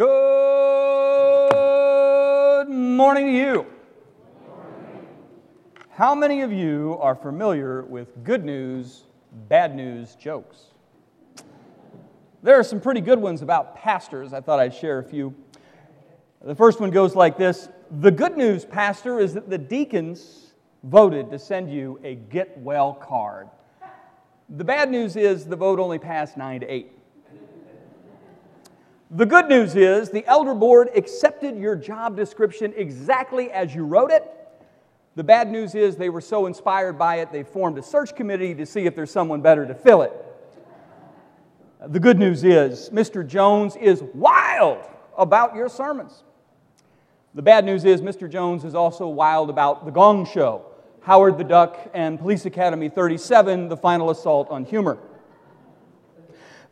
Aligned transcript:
Good 0.00 0.08
morning 2.70 3.26
to 3.26 3.32
you. 3.32 3.66
How 5.90 6.14
many 6.14 6.40
of 6.40 6.50
you 6.50 6.96
are 7.02 7.14
familiar 7.14 7.82
with 7.82 8.24
good 8.24 8.42
news, 8.42 9.02
bad 9.50 9.76
news 9.76 10.14
jokes? 10.14 10.68
There 12.42 12.58
are 12.58 12.62
some 12.62 12.80
pretty 12.80 13.02
good 13.02 13.18
ones 13.18 13.42
about 13.42 13.76
pastors. 13.76 14.32
I 14.32 14.40
thought 14.40 14.58
I'd 14.58 14.72
share 14.72 15.00
a 15.00 15.04
few. 15.04 15.34
The 16.42 16.54
first 16.54 16.80
one 16.80 16.88
goes 16.88 17.14
like 17.14 17.36
this 17.36 17.68
The 17.90 18.10
good 18.10 18.38
news, 18.38 18.64
Pastor, 18.64 19.20
is 19.20 19.34
that 19.34 19.50
the 19.50 19.58
deacons 19.58 20.54
voted 20.82 21.30
to 21.30 21.38
send 21.38 21.70
you 21.70 22.00
a 22.02 22.14
get 22.14 22.56
well 22.56 22.94
card. 22.94 23.50
The 24.48 24.64
bad 24.64 24.90
news 24.90 25.14
is 25.16 25.44
the 25.44 25.56
vote 25.56 25.78
only 25.78 25.98
passed 25.98 26.38
9 26.38 26.60
to 26.60 26.66
8. 26.66 26.99
The 29.12 29.26
good 29.26 29.48
news 29.48 29.74
is 29.74 30.10
the 30.10 30.24
elder 30.26 30.54
board 30.54 30.90
accepted 30.94 31.56
your 31.56 31.74
job 31.74 32.16
description 32.16 32.72
exactly 32.76 33.50
as 33.50 33.74
you 33.74 33.84
wrote 33.84 34.12
it. 34.12 34.22
The 35.16 35.24
bad 35.24 35.50
news 35.50 35.74
is 35.74 35.96
they 35.96 36.10
were 36.10 36.20
so 36.20 36.46
inspired 36.46 36.96
by 36.96 37.16
it, 37.16 37.32
they 37.32 37.42
formed 37.42 37.76
a 37.78 37.82
search 37.82 38.14
committee 38.14 38.54
to 38.54 38.64
see 38.64 38.86
if 38.86 38.94
there's 38.94 39.10
someone 39.10 39.40
better 39.40 39.66
to 39.66 39.74
fill 39.74 40.02
it. 40.02 40.12
The 41.88 41.98
good 41.98 42.20
news 42.20 42.44
is 42.44 42.88
Mr. 42.90 43.26
Jones 43.26 43.74
is 43.74 44.04
wild 44.14 44.86
about 45.18 45.56
your 45.56 45.68
sermons. 45.68 46.22
The 47.34 47.42
bad 47.42 47.64
news 47.64 47.84
is 47.84 48.02
Mr. 48.02 48.30
Jones 48.30 48.64
is 48.64 48.76
also 48.76 49.08
wild 49.08 49.50
about 49.50 49.86
The 49.86 49.90
Gong 49.90 50.24
Show, 50.24 50.66
Howard 51.02 51.36
the 51.36 51.44
Duck, 51.44 51.90
and 51.94 52.16
Police 52.16 52.46
Academy 52.46 52.88
37, 52.88 53.68
The 53.68 53.76
Final 53.76 54.10
Assault 54.10 54.50
on 54.50 54.64
Humor. 54.64 54.98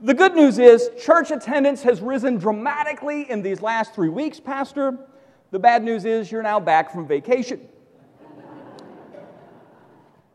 The 0.00 0.14
good 0.14 0.36
news 0.36 0.60
is 0.60 0.90
church 1.02 1.32
attendance 1.32 1.82
has 1.82 2.00
risen 2.00 2.38
dramatically 2.38 3.28
in 3.28 3.42
these 3.42 3.60
last 3.60 3.94
three 3.94 4.08
weeks, 4.08 4.38
Pastor. 4.38 4.96
The 5.50 5.58
bad 5.58 5.82
news 5.82 6.04
is 6.04 6.30
you're 6.30 6.42
now 6.42 6.60
back 6.60 6.92
from 6.92 7.08
vacation. 7.08 7.66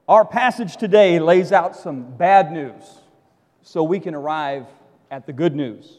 Our 0.05 0.25
passage 0.25 0.75
today 0.75 1.17
lays 1.19 1.53
out 1.53 1.77
some 1.77 2.17
bad 2.17 2.51
news 2.51 2.83
so 3.61 3.83
we 3.83 4.01
can 4.01 4.13
arrive 4.13 4.65
at 5.09 5.25
the 5.25 5.31
good 5.31 5.55
news. 5.55 5.97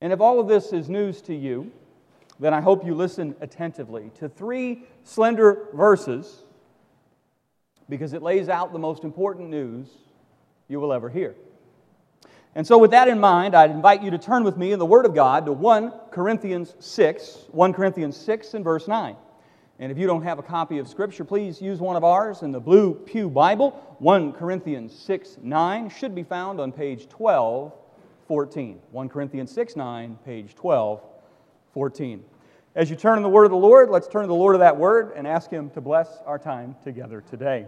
And 0.00 0.12
if 0.12 0.20
all 0.20 0.38
of 0.38 0.46
this 0.46 0.72
is 0.72 0.88
news 0.88 1.20
to 1.22 1.34
you, 1.34 1.72
then 2.38 2.54
I 2.54 2.60
hope 2.60 2.86
you 2.86 2.94
listen 2.94 3.34
attentively 3.40 4.12
to 4.20 4.28
three 4.28 4.84
slender 5.02 5.66
verses 5.74 6.44
because 7.88 8.12
it 8.12 8.22
lays 8.22 8.48
out 8.48 8.72
the 8.72 8.78
most 8.78 9.02
important 9.02 9.50
news 9.50 9.88
you 10.68 10.78
will 10.78 10.92
ever 10.92 11.08
hear. 11.08 11.34
And 12.54 12.66
so, 12.66 12.78
with 12.78 12.90
that 12.90 13.06
in 13.06 13.20
mind, 13.20 13.54
I'd 13.54 13.70
invite 13.70 14.02
you 14.02 14.10
to 14.10 14.18
turn 14.18 14.42
with 14.42 14.56
me 14.56 14.72
in 14.72 14.78
the 14.78 14.86
Word 14.86 15.06
of 15.06 15.14
God 15.14 15.46
to 15.46 15.52
1 15.52 15.92
Corinthians 16.10 16.74
6, 16.80 17.44
1 17.52 17.72
Corinthians 17.72 18.16
6 18.16 18.54
and 18.54 18.64
verse 18.64 18.88
9. 18.88 19.14
And 19.78 19.90
if 19.90 19.96
you 19.96 20.06
don't 20.06 20.22
have 20.22 20.38
a 20.38 20.42
copy 20.42 20.78
of 20.78 20.88
Scripture, 20.88 21.24
please 21.24 21.62
use 21.62 21.80
one 21.80 21.96
of 21.96 22.04
ours 22.04 22.42
in 22.42 22.52
the 22.52 22.60
Blue 22.60 22.94
Pew 22.94 23.30
Bible. 23.30 23.70
1 23.98 24.32
Corinthians 24.32 24.96
6 24.98 25.38
9 25.42 25.90
should 25.90 26.14
be 26.14 26.22
found 26.22 26.60
on 26.60 26.72
page 26.72 27.08
12 27.08 27.72
14. 28.26 28.80
1 28.90 29.08
Corinthians 29.08 29.50
6 29.52 29.76
9, 29.76 30.18
page 30.24 30.54
12 30.54 31.00
14. 31.72 32.24
As 32.74 32.90
you 32.90 32.96
turn 32.96 33.16
in 33.16 33.22
the 33.22 33.28
Word 33.28 33.44
of 33.44 33.50
the 33.50 33.56
Lord, 33.56 33.90
let's 33.90 34.06
turn 34.06 34.22
to 34.22 34.28
the 34.28 34.34
Lord 34.34 34.54
of 34.54 34.60
that 34.60 34.76
Word 34.76 35.12
and 35.16 35.26
ask 35.26 35.50
Him 35.50 35.70
to 35.70 35.80
bless 35.80 36.18
our 36.26 36.38
time 36.38 36.76
together 36.84 37.22
today. 37.22 37.66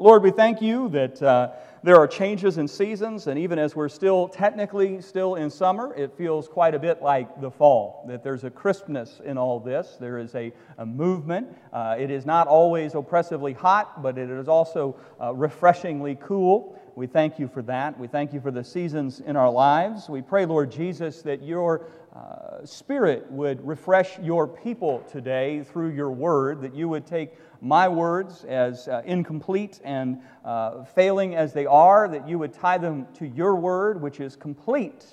Lord, 0.00 0.22
we 0.22 0.30
thank 0.30 0.62
you 0.62 0.88
that 0.90 1.20
uh, 1.20 1.50
there 1.82 1.96
are 1.96 2.06
changes 2.06 2.56
in 2.56 2.68
seasons, 2.68 3.26
and 3.26 3.36
even 3.36 3.58
as 3.58 3.74
we're 3.74 3.88
still 3.88 4.28
technically 4.28 5.00
still 5.00 5.34
in 5.34 5.50
summer, 5.50 5.92
it 5.94 6.16
feels 6.16 6.46
quite 6.46 6.76
a 6.76 6.78
bit 6.78 7.02
like 7.02 7.40
the 7.40 7.50
fall. 7.50 8.04
That 8.06 8.22
there's 8.22 8.44
a 8.44 8.50
crispness 8.50 9.20
in 9.24 9.36
all 9.36 9.58
this. 9.58 9.96
There 9.98 10.18
is 10.18 10.36
a, 10.36 10.52
a 10.78 10.86
movement. 10.86 11.48
Uh, 11.72 11.96
it 11.98 12.12
is 12.12 12.24
not 12.24 12.46
always 12.46 12.94
oppressively 12.94 13.54
hot, 13.54 14.00
but 14.00 14.18
it 14.18 14.30
is 14.30 14.46
also 14.46 14.94
uh, 15.20 15.34
refreshingly 15.34 16.16
cool. 16.22 16.80
We 16.94 17.08
thank 17.08 17.40
you 17.40 17.48
for 17.48 17.62
that. 17.62 17.98
We 17.98 18.06
thank 18.06 18.32
you 18.32 18.40
for 18.40 18.52
the 18.52 18.62
seasons 18.62 19.18
in 19.18 19.34
our 19.34 19.50
lives. 19.50 20.08
We 20.08 20.22
pray, 20.22 20.46
Lord 20.46 20.70
Jesus, 20.70 21.22
that 21.22 21.42
your 21.42 21.86
uh, 22.14 22.64
Spirit 22.64 23.30
would 23.30 23.66
refresh 23.66 24.18
your 24.18 24.46
people 24.46 25.04
today 25.10 25.62
through 25.62 25.90
your 25.90 26.10
word, 26.10 26.62
that 26.62 26.74
you 26.74 26.88
would 26.88 27.06
take 27.06 27.34
my 27.60 27.88
words 27.88 28.44
as 28.44 28.88
uh, 28.88 29.02
incomplete 29.04 29.80
and 29.84 30.20
uh, 30.44 30.84
failing 30.84 31.34
as 31.34 31.52
they 31.52 31.66
are, 31.66 32.08
that 32.08 32.28
you 32.28 32.38
would 32.38 32.52
tie 32.52 32.78
them 32.78 33.06
to 33.14 33.26
your 33.26 33.56
word, 33.56 34.00
which 34.00 34.20
is 34.20 34.36
complete 34.36 35.04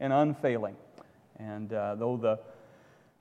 and 0.00 0.12
unfailing. 0.12 0.76
And 1.38 1.72
uh, 1.72 1.94
though 1.94 2.16
the 2.16 2.38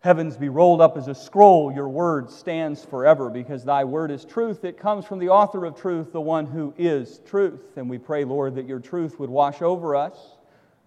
heavens 0.02 0.36
be 0.36 0.50
rolled 0.50 0.82
up 0.82 0.98
as 0.98 1.08
a 1.08 1.16
scroll, 1.16 1.72
your 1.72 1.88
word 1.88 2.30
stands 2.30 2.84
forever 2.84 3.30
because 3.30 3.64
thy 3.64 3.84
word 3.84 4.12
is 4.12 4.26
truth. 4.26 4.66
It 4.66 4.78
comes 4.78 5.06
from 5.06 5.20
the 5.20 5.30
author 5.30 5.64
of 5.64 5.80
truth, 5.80 6.12
the 6.12 6.22
one 6.22 6.48
who 6.48 6.74
is 6.78 7.22
truth. 7.26 7.78
And 7.78 7.90
we 7.90 7.98
pray, 7.98 8.26
Lord, 8.26 8.56
that 8.56 8.68
your 8.68 8.80
truth 8.80 9.20
would 9.20 9.30
wash 9.30 9.62
over 9.62 9.96
us, 9.96 10.18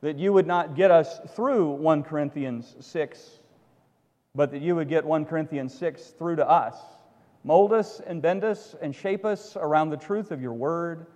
that 0.04 0.18
you 0.18 0.32
would 0.32 0.46
not 0.46 0.76
get 0.76 0.90
us 0.90 1.20
through 1.34 1.72
1 1.72 2.04
Corinthians 2.04 2.76
6, 2.80 3.40
but 4.34 4.50
that 4.52 4.62
you 4.62 4.76
would 4.76 4.88
get 4.88 5.04
1 5.04 5.24
Corinthians 5.24 5.74
6 5.74 6.02
through 6.18 6.36
to 6.36 6.48
us 6.48 6.76
Mold 7.46 7.74
us 7.74 8.00
and 8.00 8.22
bend 8.22 8.42
us 8.42 8.74
and 8.80 8.94
shape 8.94 9.26
us 9.26 9.54
around 9.54 9.90
the 9.90 9.98
truth 9.98 10.30
of 10.30 10.40
your 10.40 10.54
word 10.54 11.06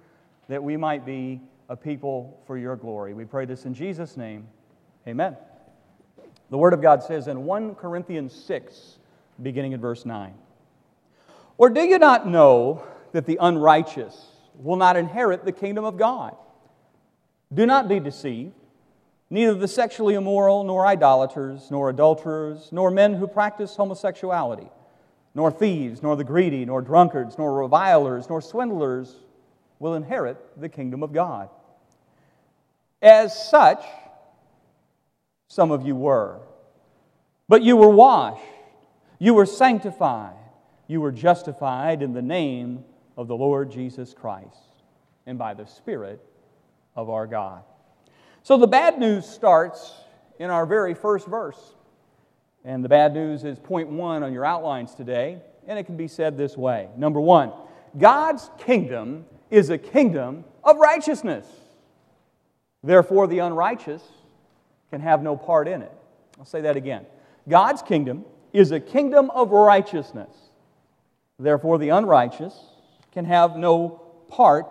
that 0.49 0.62
we 0.62 0.76
might 0.76 1.06
be 1.06 1.41
a 1.71 1.76
people 1.76 2.38
for 2.47 2.59
your 2.59 2.76
glory. 2.76 3.15
We 3.15 3.25
pray 3.25 3.47
this 3.47 3.65
in 3.65 3.72
Jesus' 3.72 4.16
name. 4.16 4.47
Amen. 5.06 5.37
The 6.50 6.59
word 6.59 6.75
of 6.75 6.82
God 6.82 7.03
says 7.03 7.28
in 7.28 7.44
1 7.44 7.76
Corinthians 7.76 8.34
6, 8.34 8.99
beginning 9.43 9.72
in 9.72 9.81
verse 9.81 10.05
9 10.05 10.34
Or 11.56 11.70
do 11.70 11.81
you 11.81 11.99
not 11.99 12.26
know 12.26 12.82
that 13.12 13.25
the 13.25 13.38
unrighteous 13.41 14.26
will 14.55 14.76
not 14.76 14.99
inherit 14.99 15.47
the 15.47 15.53
kingdom 15.53 15.87
of 15.87 15.97
God? 15.97 16.37
Do 17.55 17.65
not 17.65 17.88
be 17.88 18.00
deceived. 18.00 18.53
Neither 19.31 19.55
the 19.55 19.69
sexually 19.69 20.15
immoral, 20.15 20.65
nor 20.65 20.87
idolaters, 20.87 21.71
nor 21.71 21.91
adulterers, 21.91 22.71
nor 22.72 22.91
men 22.91 23.15
who 23.15 23.27
practice 23.27 23.77
homosexuality 23.77 24.69
nor 25.39 25.53
thieves, 25.53 26.03
nor 26.03 26.16
the 26.16 26.25
greedy, 26.25 26.65
nor 26.65 26.83
drunkards, 26.83 27.38
nor 27.38 27.55
revilers, 27.55 28.28
nor 28.28 28.41
swindlers 28.41 29.15
will 29.78 29.94
inherit 29.94 30.37
the 30.61 30.69
kingdom 30.69 31.03
of 31.03 31.12
God. 31.12 31.49
As 33.00 33.49
such, 33.49 33.84
some 35.47 35.71
of 35.71 35.87
you 35.87 35.94
were. 35.94 36.41
But 37.49 37.62
you 37.62 37.77
were 37.77 37.88
washed, 37.88 38.43
you 39.21 39.33
were 39.33 39.47
sanctified, 39.47 40.34
you 40.88 41.00
were 41.00 41.12
justified 41.12 42.03
in 42.03 42.12
the 42.12 42.21
name 42.21 42.84
of 43.17 43.28
the 43.28 43.37
Lord 43.37 43.71
Jesus 43.71 44.15
Christ 44.15 44.83
and 45.25 45.38
by 45.38 45.55
the 45.55 45.67
Spirit 45.67 46.21
of 46.97 47.11
our 47.11 47.28
God. 47.28 47.62
So 48.43 48.56
the 48.56 48.66
bad 48.66 48.99
news 48.99 49.26
starts 49.26 49.93
in 50.38 50.50
our 50.50 50.66
very 50.66 50.94
first 50.94 51.26
verse. 51.26 51.75
And 52.65 52.84
the 52.84 52.88
bad 52.88 53.15
news 53.15 53.44
is 53.44 53.59
point 53.59 53.88
one 53.88 54.22
on 54.22 54.32
your 54.32 54.44
outlines 54.44 54.94
today, 54.94 55.38
and 55.66 55.78
it 55.78 55.84
can 55.84 55.97
be 55.97 56.09
said 56.09 56.37
this 56.37 56.56
way. 56.56 56.88
Number 56.97 57.21
one, 57.21 57.53
God's 57.97 58.50
kingdom 58.59 59.25
is 59.50 59.71
a 59.71 59.78
kingdom 59.78 60.44
of 60.65 60.76
righteousness. 60.76 61.47
Therefore, 62.82 63.26
the 63.26 63.41
unrighteous 63.41 64.03
can 64.91 65.00
have 65.00 65.22
no 65.22 65.37
part 65.37 65.69
in 65.69 65.82
it. 65.82 65.93
I'll 66.38 66.44
say 66.44 66.60
that 66.62 66.76
again. 66.76 67.06
God's 67.49 67.82
kingdom 67.82 68.25
is 68.53 68.70
a 68.70 68.81
kingdom 68.81 69.31
of 69.31 69.50
righteousness. 69.50 70.34
Therefore, 71.38 71.79
the 71.79 71.91
unrighteous 71.91 72.55
can 73.12 73.25
have 73.25 73.56
no 73.56 74.02
part 74.29 74.67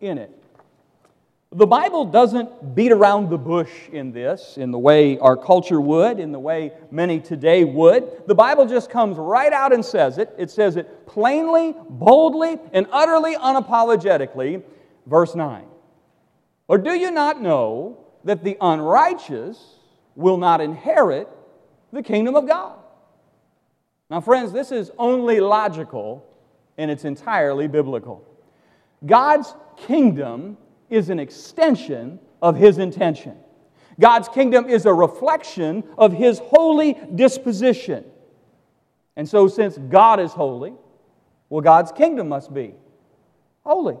in 0.00 0.18
it. 0.18 0.30
The 1.50 1.66
Bible 1.66 2.04
doesn't 2.04 2.74
beat 2.74 2.92
around 2.92 3.30
the 3.30 3.38
bush 3.38 3.70
in 3.90 4.12
this, 4.12 4.58
in 4.58 4.70
the 4.70 4.78
way 4.78 5.18
our 5.18 5.36
culture 5.36 5.80
would, 5.80 6.20
in 6.20 6.30
the 6.30 6.38
way 6.38 6.72
many 6.90 7.20
today 7.20 7.64
would. 7.64 8.26
The 8.26 8.34
Bible 8.34 8.66
just 8.66 8.90
comes 8.90 9.16
right 9.16 9.52
out 9.52 9.72
and 9.72 9.82
says 9.82 10.18
it. 10.18 10.34
It 10.36 10.50
says 10.50 10.76
it 10.76 11.06
plainly, 11.06 11.74
boldly, 11.88 12.58
and 12.74 12.86
utterly 12.92 13.34
unapologetically. 13.34 14.62
Verse 15.06 15.34
9. 15.34 15.64
Or 16.68 16.76
do 16.76 16.92
you 16.92 17.10
not 17.10 17.40
know 17.40 18.04
that 18.24 18.44
the 18.44 18.58
unrighteous 18.60 19.76
will 20.16 20.36
not 20.36 20.60
inherit 20.60 21.28
the 21.94 22.02
kingdom 22.02 22.36
of 22.36 22.46
God? 22.46 22.78
Now, 24.10 24.20
friends, 24.20 24.52
this 24.52 24.70
is 24.70 24.90
only 24.98 25.40
logical 25.40 26.26
and 26.76 26.90
it's 26.90 27.06
entirely 27.06 27.68
biblical. 27.68 28.22
God's 29.04 29.54
kingdom 29.78 30.58
is 30.90 31.10
an 31.10 31.18
extension 31.18 32.18
of 32.40 32.56
His 32.56 32.78
intention. 32.78 33.36
God's 34.00 34.28
kingdom 34.28 34.68
is 34.68 34.86
a 34.86 34.92
reflection 34.92 35.84
of 35.96 36.12
His 36.12 36.38
holy 36.38 36.96
disposition. 37.14 38.04
And 39.16 39.28
so, 39.28 39.48
since 39.48 39.76
God 39.76 40.20
is 40.20 40.32
holy, 40.32 40.74
well, 41.48 41.62
God's 41.62 41.90
kingdom 41.92 42.28
must 42.28 42.54
be 42.54 42.74
holy. 43.64 43.96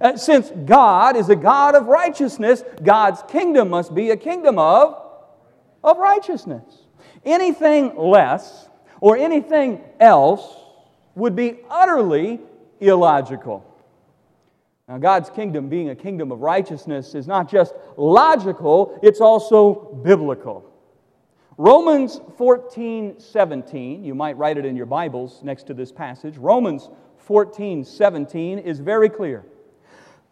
Uh, 0.00 0.16
since 0.16 0.50
God 0.66 1.16
is 1.16 1.28
a 1.30 1.36
God 1.36 1.74
of 1.74 1.86
righteousness, 1.86 2.62
God's 2.82 3.22
kingdom 3.28 3.70
must 3.70 3.94
be 3.94 4.10
a 4.10 4.16
kingdom 4.16 4.58
of 4.58 5.00
of 5.82 5.98
righteousness. 5.98 6.62
Anything 7.24 7.96
less 7.96 8.68
or 9.00 9.16
anything 9.16 9.82
else 9.98 10.42
would 11.14 11.34
be 11.34 11.60
utterly 11.68 12.40
illogical. 12.80 13.66
Now, 14.90 14.98
God's 14.98 15.30
kingdom, 15.30 15.68
being 15.68 15.90
a 15.90 15.94
kingdom 15.94 16.32
of 16.32 16.40
righteousness, 16.40 17.14
is 17.14 17.28
not 17.28 17.48
just 17.48 17.74
logical, 17.96 18.98
it's 19.04 19.20
also 19.20 20.00
biblical. 20.02 20.68
Romans 21.56 22.20
14, 22.36 23.20
17, 23.20 24.02
you 24.02 24.16
might 24.16 24.36
write 24.36 24.58
it 24.58 24.64
in 24.64 24.74
your 24.74 24.86
Bibles 24.86 25.44
next 25.44 25.68
to 25.68 25.74
this 25.74 25.92
passage. 25.92 26.36
Romans 26.38 26.90
14, 27.18 27.84
17 27.84 28.58
is 28.58 28.80
very 28.80 29.08
clear. 29.08 29.44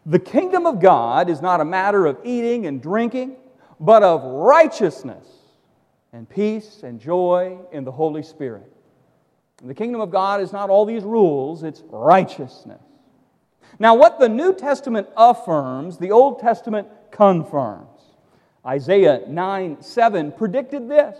The 0.05 0.19
kingdom 0.19 0.65
of 0.65 0.81
God 0.81 1.29
is 1.29 1.41
not 1.41 1.61
a 1.61 1.65
matter 1.65 2.05
of 2.05 2.17
eating 2.25 2.65
and 2.65 2.81
drinking, 2.81 3.37
but 3.79 4.03
of 4.03 4.25
righteousness 4.25 5.25
and 6.11 6.29
peace 6.29 6.83
and 6.83 6.99
joy 6.99 7.59
in 7.71 7.85
the 7.85 7.93
Holy 7.93 8.23
Spirit. 8.23 8.69
The 9.63 9.73
kingdom 9.73 10.01
of 10.01 10.11
God 10.11 10.41
is 10.41 10.51
not 10.51 10.69
all 10.69 10.83
these 10.83 11.03
rules, 11.03 11.63
it's 11.63 11.81
righteousness. 11.87 12.81
Now, 13.79 13.95
what 13.95 14.19
the 14.19 14.27
New 14.27 14.53
Testament 14.53 15.07
affirms, 15.15 15.97
the 15.97 16.11
Old 16.11 16.39
Testament 16.39 16.87
confirms. 17.11 17.87
Isaiah 18.65 19.21
9 19.27 19.81
7 19.81 20.31
predicted 20.33 20.89
this 20.89 21.17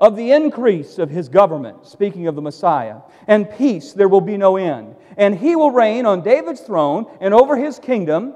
of 0.00 0.14
the 0.14 0.30
increase 0.30 0.98
of 0.98 1.10
his 1.10 1.28
government, 1.28 1.84
speaking 1.84 2.28
of 2.28 2.36
the 2.36 2.42
Messiah, 2.42 2.98
and 3.26 3.50
peace 3.50 3.92
there 3.92 4.08
will 4.08 4.20
be 4.20 4.36
no 4.36 4.56
end. 4.56 4.94
And 5.16 5.36
he 5.36 5.56
will 5.56 5.72
reign 5.72 6.06
on 6.06 6.22
David's 6.22 6.60
throne 6.60 7.06
and 7.20 7.34
over 7.34 7.56
his 7.56 7.80
kingdom, 7.80 8.34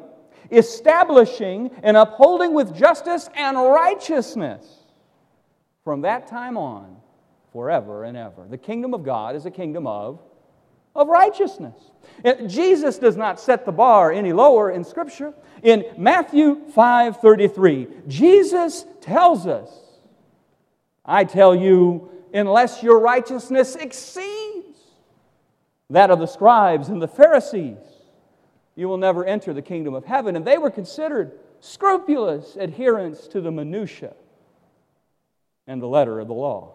establishing 0.51 1.71
and 1.85 1.97
upholding 1.97 2.53
with 2.53 2.75
justice 2.75 3.29
and 3.37 3.57
righteousness 3.57 4.67
from 5.85 6.01
that 6.01 6.27
time 6.27 6.57
on 6.59 6.97
forever 7.53 8.03
and 8.03 8.17
ever. 8.17 8.47
The 8.49 8.59
kingdom 8.59 8.93
of 8.93 9.05
God 9.05 9.37
is 9.37 9.47
a 9.47 9.51
kingdom 9.51 9.87
of, 9.87 10.21
of 10.95 11.09
righteousness. 11.09 11.75
Jesus 12.47 12.99
does 12.99 13.17
not 13.17 13.41
set 13.41 13.65
the 13.65 13.73
bar 13.73 14.13
any 14.13 14.33
lower 14.33 14.71
in 14.71 14.85
Scripture. 14.85 15.35
In 15.63 15.85
Matthew 15.97 16.69
5 16.71 17.17
33, 17.19 17.89
Jesus 18.07 18.85
tells 19.01 19.47
us, 19.47 19.71
I 21.05 21.25
tell 21.25 21.55
you, 21.55 22.11
unless 22.33 22.83
your 22.83 23.01
righteousness 23.01 23.77
exceeds 23.77 24.79
that 25.91 26.11
of 26.11 26.19
the 26.19 26.27
scribes 26.27 26.89
and 26.89 27.03
the 27.03 27.09
Pharisees, 27.09 27.77
you 28.75 28.89
will 28.89 28.99
never 28.99 29.25
enter 29.25 29.53
the 29.53 29.63
kingdom 29.63 29.95
of 29.95 30.05
heaven. 30.05 30.37
And 30.37 30.45
they 30.45 30.59
were 30.59 30.71
considered 30.71 31.33
scrupulous 31.61 32.57
adherents 32.57 33.27
to 33.29 33.41
the 33.41 33.51
minutiae 33.51 34.15
and 35.67 35.83
the 35.83 35.87
letter 35.87 36.19
of 36.19 36.29
the 36.29 36.35
law. 36.35 36.75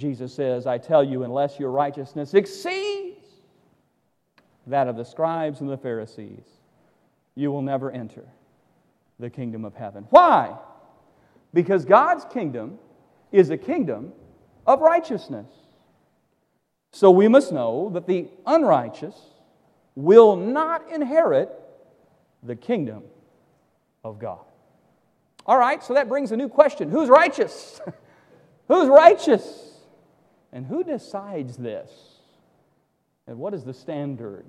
Jesus 0.00 0.32
says, 0.32 0.66
I 0.66 0.78
tell 0.78 1.04
you, 1.04 1.24
unless 1.24 1.58
your 1.58 1.70
righteousness 1.70 2.32
exceeds 2.32 3.26
that 4.66 4.88
of 4.88 4.96
the 4.96 5.04
scribes 5.04 5.60
and 5.60 5.68
the 5.68 5.76
Pharisees, 5.76 6.44
you 7.34 7.52
will 7.52 7.60
never 7.60 7.90
enter 7.90 8.24
the 9.18 9.28
kingdom 9.28 9.64
of 9.64 9.74
heaven. 9.74 10.06
Why? 10.08 10.56
Because 11.52 11.84
God's 11.84 12.24
kingdom 12.32 12.78
is 13.30 13.50
a 13.50 13.58
kingdom 13.58 14.12
of 14.66 14.80
righteousness. 14.80 15.46
So 16.92 17.10
we 17.10 17.28
must 17.28 17.52
know 17.52 17.90
that 17.92 18.06
the 18.06 18.28
unrighteous 18.46 19.14
will 19.94 20.34
not 20.34 20.90
inherit 20.90 21.50
the 22.42 22.56
kingdom 22.56 23.02
of 24.02 24.18
God. 24.18 24.40
All 25.44 25.58
right, 25.58 25.82
so 25.82 25.92
that 25.94 26.08
brings 26.08 26.32
a 26.32 26.36
new 26.36 26.48
question 26.48 26.90
Who's 26.90 27.10
righteous? 27.10 27.80
Who's 28.68 28.88
righteous? 28.88 29.69
And 30.52 30.66
who 30.66 30.82
decides 30.82 31.56
this? 31.56 31.90
And 33.26 33.38
what 33.38 33.54
is 33.54 33.64
the 33.64 33.74
standard 33.74 34.46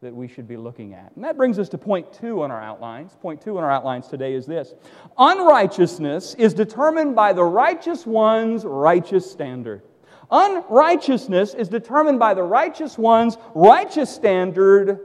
that 0.00 0.14
we 0.14 0.26
should 0.26 0.48
be 0.48 0.56
looking 0.56 0.94
at? 0.94 1.12
And 1.14 1.24
that 1.24 1.36
brings 1.36 1.58
us 1.58 1.68
to 1.68 1.78
point 1.78 2.12
two 2.12 2.42
on 2.42 2.50
our 2.50 2.60
outlines. 2.60 3.16
Point 3.20 3.40
two 3.40 3.56
on 3.58 3.64
our 3.64 3.70
outlines 3.70 4.08
today 4.08 4.34
is 4.34 4.46
this 4.46 4.74
Unrighteousness 5.18 6.34
is 6.34 6.54
determined 6.54 7.14
by 7.14 7.32
the 7.32 7.44
righteous 7.44 8.04
one's 8.04 8.64
righteous 8.64 9.30
standard. 9.30 9.82
Unrighteousness 10.30 11.54
is 11.54 11.68
determined 11.68 12.18
by 12.18 12.34
the 12.34 12.42
righteous 12.42 12.96
one's 12.96 13.36
righteous 13.54 14.12
standard, 14.12 14.98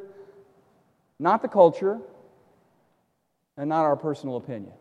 not 1.20 1.42
the 1.42 1.50
culture, 1.50 2.00
and 3.58 3.68
not 3.70 3.84
our 3.84 3.98
personal 3.98 4.38
opinion. 4.38 4.74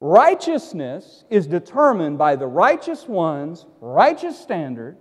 Righteousness 0.00 1.24
is 1.28 1.46
determined 1.46 2.16
by 2.16 2.34
the 2.36 2.46
righteous 2.46 3.06
one's 3.06 3.66
righteous 3.80 4.38
standard 4.38 4.96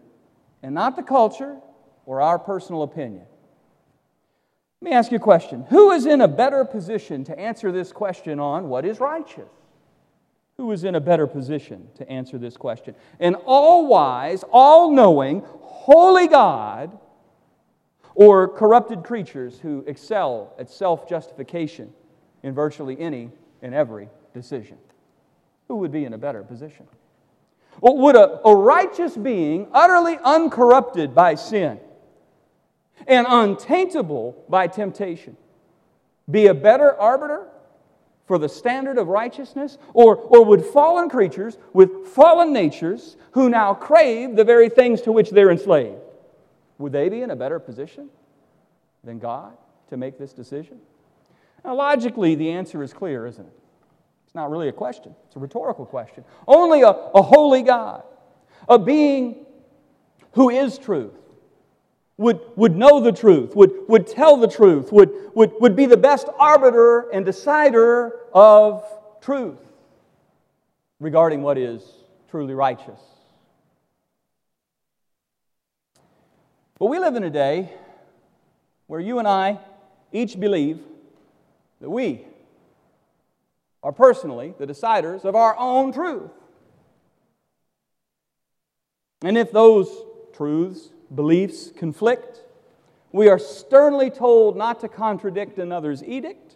and 0.62 0.75
not 0.75 0.98
the 0.98 1.04
culture 1.04 1.57
or 2.06 2.22
our 2.22 2.38
personal 2.38 2.84
opinion. 2.84 3.25
Let 4.81 4.92
me 4.92 4.96
ask 4.96 5.12
you 5.12 5.18
a 5.18 5.22
question. 5.22 5.66
Who 5.69 5.92
is 5.92 6.06
in 6.06 6.19
a 6.19 6.28
better 6.28 6.66
position 6.66 7.24
to 7.25 7.40
answer 7.40 7.72
this 7.72 7.94
question 7.94 8.40
on 8.42 8.68
what 8.68 8.86
is 8.86 9.00
righteous? 9.00 9.50
Who 10.57 10.69
is 10.74 10.84
in 10.84 10.96
a 10.96 11.00
better 11.00 11.28
position 11.28 11.88
to 11.95 12.10
answer 12.10 12.38
this 12.38 12.57
question? 12.57 12.94
An 13.22 13.36
all 13.36 13.88
wise, 13.88 14.44
all 14.52 14.92
knowing, 14.92 15.44
holy 15.62 16.28
God 16.28 16.98
or 18.16 18.50
corrupted 18.50 19.04
creatures 19.04 19.60
who 19.60 19.86
excel 19.88 20.54
at 20.60 20.69
self 20.69 21.07
justification 21.07 21.94
in 22.44 22.54
virtually 22.54 23.00
any 23.00 23.31
and 23.62 23.74
every 23.74 24.10
decision? 24.34 24.78
Who 25.69 25.75
would 25.75 25.92
be 25.92 26.04
in 26.04 26.13
a 26.13 26.18
better 26.18 26.44
position? 26.44 26.86
Or 27.80 27.98
would 27.98 28.18
a, 28.18 28.45
a 28.45 28.54
righteous 28.54 29.16
being, 29.16 29.68
utterly 29.71 30.18
uncorrupted 30.21 31.16
by 31.16 31.36
sin 31.36 31.80
and 33.07 33.25
untaintable 33.30 34.44
by 34.50 34.68
temptation, 34.68 35.38
be 36.30 36.48
a 36.48 36.54
better 36.54 37.00
arbiter 37.00 37.48
for 38.25 38.38
the 38.38 38.50
standard 38.50 38.98
of 38.98 39.07
righteousness? 39.07 39.77
Or, 39.94 40.16
or 40.16 40.44
would 40.44 40.66
fallen 40.66 41.07
creatures 41.07 41.57
with 41.71 42.07
fallen 42.07 42.51
natures 42.51 43.16
who 43.31 43.48
now 43.50 43.74
crave 43.74 44.36
the 44.36 44.44
very 44.44 44.69
things 44.69 45.01
to 45.04 45.12
which 45.12 45.30
they're 45.30 45.51
enslaved, 45.51 46.01
would 46.80 46.92
they 46.92 47.09
be 47.09 47.21
in 47.21 47.30
a 47.30 47.35
better 47.35 47.59
position 47.59 48.09
than 49.04 49.19
God 49.19 49.54
to 49.90 49.97
make 49.97 50.18
this 50.18 50.33
decision? 50.33 50.80
Now, 51.64 51.76
logically, 51.76 52.35
the 52.35 52.49
answer 52.52 52.81
is 52.81 52.92
clear, 52.92 53.28
isn't 53.28 53.45
it? 53.45 53.59
It's 54.30 54.36
not 54.36 54.52
really 54.52 54.68
a 54.68 54.71
question, 54.71 55.16
it's 55.26 55.36
a 55.38 55.40
rhetorical 55.40 55.88
question. 55.88 56.24
Only 56.48 56.83
a, 56.83 56.90
a 56.90 57.21
holy 57.24 57.64
God, 57.64 58.04
a 58.68 58.78
being 58.78 59.44
who 60.33 60.52
is 60.52 60.78
truth, 60.78 61.18
would, 62.18 62.40
would 62.56 62.76
know 62.76 63.00
the 63.00 63.12
truth, 63.12 63.56
would, 63.56 63.71
would 63.88 64.06
tell 64.06 64.38
the 64.38 64.48
truth, 64.48 64.92
would, 64.92 65.09
would, 65.33 65.54
would 65.59 65.76
be 65.76 65.88
the 65.88 65.98
best 65.98 66.28
arbiter 66.38 67.09
and 67.09 67.26
decider 67.26 68.19
of 68.31 68.83
truth 69.19 69.57
regarding 71.00 71.42
what 71.42 71.57
is 71.57 71.81
truly 72.30 72.54
righteous. 72.54 73.00
But 76.78 76.86
we 76.86 77.00
live 77.00 77.16
in 77.16 77.24
a 77.24 77.31
day 77.31 77.74
where 78.86 79.00
you 79.00 79.18
and 79.18 79.28
I 79.28 79.57
each 80.12 80.40
believe 80.40 80.80
that 81.81 81.90
we 81.90 82.28
are 83.81 83.92
personally 83.92 84.54
the 84.57 84.68
deciders 84.68 85.24
of 85.26 85.36
our 85.36 85.57
own 85.57 85.92
truth. 85.92 86.31
And 89.21 89.38
if 89.38 89.52
those 89.52 89.90
truths, 90.33 90.90
beliefs 91.14 91.71
conflict, 91.76 92.42
we 93.12 93.28
are 93.28 93.40
sternly 93.40 94.09
told 94.09 94.56
not 94.56 94.80
to 94.81 94.88
contradict 94.88 95.57
another's 95.57 96.04
edict, 96.04 96.56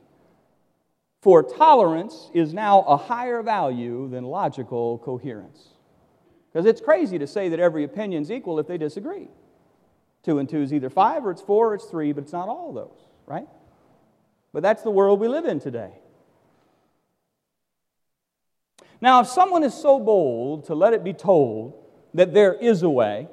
for 1.21 1.41
tolerance 1.41 2.29
is 2.33 2.53
now 2.53 2.81
a 2.81 2.97
higher 2.97 3.41
value 3.41 4.09
than 4.09 4.25
logical 4.25 4.97
coherence. 4.99 5.69
Because 6.51 6.65
it's 6.65 6.81
crazy 6.81 7.17
to 7.17 7.25
say 7.25 7.49
that 7.49 7.59
every 7.59 7.83
opinion 7.83 8.23
is 8.23 8.31
equal 8.31 8.59
if 8.59 8.67
they 8.67 8.77
disagree. 8.77 9.29
Two 10.23 10.39
and 10.39 10.47
two 10.47 10.61
is 10.61 10.71
either 10.71 10.89
five, 10.89 11.25
or 11.25 11.31
it's 11.31 11.41
four, 11.41 11.71
or 11.71 11.75
it's 11.75 11.85
three, 11.85 12.11
but 12.13 12.23
it's 12.23 12.33
not 12.33 12.47
all 12.47 12.71
those, 12.71 13.07
right? 13.25 13.47
But 14.53 14.63
that's 14.63 14.83
the 14.83 14.91
world 14.91 15.19
we 15.19 15.27
live 15.27 15.45
in 15.45 15.59
today. 15.59 15.91
Now, 19.03 19.19
if 19.19 19.27
someone 19.27 19.65
is 19.65 19.73
so 19.73 19.99
bold 19.99 20.67
to 20.67 20.75
let 20.75 20.93
it 20.93 21.03
be 21.03 21.11
told 21.11 21.73
that 22.13 22.33
there 22.33 22.53
is 22.53 22.83
a 22.83 22.89
way, 22.89 23.27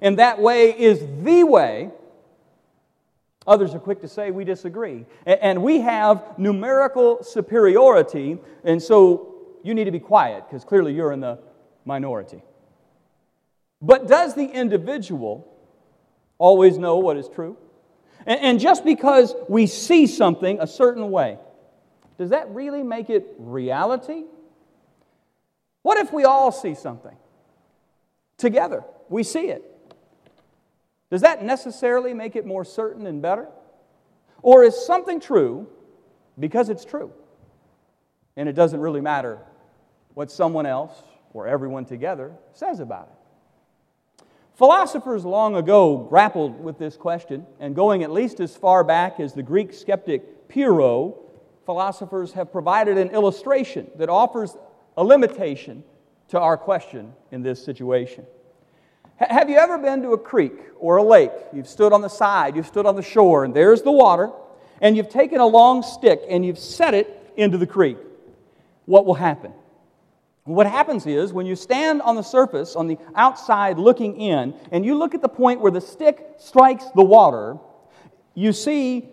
and 0.00 0.18
that 0.18 0.40
way 0.40 0.76
is 0.76 0.98
the 1.22 1.44
way, 1.44 1.92
others 3.46 3.72
are 3.72 3.78
quick 3.78 4.00
to 4.00 4.08
say 4.08 4.32
we 4.32 4.44
disagree. 4.44 5.06
And 5.24 5.62
we 5.62 5.78
have 5.78 6.36
numerical 6.38 7.22
superiority, 7.22 8.38
and 8.64 8.82
so 8.82 9.36
you 9.62 9.74
need 9.74 9.84
to 9.84 9.92
be 9.92 10.00
quiet 10.00 10.48
because 10.48 10.64
clearly 10.64 10.92
you're 10.92 11.12
in 11.12 11.20
the 11.20 11.38
minority. 11.84 12.42
But 13.80 14.08
does 14.08 14.34
the 14.34 14.46
individual 14.46 15.56
always 16.36 16.78
know 16.78 16.98
what 16.98 17.16
is 17.16 17.28
true? 17.28 17.56
And 18.26 18.58
just 18.58 18.84
because 18.84 19.36
we 19.48 19.68
see 19.68 20.08
something 20.08 20.58
a 20.60 20.66
certain 20.66 21.12
way, 21.12 21.38
does 22.18 22.30
that 22.30 22.50
really 22.50 22.82
make 22.82 23.08
it 23.08 23.36
reality? 23.38 24.24
What 25.90 25.98
if 25.98 26.12
we 26.12 26.22
all 26.22 26.52
see 26.52 26.76
something 26.76 27.16
together? 28.38 28.84
We 29.08 29.24
see 29.24 29.48
it. 29.48 29.64
Does 31.10 31.22
that 31.22 31.42
necessarily 31.42 32.14
make 32.14 32.36
it 32.36 32.46
more 32.46 32.64
certain 32.64 33.08
and 33.08 33.20
better? 33.20 33.48
Or 34.40 34.62
is 34.62 34.86
something 34.86 35.18
true 35.18 35.66
because 36.38 36.68
it's 36.68 36.84
true? 36.84 37.12
And 38.36 38.48
it 38.48 38.52
doesn't 38.52 38.78
really 38.78 39.00
matter 39.00 39.40
what 40.14 40.30
someone 40.30 40.64
else 40.64 40.92
or 41.34 41.48
everyone 41.48 41.86
together 41.86 42.34
says 42.52 42.78
about 42.78 43.08
it. 43.08 44.24
Philosophers 44.54 45.24
long 45.24 45.56
ago 45.56 46.06
grappled 46.08 46.62
with 46.62 46.78
this 46.78 46.96
question, 46.96 47.44
and 47.58 47.74
going 47.74 48.04
at 48.04 48.12
least 48.12 48.38
as 48.38 48.56
far 48.56 48.84
back 48.84 49.18
as 49.18 49.34
the 49.34 49.42
Greek 49.42 49.72
skeptic 49.72 50.48
Pyrrho, 50.48 51.18
philosophers 51.66 52.34
have 52.34 52.52
provided 52.52 52.96
an 52.96 53.08
illustration 53.08 53.90
that 53.96 54.08
offers 54.08 54.56
a 54.96 55.04
limitation 55.04 55.82
to 56.28 56.38
our 56.38 56.56
question 56.56 57.12
in 57.32 57.42
this 57.42 57.62
situation. 57.64 58.24
Have 59.16 59.50
you 59.50 59.56
ever 59.56 59.76
been 59.76 60.00
to 60.02 60.12
a 60.12 60.18
creek 60.18 60.54
or 60.78 60.96
a 60.96 61.02
lake? 61.02 61.32
You've 61.52 61.68
stood 61.68 61.92
on 61.92 62.00
the 62.00 62.08
side, 62.08 62.56
you've 62.56 62.66
stood 62.66 62.86
on 62.86 62.96
the 62.96 63.02
shore, 63.02 63.44
and 63.44 63.54
there's 63.54 63.82
the 63.82 63.92
water, 63.92 64.30
and 64.80 64.96
you've 64.96 65.10
taken 65.10 65.40
a 65.40 65.46
long 65.46 65.82
stick 65.82 66.22
and 66.28 66.44
you've 66.44 66.58
set 66.58 66.94
it 66.94 67.32
into 67.36 67.58
the 67.58 67.66
creek. 67.66 67.98
What 68.86 69.04
will 69.04 69.14
happen? 69.14 69.52
What 70.44 70.66
happens 70.66 71.06
is 71.06 71.32
when 71.32 71.46
you 71.46 71.54
stand 71.54 72.00
on 72.02 72.16
the 72.16 72.22
surface, 72.22 72.74
on 72.74 72.86
the 72.86 72.98
outside 73.14 73.78
looking 73.78 74.20
in, 74.20 74.54
and 74.72 74.86
you 74.86 74.96
look 74.96 75.14
at 75.14 75.20
the 75.20 75.28
point 75.28 75.60
where 75.60 75.70
the 75.70 75.80
stick 75.80 76.26
strikes 76.38 76.86
the 76.96 77.04
water, 77.04 77.58
you 78.34 78.52
see 78.52 79.10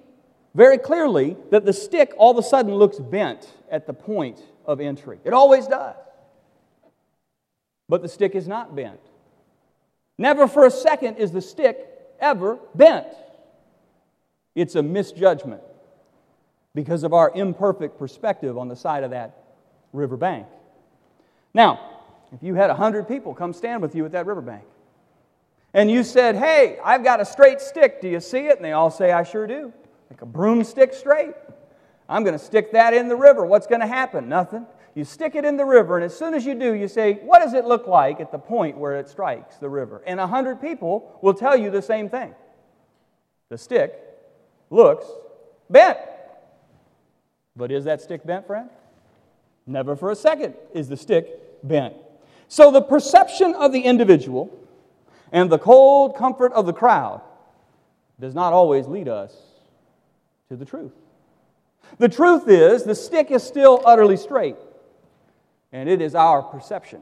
very 0.55 0.77
clearly 0.77 1.35
that 1.51 1.65
the 1.65 1.73
stick 1.73 2.13
all 2.17 2.31
of 2.31 2.37
a 2.37 2.47
sudden 2.47 2.73
looks 2.73 2.97
bent 2.97 3.53
at 3.69 3.85
the 3.85 3.93
point 3.93 4.41
of 4.67 4.79
entry. 4.81 5.19
It 5.23 5.33
always 5.33 5.65
does. 5.65 5.95
But 7.89 8.01
the 8.01 8.09
stick 8.09 8.35
is 8.35 8.47
not 8.47 8.75
bent. 8.75 8.99
Never 10.17 10.47
for 10.47 10.65
a 10.65 10.71
second 10.71 11.15
is 11.17 11.31
the 11.31 11.41
stick 11.41 11.87
ever 12.19 12.59
bent. 12.75 13.07
It's 14.55 14.75
a 14.75 14.83
misjudgment 14.83 15.61
because 16.75 17.03
of 17.03 17.13
our 17.13 17.31
imperfect 17.33 17.97
perspective 17.97 18.57
on 18.57 18.67
the 18.67 18.75
side 18.75 19.03
of 19.03 19.11
that 19.11 19.37
riverbank. 19.93 20.47
Now, 21.53 21.79
if 22.33 22.43
you 22.43 22.55
had 22.55 22.67
100 22.67 23.07
people 23.07 23.33
come 23.33 23.53
stand 23.53 23.81
with 23.81 23.95
you 23.95 24.05
at 24.05 24.11
that 24.11 24.25
riverbank, 24.25 24.63
and 25.73 25.91
you 25.91 26.03
said, 26.03 26.35
Hey, 26.35 26.79
I've 26.83 27.03
got 27.03 27.21
a 27.21 27.25
straight 27.25 27.61
stick, 27.61 28.01
do 28.01 28.07
you 28.07 28.19
see 28.19 28.47
it? 28.47 28.57
And 28.57 28.65
they 28.65 28.73
all 28.73 28.91
say, 28.91 29.11
I 29.11 29.23
sure 29.23 29.47
do. 29.47 29.71
Like 30.09 30.21
a 30.21 30.25
broomstick 30.25 30.93
straight. 30.93 31.35
I'm 32.09 32.23
going 32.23 32.37
to 32.37 32.43
stick 32.43 32.71
that 32.71 32.93
in 32.93 33.07
the 33.07 33.15
river. 33.15 33.45
What's 33.45 33.67
going 33.67 33.81
to 33.81 33.87
happen? 33.87 34.29
Nothing. 34.29 34.65
You 34.95 35.03
stick 35.03 35.35
it 35.35 35.45
in 35.45 35.57
the 35.57 35.65
river, 35.65 35.97
and 35.97 36.03
as 36.03 36.17
soon 36.17 36.33
as 36.33 36.45
you 36.45 36.55
do, 36.55 36.73
you 36.73 36.87
say, 36.87 37.19
What 37.23 37.39
does 37.39 37.53
it 37.53 37.65
look 37.65 37.85
like 37.85 38.19
at 38.19 38.31
the 38.31 38.39
point 38.39 38.77
where 38.77 38.97
it 38.97 39.07
strikes 39.07 39.57
the 39.57 39.69
river? 39.69 40.01
And 40.07 40.19
a 40.19 40.25
hundred 40.25 40.59
people 40.59 41.19
will 41.21 41.35
tell 41.35 41.55
you 41.55 41.69
the 41.69 41.81
same 41.81 42.09
thing. 42.09 42.33
The 43.49 43.57
stick 43.57 43.93
looks 44.69 45.05
bent. 45.69 45.99
But 47.55 47.71
is 47.71 47.85
that 47.85 48.01
stick 48.01 48.25
bent, 48.25 48.47
friend? 48.47 48.69
Never 49.65 49.95
for 49.95 50.11
a 50.11 50.15
second 50.15 50.55
is 50.73 50.89
the 50.89 50.97
stick 50.97 51.27
bent. 51.63 51.93
So 52.47 52.71
the 52.71 52.81
perception 52.81 53.53
of 53.55 53.73
the 53.73 53.81
individual 53.81 54.49
and 55.31 55.49
the 55.49 55.59
cold 55.59 56.15
comfort 56.15 56.53
of 56.53 56.65
the 56.65 56.73
crowd 56.73 57.21
does 58.19 58.33
not 58.33 58.53
always 58.53 58.87
lead 58.87 59.07
us 59.07 59.35
to 60.49 60.55
the 60.55 60.65
truth. 60.65 60.93
The 61.97 62.09
truth 62.09 62.47
is, 62.47 62.83
the 62.83 62.95
stick 62.95 63.31
is 63.31 63.43
still 63.43 63.81
utterly 63.85 64.17
straight, 64.17 64.57
and 65.71 65.89
it 65.89 66.01
is 66.01 66.15
our 66.15 66.41
perception 66.43 67.01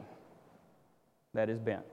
that 1.34 1.48
is 1.50 1.58
bent. 1.58 1.84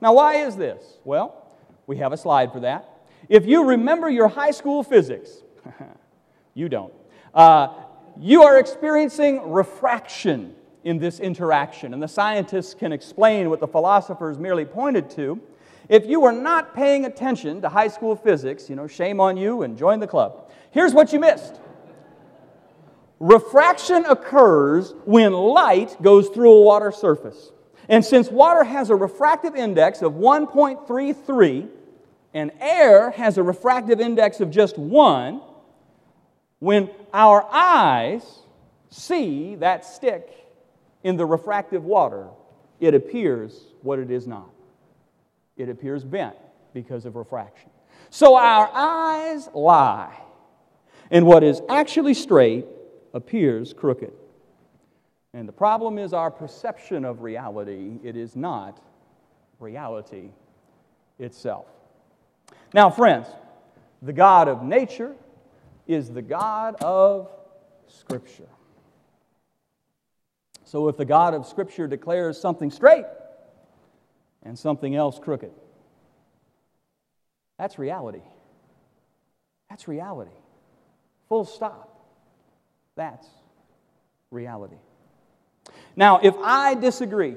Now, 0.00 0.14
why 0.14 0.36
is 0.36 0.56
this? 0.56 0.98
Well, 1.04 1.44
we 1.86 1.96
have 1.96 2.12
a 2.12 2.16
slide 2.16 2.52
for 2.52 2.60
that. 2.60 2.88
If 3.28 3.46
you 3.46 3.64
remember 3.64 4.08
your 4.08 4.28
high 4.28 4.52
school 4.52 4.82
physics, 4.82 5.42
you 6.54 6.68
don't, 6.68 6.92
uh, 7.34 7.74
you 8.20 8.42
are 8.44 8.58
experiencing 8.58 9.50
refraction 9.50 10.54
in 10.84 10.98
this 10.98 11.20
interaction, 11.20 11.92
and 11.92 12.02
the 12.02 12.08
scientists 12.08 12.74
can 12.74 12.92
explain 12.92 13.50
what 13.50 13.60
the 13.60 13.66
philosophers 13.66 14.38
merely 14.38 14.64
pointed 14.64 15.10
to. 15.10 15.40
If 15.88 16.06
you 16.06 16.20
were 16.20 16.32
not 16.32 16.74
paying 16.74 17.04
attention 17.04 17.60
to 17.62 17.68
high 17.68 17.88
school 17.88 18.14
physics, 18.14 18.70
you 18.70 18.76
know, 18.76 18.86
shame 18.86 19.20
on 19.20 19.36
you 19.36 19.62
and 19.62 19.76
join 19.76 20.00
the 20.00 20.06
club. 20.06 20.50
Here's 20.70 20.94
what 20.94 21.12
you 21.12 21.18
missed. 21.18 21.60
Refraction 23.20 24.04
occurs 24.06 24.94
when 25.04 25.32
light 25.32 26.00
goes 26.02 26.28
through 26.28 26.52
a 26.52 26.60
water 26.62 26.92
surface. 26.92 27.50
And 27.88 28.04
since 28.04 28.30
water 28.30 28.64
has 28.64 28.90
a 28.90 28.96
refractive 28.96 29.56
index 29.56 30.02
of 30.02 30.12
1.33 30.12 31.68
and 32.34 32.52
air 32.60 33.10
has 33.10 33.38
a 33.38 33.42
refractive 33.42 34.00
index 34.00 34.40
of 34.40 34.50
just 34.50 34.78
1, 34.78 35.40
when 36.60 36.90
our 37.12 37.46
eyes 37.50 38.22
see 38.90 39.54
that 39.56 39.84
stick 39.84 40.28
in 41.02 41.16
the 41.16 41.24
refractive 41.24 41.84
water, 41.84 42.28
it 42.80 42.94
appears 42.94 43.58
what 43.82 43.98
it 43.98 44.10
is 44.10 44.26
not. 44.26 44.50
It 45.56 45.68
appears 45.68 46.04
bent 46.04 46.36
because 46.74 47.04
of 47.04 47.16
refraction. 47.16 47.70
So 48.10 48.36
our 48.36 48.70
eyes 48.72 49.48
lie, 49.54 50.16
and 51.10 51.26
what 51.26 51.42
is 51.42 51.60
actually 51.68 52.14
straight 52.14 52.66
appears 53.14 53.72
crooked. 53.72 54.12
And 55.34 55.48
the 55.48 55.52
problem 55.52 55.98
is 55.98 56.12
our 56.12 56.30
perception 56.30 57.04
of 57.04 57.22
reality. 57.22 57.98
It 58.02 58.16
is 58.16 58.34
not 58.34 58.80
reality 59.60 60.30
itself. 61.18 61.66
Now, 62.72 62.90
friends, 62.90 63.26
the 64.02 64.12
God 64.12 64.48
of 64.48 64.62
nature 64.62 65.14
is 65.86 66.10
the 66.10 66.22
God 66.22 66.76
of 66.82 67.30
Scripture. 67.86 68.48
So, 70.64 70.88
if 70.88 70.96
the 70.96 71.04
God 71.04 71.34
of 71.34 71.46
Scripture 71.46 71.86
declares 71.86 72.38
something 72.38 72.70
straight 72.70 73.06
and 74.42 74.58
something 74.58 74.94
else 74.94 75.18
crooked, 75.18 75.52
that's 77.58 77.78
reality. 77.78 78.22
That's 79.70 79.88
reality. 79.88 80.36
Full 81.28 81.44
stop. 81.44 81.97
That's 82.98 83.28
reality. 84.32 84.74
Now, 85.94 86.18
if 86.20 86.34
I 86.42 86.74
disagree, 86.74 87.36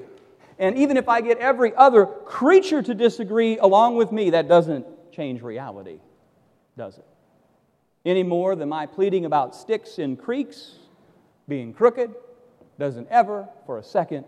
and 0.58 0.76
even 0.76 0.96
if 0.96 1.08
I 1.08 1.20
get 1.20 1.38
every 1.38 1.72
other 1.76 2.04
creature 2.04 2.82
to 2.82 2.94
disagree 2.94 3.58
along 3.58 3.94
with 3.94 4.10
me, 4.10 4.30
that 4.30 4.48
doesn't 4.48 4.84
change 5.12 5.40
reality, 5.40 6.00
does 6.76 6.98
it? 6.98 7.06
Any 8.04 8.24
more 8.24 8.56
than 8.56 8.68
my 8.68 8.86
pleading 8.86 9.24
about 9.24 9.54
sticks 9.54 10.00
in 10.00 10.16
creeks 10.16 10.78
being 11.46 11.72
crooked 11.72 12.12
doesn't 12.80 13.06
ever, 13.08 13.48
for 13.64 13.78
a 13.78 13.84
second, 13.84 14.24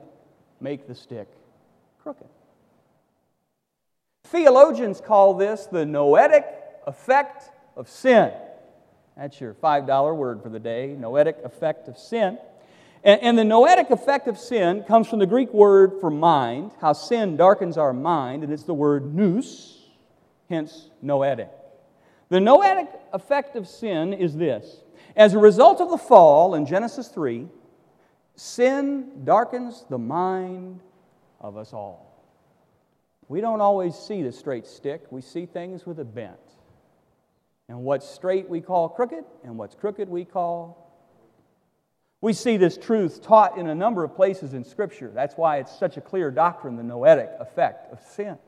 make 0.60 0.86
the 0.86 0.94
stick 0.94 1.26
crooked. 2.00 2.28
Theologians 4.22 5.00
call 5.00 5.34
this 5.34 5.66
the 5.66 5.84
noetic 5.84 6.46
effect 6.86 7.50
of 7.76 7.88
sin. 7.88 8.32
That's 9.16 9.40
your 9.40 9.54
$5 9.54 10.16
word 10.16 10.42
for 10.42 10.48
the 10.48 10.58
day, 10.58 10.96
noetic 10.98 11.38
effect 11.44 11.88
of 11.88 11.96
sin. 11.96 12.38
And, 13.04 13.20
and, 13.20 13.38
the 13.38 13.44
noetic 13.44 13.90
effect 13.90 14.28
of 14.28 14.38
sin 14.38 14.82
comes 14.84 15.08
from 15.08 15.18
the 15.18 15.26
Greek 15.26 15.52
word 15.52 16.00
for 16.00 16.10
mind, 16.10 16.72
how 16.80 16.94
sin 16.94 17.36
darkens 17.36 17.76
our 17.76 17.92
mind, 17.92 18.42
and 18.42 18.52
it's 18.52 18.64
the 18.64 18.74
word 18.74 19.14
nous, 19.14 19.78
hence 20.48 20.88
noetic. 21.02 21.50
The 22.30 22.40
noetic 22.40 22.88
effect 23.12 23.56
of 23.56 23.68
sin 23.68 24.14
is 24.14 24.34
this 24.34 24.80
as 25.16 25.34
a 25.34 25.38
result 25.38 25.80
of 25.80 25.90
the 25.90 25.98
fall 25.98 26.54
in 26.54 26.66
Genesis 26.66 27.08
3, 27.08 27.46
sin 28.34 29.24
darkens 29.24 29.84
the 29.88 29.98
mind 29.98 30.80
of 31.40 31.56
us 31.56 31.72
all. 31.72 32.10
We 33.28 33.40
don't 33.40 33.60
always 33.60 33.94
see 33.94 34.22
the 34.22 34.32
straight 34.32 34.66
stick, 34.66 35.02
we 35.10 35.20
see 35.20 35.46
things 35.46 35.86
with 35.86 36.00
a 36.00 36.04
bent. 36.04 36.38
And 37.68 37.82
what's 37.82 38.08
straight 38.08 38.48
we 38.48 38.60
call 38.60 38.88
crooked, 38.88 39.24
and 39.42 39.56
what's 39.56 39.74
crooked 39.74 40.08
we 40.08 40.24
call. 40.24 40.80
We 42.20 42.32
see 42.32 42.56
this 42.56 42.76
truth 42.76 43.22
taught 43.22 43.58
in 43.58 43.66
a 43.68 43.74
number 43.74 44.04
of 44.04 44.14
places 44.14 44.54
in 44.54 44.64
Scripture. 44.64 45.10
That's 45.14 45.36
why 45.36 45.58
it's 45.58 45.78
such 45.78 45.96
a 45.96 46.00
clear 46.00 46.30
doctrine, 46.30 46.76
the 46.76 46.82
noetic 46.82 47.30
effect 47.40 47.92
of 47.92 48.00
sin. 48.00 48.38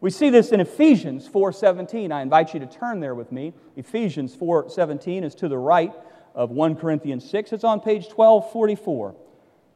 We 0.00 0.10
see 0.10 0.30
this 0.30 0.50
in 0.50 0.60
Ephesians 0.60 1.28
4:17. 1.28 2.10
I 2.10 2.22
invite 2.22 2.54
you 2.54 2.60
to 2.60 2.66
turn 2.66 3.00
there 3.00 3.14
with 3.14 3.30
me. 3.32 3.52
Ephesians 3.76 4.34
4:17 4.34 5.24
is 5.24 5.34
to 5.36 5.48
the 5.48 5.58
right 5.58 5.94
of 6.34 6.50
1 6.50 6.76
Corinthians 6.76 7.28
6. 7.28 7.52
It's 7.52 7.64
on 7.64 7.80
page 7.80 8.08
1244. 8.08 9.14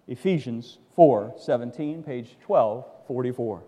Ephesians 0.06 0.78
4:17, 0.96 2.02
page 2.02 2.36
1244. 2.46 3.64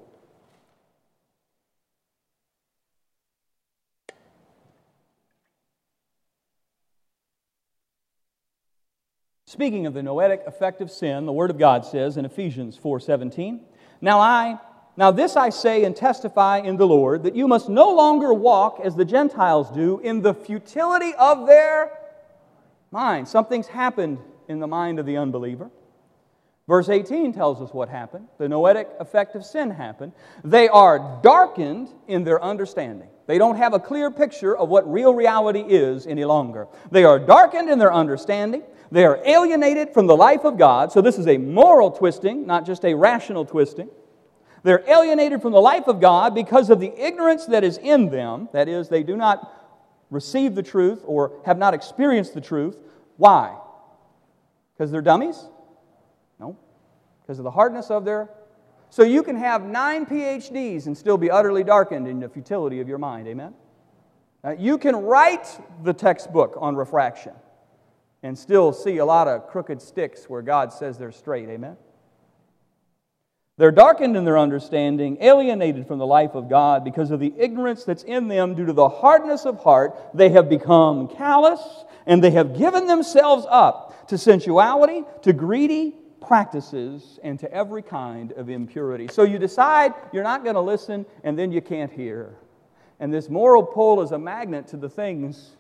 Speaking 9.49 9.87
of 9.87 9.95
the 9.95 10.03
noetic 10.03 10.45
effect 10.49 10.81
of 10.81 10.91
sin, 10.91 11.25
the 11.25 11.33
Word 11.33 11.51
of 11.51 11.59
God 11.59 11.85
says 11.85 12.17
in 12.17 12.25
Ephesians 12.25 12.77
4:17, 12.77 13.61
"Now 14.01 14.19
I, 14.19 14.59
now 14.97 15.13
this 15.13 15.37
I 15.37 15.51
say 15.51 15.85
and 15.85 15.95
testify 15.95 16.59
in 16.59 16.79
the 16.79 16.87
Lord, 16.87 17.23
that 17.23 17.37
you 17.37 17.47
must 17.47 17.69
no 17.69 17.89
longer 17.91 18.35
walk 18.35 18.81
as 18.83 18.97
the 18.97 19.05
Gentiles 19.05 19.71
do 19.71 20.01
in 20.01 20.23
the 20.23 20.35
futility 20.35 21.15
of 21.15 21.47
their 21.47 21.97
mind." 22.91 23.29
Something's 23.29 23.69
happened 23.69 24.19
in 24.49 24.59
the 24.59 24.67
mind 24.67 24.99
of 24.99 25.07
the 25.07 25.17
unbeliever. 25.17 25.71
Verse 26.69 26.89
18 26.89 27.33
tells 27.33 27.63
us 27.63 27.73
what 27.73 27.89
happened. 27.89 28.27
The 28.39 28.49
noetic 28.49 28.89
effect 28.99 29.37
of 29.37 29.45
sin 29.45 29.71
happened. 29.71 30.13
They 30.43 30.69
are 30.69 31.21
darkened 31.23 31.89
in 32.09 32.25
their 32.25 32.43
understanding. 32.43 33.09
They 33.29 33.39
don't 33.39 33.57
have 33.57 33.73
a 33.73 33.79
clear 33.79 34.11
picture 34.11 34.57
of 34.57 34.69
what 34.69 34.91
real 34.91 35.15
reality 35.15 35.61
is 35.61 36.07
any 36.09 36.25
longer. 36.25 36.67
They 36.91 37.05
are 37.05 37.21
darkened 37.21 37.71
in 37.71 37.79
their 37.79 37.93
understanding. 37.93 38.63
They 38.91 39.05
are 39.05 39.21
alienated 39.25 39.93
from 39.93 40.07
the 40.09 40.17
life 40.17 40.45
of 40.45 40.59
God. 40.59 40.91
So, 40.91 41.01
this 41.01 41.19
is 41.19 41.27
a 41.29 41.39
moral 41.39 41.91
twisting, 41.91 42.47
not 42.47 42.67
just 42.67 42.85
a 42.85 42.95
rational 42.95 43.45
twisting. 43.45 43.89
They're 44.63 44.85
alienated 44.89 45.43
from 45.43 45.53
the 45.53 45.61
life 45.61 45.87
of 45.87 46.01
God 46.01 46.35
because 46.35 46.71
of 46.71 46.81
the 46.81 46.93
ignorance 46.97 47.47
that 47.47 47.63
is 47.63 47.79
in 47.79 48.11
them. 48.11 48.49
That 48.53 48.69
is, 48.69 48.89
they 48.89 49.05
do 49.05 49.17
not 49.17 49.53
receive 50.11 50.57
the 50.57 50.63
truth 50.63 51.03
or 51.05 51.41
have 51.45 51.59
not 51.59 51.75
experienced 51.75 52.35
the 52.35 52.41
truth. 52.41 52.77
Why? 53.17 53.57
Because 54.75 54.91
they're 54.91 55.03
dummies? 55.03 55.47
Because 57.27 57.39
of 57.39 57.45
the 57.45 57.51
hardness 57.51 57.91
of 57.91 58.05
their. 58.05 58.31
So 58.91 59.03
you 59.03 59.23
can 59.23 59.37
have 59.37 59.65
nine 59.65 60.07
PhDs 60.07 60.87
and 60.87 60.97
still 60.97 61.19
be 61.19 61.31
utterly 61.31 61.65
darkened 61.65 62.07
in 62.07 62.21
the 62.21 62.29
futility 62.29 62.81
of 62.81 62.89
your 62.89 62.99
mind. 62.99 63.27
Amen? 63.27 63.53
Uh, 64.45 64.55
you 64.57 64.79
can 64.79 64.95
write 64.95 65.61
the 65.83 65.93
textbook 65.93 66.57
on 66.61 66.77
refraction 66.77 67.33
and 68.23 68.39
still 68.39 68.73
see 68.73 68.99
a 68.99 69.05
lot 69.05 69.27
of 69.27 69.49
crooked 69.49 69.83
sticks 69.83 70.29
where 70.29 70.43
God 70.43 70.73
says 70.73 70.99
they're 70.99 71.11
straight. 71.11 71.49
Amen? 71.49 71.77
They're 73.59 73.73
darkened 73.73 74.17
in 74.17 74.25
their 74.25 74.39
understanding, 74.39 75.17
alienated 75.21 75.89
from 75.89 75.99
the 75.99 76.07
life 76.07 76.35
of 76.35 76.49
God 76.49 76.85
because 76.85 77.11
of 77.11 77.21
the 77.21 77.33
ignorance 77.39 77.85
that's 77.85 78.03
in 78.03 78.29
them 78.29 78.55
due 78.55 78.67
to 78.67 78.73
the 78.73 78.89
hardness 78.89 79.47
of 79.47 79.59
heart. 79.61 79.97
They 80.15 80.29
have 80.29 80.49
become 80.49 81.09
callous 81.09 81.61
and 82.07 82.23
they 82.23 82.31
have 82.33 82.57
given 82.57 82.87
themselves 82.87 83.47
up 83.49 84.09
to 84.09 84.19
sensuality, 84.19 85.05
to 85.23 85.33
greedy 85.33 85.97
practices, 86.21 87.19
and 87.23 87.39
to 87.39 87.53
every 87.53 87.83
kind 87.83 88.33
of 88.33 88.49
impurity. 88.49 89.09
So 89.09 89.23
you 89.23 89.39
decide 89.39 89.95
you're 90.13 90.25
not 90.25 90.43
going 90.43 90.55
to 90.55 90.61
listen 90.61 91.07
and 91.25 91.39
then 91.39 91.53
you 91.53 91.61
can't 91.61 91.93
hear. 91.93 92.35
And 93.01 93.13
this 93.13 93.29
moral 93.29 93.63
pull 93.63 94.03
is 94.03 94.13
a 94.13 94.19
magnet 94.19 94.67
to 94.69 94.77
the 94.77 94.89
things 94.89 95.57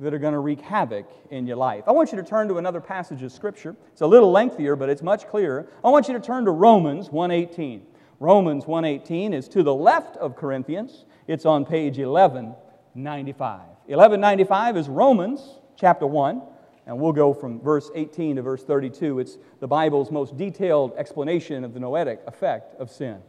that 0.00 0.12
are 0.12 0.18
going 0.18 0.32
to 0.32 0.40
wreak 0.40 0.60
havoc 0.60 1.06
in 1.30 1.46
your 1.46 1.56
life. 1.56 1.84
I 1.86 1.92
want 1.92 2.10
you 2.10 2.18
to 2.18 2.24
turn 2.24 2.48
to 2.48 2.58
another 2.58 2.80
passage 2.80 3.22
of 3.22 3.30
scripture. 3.30 3.76
It's 3.92 4.00
a 4.00 4.06
little 4.06 4.32
lengthier, 4.32 4.74
but 4.74 4.88
it's 4.88 5.02
much 5.02 5.28
clearer. 5.28 5.68
I 5.84 5.90
want 5.90 6.08
you 6.08 6.14
to 6.14 6.20
turn 6.20 6.44
to 6.46 6.50
Romans 6.50 7.10
1:18. 7.10 7.82
Romans 8.18 8.64
1:18 8.66 9.32
is 9.32 9.48
to 9.48 9.62
the 9.62 9.74
left 9.74 10.16
of 10.16 10.34
Corinthians. 10.34 11.04
It's 11.28 11.46
on 11.46 11.64
page 11.64 11.98
1195. 11.98 13.60
1195 13.86 14.76
is 14.76 14.88
Romans 14.88 15.58
chapter 15.76 16.06
1, 16.06 16.42
and 16.86 16.98
we'll 16.98 17.12
go 17.12 17.32
from 17.32 17.60
verse 17.60 17.90
18 17.94 18.36
to 18.36 18.42
verse 18.42 18.62
32. 18.62 19.20
It's 19.20 19.38
the 19.60 19.68
Bible's 19.68 20.10
most 20.10 20.36
detailed 20.36 20.94
explanation 20.96 21.64
of 21.64 21.74
the 21.74 21.80
noetic 21.80 22.20
effect 22.26 22.74
of 22.80 22.90
sin. 22.90 23.22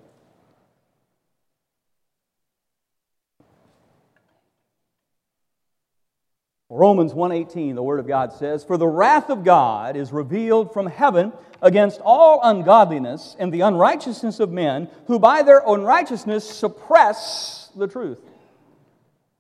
Romans 6.70 7.14
1:18 7.14 7.76
the 7.76 7.84
word 7.84 8.00
of 8.00 8.08
God 8.08 8.34
says, 8.34 8.64
"For 8.64 8.78
the 8.78 8.88
wrath 8.88 9.30
of 9.30 9.44
God 9.44 9.96
is 9.96 10.12
revealed 10.12 10.74
from 10.74 10.88
heaven 10.88 11.32
against 11.62 12.02
all 12.04 12.40
ungodliness 12.44 13.36
and 13.38 13.54
the 13.54 13.62
unrighteousness 13.62 14.40
of 14.40 14.52
men 14.52 14.90
who 15.06 15.20
by 15.20 15.44
their 15.44 15.62
unrighteousness 15.66 16.44
suppress 16.50 17.72
the 17.76 17.88
truth. 17.88 18.20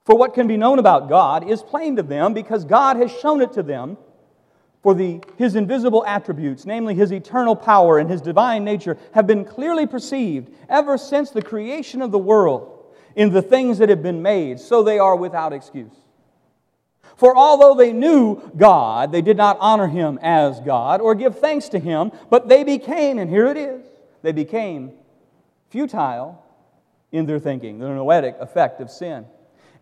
For 0.06 0.16
what 0.16 0.34
can 0.34 0.48
be 0.48 0.58
known 0.58 0.80
about 0.80 1.10
God 1.10 1.50
is 1.50 1.63
plain 1.63 1.96
to 1.96 2.04
them 2.04 2.34
because 2.34 2.66
God 2.66 2.98
has 2.98 3.12
shown 3.12 3.42
it 3.42 3.54
to 3.54 3.63
them." 3.63 3.98
For 4.82 4.94
the, 4.94 5.24
his 5.38 5.56
invisible 5.56 6.06
attributes, 6.06 6.66
namely 6.66 6.94
his 6.94 7.13
eternal 7.13 7.56
power 7.56 8.00
and 8.00 8.10
his 8.10 8.20
divine 8.20 8.66
nature, 8.66 8.98
have 9.13 9.26
been 9.26 9.46
clearly 9.46 9.88
perceived 9.88 10.54
ever 10.68 10.98
since 10.98 11.30
the 11.30 11.42
creation 11.42 12.02
of 12.02 12.12
the 12.12 12.20
world 12.20 12.84
in 13.16 13.32
the 13.32 13.42
things 13.42 13.78
that 13.78 13.88
have 13.88 14.04
been 14.04 14.22
made, 14.22 14.60
so 14.60 14.84
they 14.84 15.00
are 15.00 15.16
without 15.16 15.54
excuse. 15.54 15.94
For 17.16 17.34
although 17.34 17.76
they 17.76 17.94
knew 17.94 18.42
God, 18.58 19.13
they 19.13 19.22
did 19.22 19.38
not 19.38 19.58
honor 19.62 19.88
him 19.88 20.20
as 20.22 20.60
God 20.60 21.00
or 21.00 21.16
give 21.16 21.39
thanks 21.39 21.70
to 21.70 21.80
him, 21.80 22.12
but 22.30 22.50
they 22.50 22.66
became, 22.66 23.20
and 23.20 23.30
here 23.30 23.48
it 23.48 23.56
is, 23.56 23.86
they 24.22 24.34
became 24.34 24.92
futile 25.70 26.44
in 27.13 27.26
their 27.26 27.39
thinking, 27.39 27.80
the 27.80 27.88
noetic 27.88 28.36
effect 28.42 28.82
of 28.82 28.92
sin. 28.92 29.26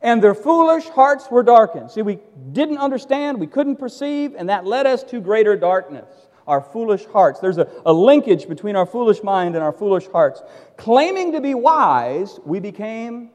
And 0.01 0.23
their 0.23 0.33
foolish 0.33 0.85
hearts 0.89 1.29
were 1.29 1.43
darkened. 1.43 1.91
See, 1.91 2.01
we 2.01 2.19
didn't 2.51 2.79
understand, 2.79 3.39
we 3.39 3.47
couldn't 3.47 3.75
perceive, 3.75 4.33
and 4.35 4.49
that 4.49 4.65
led 4.65 4.87
us 4.87 5.03
to 5.05 5.21
greater 5.21 5.55
darkness. 5.55 6.09
Our 6.47 6.61
foolish 6.61 7.05
hearts. 7.05 7.39
There's 7.39 7.59
a, 7.59 7.69
a 7.85 7.93
linkage 7.93 8.47
between 8.47 8.75
our 8.75 8.87
foolish 8.87 9.21
mind 9.21 9.55
and 9.55 9.63
our 9.63 9.71
foolish 9.71 10.07
hearts. 10.07 10.41
Claiming 10.75 11.33
to 11.33 11.41
be 11.41 11.53
wise, 11.53 12.39
we 12.43 12.59
became 12.59 13.29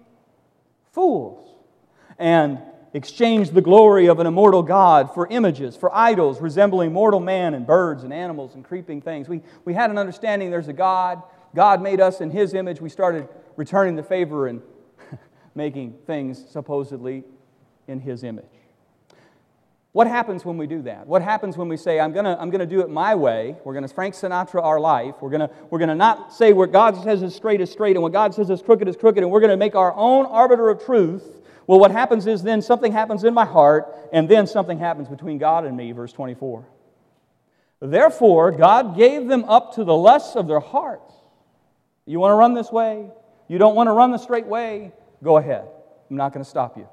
fools. 0.93 1.49
And 2.19 2.59
exchanged 2.97 3.53
the 3.53 3.61
glory 3.61 4.07
of 4.07 4.19
an 4.21 4.27
immortal 4.27 4.63
God 4.63 5.13
for 5.13 5.29
images, 5.29 5.77
for 5.77 5.95
idols 5.95 6.41
resembling 6.41 6.93
mortal 6.93 7.21
man 7.21 7.53
and 7.53 7.67
birds 7.67 8.03
and 8.05 8.13
animals 8.13 8.55
and 8.55 8.65
creeping 8.65 9.03
things. 9.03 9.29
We, 9.29 9.43
we 9.65 9.75
had 9.75 9.91
an 9.91 9.99
understanding 9.99 10.51
there's 10.51 10.69
a 10.69 10.73
God. 10.73 11.23
God 11.55 11.83
made 11.83 12.01
us 12.01 12.21
in 12.21 12.31
His 12.31 12.55
image. 12.55 12.81
We 12.81 12.89
started 12.89 13.29
returning 13.57 13.97
the 13.97 14.03
favor 14.03 14.47
and 14.47 14.63
making 15.57 15.95
things 16.07 16.45
supposedly 16.49 17.25
in 17.89 18.01
His 18.01 18.23
image. 18.23 18.45
What 19.93 20.07
happens 20.07 20.45
when 20.45 20.59
we 20.59 20.67
do 20.67 20.83
that? 20.83 21.07
What 21.07 21.23
happens 21.23 21.57
when 21.57 21.69
we 21.69 21.79
say, 21.79 21.99
I'm 21.99 22.13
going 22.13 22.27
to 22.27 22.39
I'm 22.39 22.51
gonna 22.51 22.67
do 22.67 22.81
it 22.81 22.91
my 22.91 23.15
way? 23.15 23.57
We're 23.65 23.73
going 23.73 23.89
to 23.89 23.93
Frank 23.95 24.15
Sinatra 24.15 24.63
our 24.63 24.79
life. 24.79 25.15
We're 25.23 25.31
gonna 25.31 25.51
we're 25.71 25.79
gonna 25.79 25.95
not 25.95 26.35
say 26.35 26.53
what 26.53 26.71
God 26.71 27.03
says 27.03 27.23
is 27.23 27.35
straight 27.35 27.63
is 27.63 27.71
straight 27.71 27.97
and 27.97 28.03
what 28.03 28.13
God 28.13 28.35
says 28.35 28.51
is 28.51 28.61
crooked 28.61 28.87
is 28.89 28.97
crooked, 28.97 29.23
and 29.23 29.33
we're 29.33 29.41
going 29.41 29.51
to 29.51 29.57
make 29.57 29.75
our 29.75 29.95
own 29.95 30.27
arbiter 30.27 30.69
of 30.69 30.85
truth 30.85 31.37
well, 31.67 31.81
what 31.81 31.91
happens 31.91 32.27
is 32.27 32.43
then 32.43 32.63
something 32.63 32.93
happens 32.93 33.25
in 33.25 33.35
my 33.35 33.45
heart, 33.45 33.93
and 34.13 34.29
then 34.29 34.47
something 34.47 34.79
happens 34.79 35.09
between 35.09 35.39
God 35.39 35.65
and 35.65 35.77
me, 35.77 35.93
verse 35.93 36.13
24. 36.13 36.65
Therefore, 37.81 38.53
God 38.53 38.97
gave 38.97 39.27
them 39.27 39.45
up 39.45 39.75
to 39.75 39.85
the 39.85 39.95
lusts 39.95 40.37
of 40.37 40.47
their 40.47 40.61
hearts. 40.61 41.13
You 42.07 42.21
want 42.21 42.31
to 42.33 42.37
run 42.37 42.55
this 42.55 42.71
way? 42.71 43.11
You 43.49 43.59
don't 43.59 43.75
want 43.75 43.89
to 43.89 43.93
run 43.93 44.13
the 44.13 44.19
straight 44.19 44.47
way? 44.47 44.93
Go 45.23 45.37
ahead. 45.39 45.65
I'm 46.11 46.17
not 46.17 46.33
going 46.33 46.45
to 46.45 46.49
stop 46.49 46.77
you. 46.77 46.89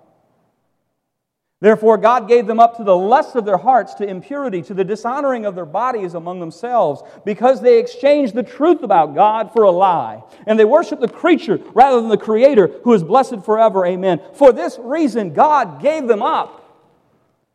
Therefore, 1.60 1.98
God 1.98 2.28
gave 2.28 2.46
them 2.46 2.60
up 2.60 2.76
to 2.76 2.84
the 2.84 2.96
lusts 2.96 3.36
of 3.36 3.46
their 3.46 3.58
hearts, 3.58 3.94
to 3.94 4.06
impurity, 4.06 4.62
to 4.64 4.74
the 4.74 4.84
dishonoring 4.84 5.46
of 5.46 5.56
their 5.56 5.66
bodies 5.66 6.14
among 6.14 6.42
themselves, 6.42 7.02
because 7.24 7.62
they 7.62 7.80
exchanged 7.80 8.34
the 8.34 8.44
truth 8.44 8.84
about 8.84 9.16
God 9.16 9.54
for 9.54 9.64
a 9.64 9.72
lie. 9.72 10.24
And 10.46 10.60
they 10.60 10.66
worshiped 10.66 11.00
the 11.00 11.08
creature 11.08 11.62
rather 11.74 12.02
than 12.02 12.10
the 12.10 12.18
Creator, 12.18 12.68
who 12.84 12.92
is 12.92 13.02
blessed 13.02 13.46
forever. 13.46 13.86
Amen. 13.86 14.20
For 14.34 14.52
this 14.52 14.78
reason, 14.78 15.34
God 15.34 15.82
gave 15.82 16.06
them 16.06 16.22
up 16.22 16.63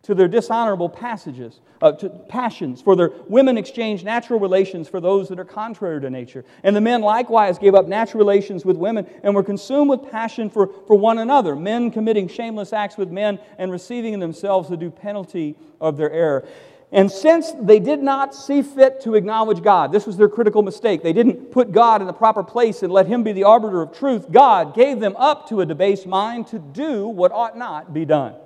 to 0.09 0.15
their 0.15 0.27
dishonorable 0.27 0.89
passages, 0.89 1.61
uh, 1.83 1.93
to 1.93 2.09
passions, 2.09 2.81
for 2.81 2.97
their 2.97 3.11
women 3.29 3.59
exchanged 3.59 4.07
natural 4.07 4.41
relations 4.41 4.89
for 4.89 5.03
those 5.03 5.29
that 5.29 5.39
are 5.39 5.45
contrary 5.45 6.01
to 6.01 6.09
nature. 6.09 6.47
And 6.63 6.75
the 6.75 6.81
men 6.81 7.03
likewise 7.03 7.59
gave 7.59 7.75
up 7.75 7.87
natural 7.87 8.19
relations 8.19 8.65
with 8.65 8.79
women 8.79 9.07
and 9.23 9.35
were 9.35 9.43
consumed 9.43 9.91
with 9.91 10.11
passion 10.11 10.49
for, 10.49 10.71
for 10.87 10.97
one 10.99 11.19
another, 11.19 11.55
men 11.55 11.91
committing 11.91 12.27
shameless 12.27 12.73
acts 12.73 12.97
with 12.97 13.11
men 13.11 13.39
and 13.59 13.71
receiving 13.71 14.15
in 14.15 14.21
themselves 14.21 14.71
the 14.71 14.79
due 14.79 14.91
penalty 14.91 15.57
of 15.79 15.99
their 15.99 16.11
error. 16.11 16.49
And 16.91 17.13
since 17.13 17.53
they 17.61 17.79
did 17.79 18.03
not 18.03 18.35
see 18.35 18.63
fit 18.63 19.03
to 19.03 19.15
acknowledge 19.15 19.63
God, 19.63 19.93
this 19.93 20.07
was 20.07 20.17
their 20.17 20.31
critical 20.31 20.63
mistake. 20.63 21.03
They 21.03 21.13
didn't 21.13 21.51
put 21.51 21.71
God 21.71 22.01
in 22.01 22.07
the 22.07 22.15
proper 22.15 22.43
place 22.43 22.83
and 22.83 22.91
let 22.91 23.07
Him 23.09 23.25
be 23.25 23.33
the 23.33 23.45
arbiter 23.45 23.83
of 23.83 23.93
truth. 23.93 24.33
God 24.33 24.75
gave 24.75 25.01
them 25.01 25.17
up 25.17 25.51
to 25.51 25.61
a 25.61 25.67
debased 25.67 26.07
mind 26.07 26.47
to 26.47 26.59
do 26.59 27.07
what 27.09 27.31
ought 27.31 27.59
not 27.59 27.93
be 27.93 28.07
done. 28.07 28.37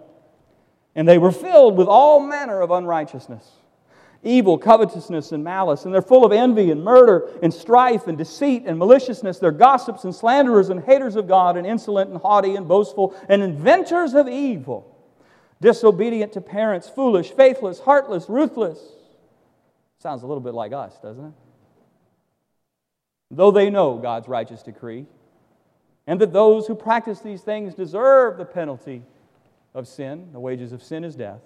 And 0.94 1.08
they 1.08 1.18
were 1.18 1.32
filled 1.32 1.76
with 1.76 1.88
all 1.88 2.20
manner 2.20 2.60
of 2.60 2.70
unrighteousness, 2.70 3.48
evil, 4.22 4.58
covetousness, 4.58 5.32
and 5.32 5.42
malice. 5.42 5.84
And 5.84 5.94
they're 5.94 6.02
full 6.02 6.24
of 6.24 6.32
envy 6.32 6.70
and 6.70 6.84
murder 6.84 7.30
and 7.42 7.52
strife 7.52 8.06
and 8.06 8.18
deceit 8.18 8.64
and 8.66 8.78
maliciousness. 8.78 9.38
They're 9.38 9.52
gossips 9.52 10.04
and 10.04 10.14
slanderers 10.14 10.68
and 10.68 10.82
haters 10.82 11.16
of 11.16 11.26
God 11.26 11.56
and 11.56 11.66
insolent 11.66 12.10
and 12.10 12.20
haughty 12.20 12.56
and 12.56 12.68
boastful 12.68 13.16
and 13.28 13.42
inventors 13.42 14.14
of 14.14 14.28
evil, 14.28 14.94
disobedient 15.60 16.32
to 16.34 16.40
parents, 16.40 16.88
foolish, 16.88 17.30
faithless, 17.30 17.80
heartless, 17.80 18.28
ruthless. 18.28 18.78
Sounds 19.98 20.22
a 20.22 20.26
little 20.26 20.42
bit 20.42 20.54
like 20.54 20.72
us, 20.72 20.98
doesn't 20.98 21.24
it? 21.24 21.32
Though 23.30 23.50
they 23.50 23.70
know 23.70 23.96
God's 23.96 24.28
righteous 24.28 24.62
decree, 24.62 25.06
and 26.06 26.20
that 26.20 26.32
those 26.32 26.66
who 26.66 26.74
practice 26.74 27.20
these 27.20 27.40
things 27.40 27.74
deserve 27.74 28.36
the 28.36 28.44
penalty 28.44 29.02
of 29.74 29.88
sin. 29.88 30.28
The 30.32 30.40
wages 30.40 30.72
of 30.72 30.82
sin 30.82 31.04
is 31.04 31.14
death. 31.14 31.40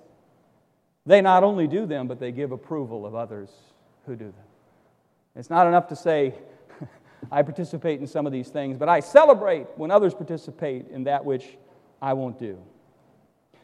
They 1.05 1.21
not 1.21 1.45
only 1.45 1.67
do 1.67 1.87
them, 1.87 2.09
but 2.09 2.19
they 2.19 2.33
give 2.33 2.53
approval 2.53 3.07
of 3.07 3.15
others 3.15 3.51
who 4.07 4.17
do 4.17 4.27
them. 4.27 4.45
It's 5.37 5.51
not 5.51 5.67
enough 5.67 5.89
to 5.89 5.97
say, 5.97 6.35
I 7.31 7.43
participate 7.43 8.01
in 8.01 8.07
some 8.07 8.27
of 8.27 8.33
these 8.33 8.49
things, 8.49 8.77
but 8.77 8.89
I 8.89 9.01
celebrate 9.01 9.67
when 9.77 9.91
others 9.91 10.15
participate 10.15 10.89
in 10.89 11.05
that 11.05 11.25
which 11.25 11.57
I 12.03 12.15
won't 12.15 12.39
do. 12.39 12.59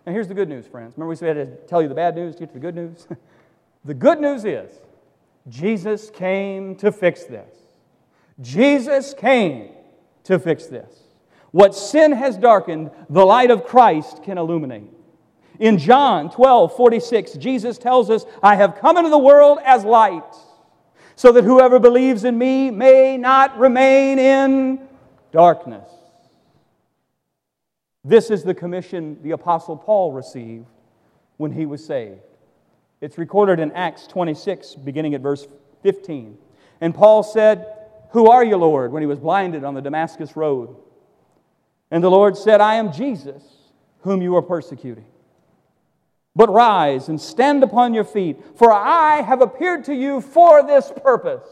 Now, 0.06 0.12
here's 0.12 0.28
the 0.28 0.34
good 0.34 0.48
news, 0.48 0.66
friends. 0.66 0.94
Remember, 0.96 1.10
we 1.10 1.16
said 1.16 1.36
I 1.36 1.40
had 1.40 1.60
to 1.60 1.66
tell 1.66 1.82
you 1.82 1.88
the 1.88 1.94
bad 1.94 2.14
news 2.14 2.34
to 2.34 2.40
get 2.40 2.48
to 2.48 2.54
the 2.54 2.60
good 2.60 2.74
news? 2.74 3.06
the 3.84 3.94
good 3.94 4.20
news 4.20 4.44
is 4.44 4.70
Jesus 5.48 6.10
came 6.10 6.76
to 6.76 6.92
fix 6.92 7.24
this. 7.24 7.56
Jesus 8.40 9.14
came 9.14 9.70
to 10.24 10.38
fix 10.38 10.66
this. 10.66 11.01
What 11.52 11.74
sin 11.74 12.12
has 12.12 12.36
darkened, 12.36 12.90
the 13.08 13.24
light 13.24 13.50
of 13.50 13.64
Christ 13.64 14.22
can 14.22 14.38
illuminate. 14.38 14.90
In 15.60 15.78
John 15.78 16.30
12, 16.30 16.74
46, 16.76 17.34
Jesus 17.34 17.78
tells 17.78 18.10
us, 18.10 18.24
I 18.42 18.56
have 18.56 18.76
come 18.76 18.96
into 18.96 19.10
the 19.10 19.18
world 19.18 19.58
as 19.64 19.84
light, 19.84 20.34
so 21.14 21.30
that 21.32 21.44
whoever 21.44 21.78
believes 21.78 22.24
in 22.24 22.36
me 22.36 22.70
may 22.70 23.16
not 23.18 23.56
remain 23.58 24.18
in 24.18 24.88
darkness. 25.30 25.88
This 28.02 28.30
is 28.30 28.42
the 28.42 28.54
commission 28.54 29.18
the 29.22 29.30
Apostle 29.32 29.76
Paul 29.76 30.12
received 30.12 30.66
when 31.36 31.52
he 31.52 31.66
was 31.66 31.84
saved. 31.84 32.20
It's 33.00 33.18
recorded 33.18 33.60
in 33.60 33.72
Acts 33.72 34.06
26, 34.06 34.76
beginning 34.76 35.14
at 35.14 35.20
verse 35.20 35.46
15. 35.82 36.38
And 36.80 36.94
Paul 36.94 37.22
said, 37.22 37.66
Who 38.12 38.30
are 38.30 38.42
you, 38.42 38.56
Lord? 38.56 38.90
when 38.90 39.02
he 39.02 39.06
was 39.06 39.18
blinded 39.18 39.64
on 39.64 39.74
the 39.74 39.82
Damascus 39.82 40.34
road. 40.34 40.76
And 41.92 42.02
the 42.02 42.10
Lord 42.10 42.38
said, 42.38 42.62
I 42.62 42.76
am 42.76 42.90
Jesus, 42.90 43.42
whom 44.00 44.22
you 44.22 44.34
are 44.36 44.42
persecuting. 44.42 45.04
But 46.34 46.50
rise 46.50 47.10
and 47.10 47.20
stand 47.20 47.62
upon 47.62 47.92
your 47.92 48.04
feet, 48.04 48.38
for 48.56 48.72
I 48.72 49.20
have 49.20 49.42
appeared 49.42 49.84
to 49.84 49.94
you 49.94 50.22
for 50.22 50.66
this 50.66 50.90
purpose 51.02 51.44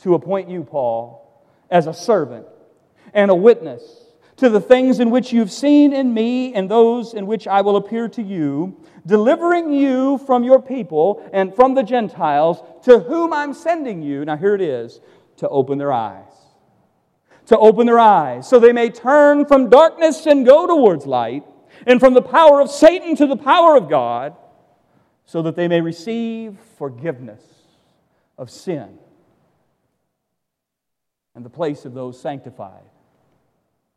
to 0.00 0.12
appoint 0.12 0.50
you, 0.50 0.64
Paul, 0.64 1.46
as 1.70 1.86
a 1.86 1.94
servant 1.94 2.46
and 3.14 3.30
a 3.30 3.34
witness 3.34 3.82
to 4.36 4.50
the 4.50 4.60
things 4.60 5.00
in 5.00 5.10
which 5.10 5.32
you've 5.32 5.50
seen 5.50 5.94
in 5.94 6.12
me 6.12 6.52
and 6.52 6.70
those 6.70 7.14
in 7.14 7.26
which 7.26 7.48
I 7.48 7.62
will 7.62 7.76
appear 7.76 8.06
to 8.10 8.22
you, 8.22 8.84
delivering 9.06 9.72
you 9.72 10.18
from 10.18 10.44
your 10.44 10.60
people 10.60 11.26
and 11.32 11.54
from 11.54 11.72
the 11.72 11.82
Gentiles 11.82 12.62
to 12.84 12.98
whom 12.98 13.32
I'm 13.32 13.54
sending 13.54 14.02
you. 14.02 14.26
Now, 14.26 14.36
here 14.36 14.54
it 14.54 14.60
is 14.60 15.00
to 15.38 15.48
open 15.48 15.78
their 15.78 15.90
eyes 15.90 16.29
to 17.50 17.58
open 17.58 17.84
their 17.84 17.98
eyes 17.98 18.48
so 18.48 18.60
they 18.60 18.72
may 18.72 18.88
turn 18.88 19.44
from 19.44 19.68
darkness 19.68 20.24
and 20.24 20.46
go 20.46 20.68
towards 20.68 21.04
light, 21.04 21.44
and 21.84 21.98
from 21.98 22.14
the 22.14 22.22
power 22.22 22.60
of 22.60 22.70
Satan 22.70 23.16
to 23.16 23.26
the 23.26 23.36
power 23.36 23.76
of 23.76 23.88
God, 23.88 24.36
so 25.24 25.42
that 25.42 25.56
they 25.56 25.66
may 25.66 25.80
receive 25.80 26.56
forgiveness 26.78 27.42
of 28.38 28.50
sin 28.50 28.96
and 31.34 31.44
the 31.44 31.50
place 31.50 31.84
of 31.84 31.92
those 31.92 32.20
sanctified 32.20 32.84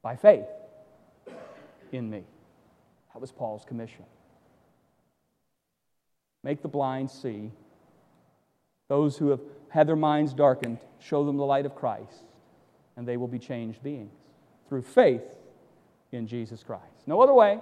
by 0.01 0.15
faith 0.15 0.47
in 1.91 2.09
me. 2.09 2.23
That 3.13 3.21
was 3.21 3.31
Paul's 3.31 3.65
commission. 3.65 4.05
Make 6.41 6.63
the 6.63 6.69
blind 6.69 7.11
see. 7.11 7.51
Those 8.87 9.15
who 9.15 9.29
have 9.29 9.41
had 9.69 9.87
their 9.87 9.95
minds 9.95 10.33
darkened, 10.33 10.79
show 10.99 11.23
them 11.23 11.37
the 11.37 11.45
light 11.45 11.67
of 11.67 11.75
Christ 11.75 12.23
and 12.97 13.07
they 13.07 13.17
will 13.17 13.27
be 13.27 13.39
changed 13.39 13.81
beings 13.83 14.13
through 14.67 14.83
faith 14.83 15.23
in 16.11 16.27
Jesus 16.27 16.63
Christ. 16.63 17.07
No 17.07 17.21
other 17.21 17.33
way. 17.33 17.59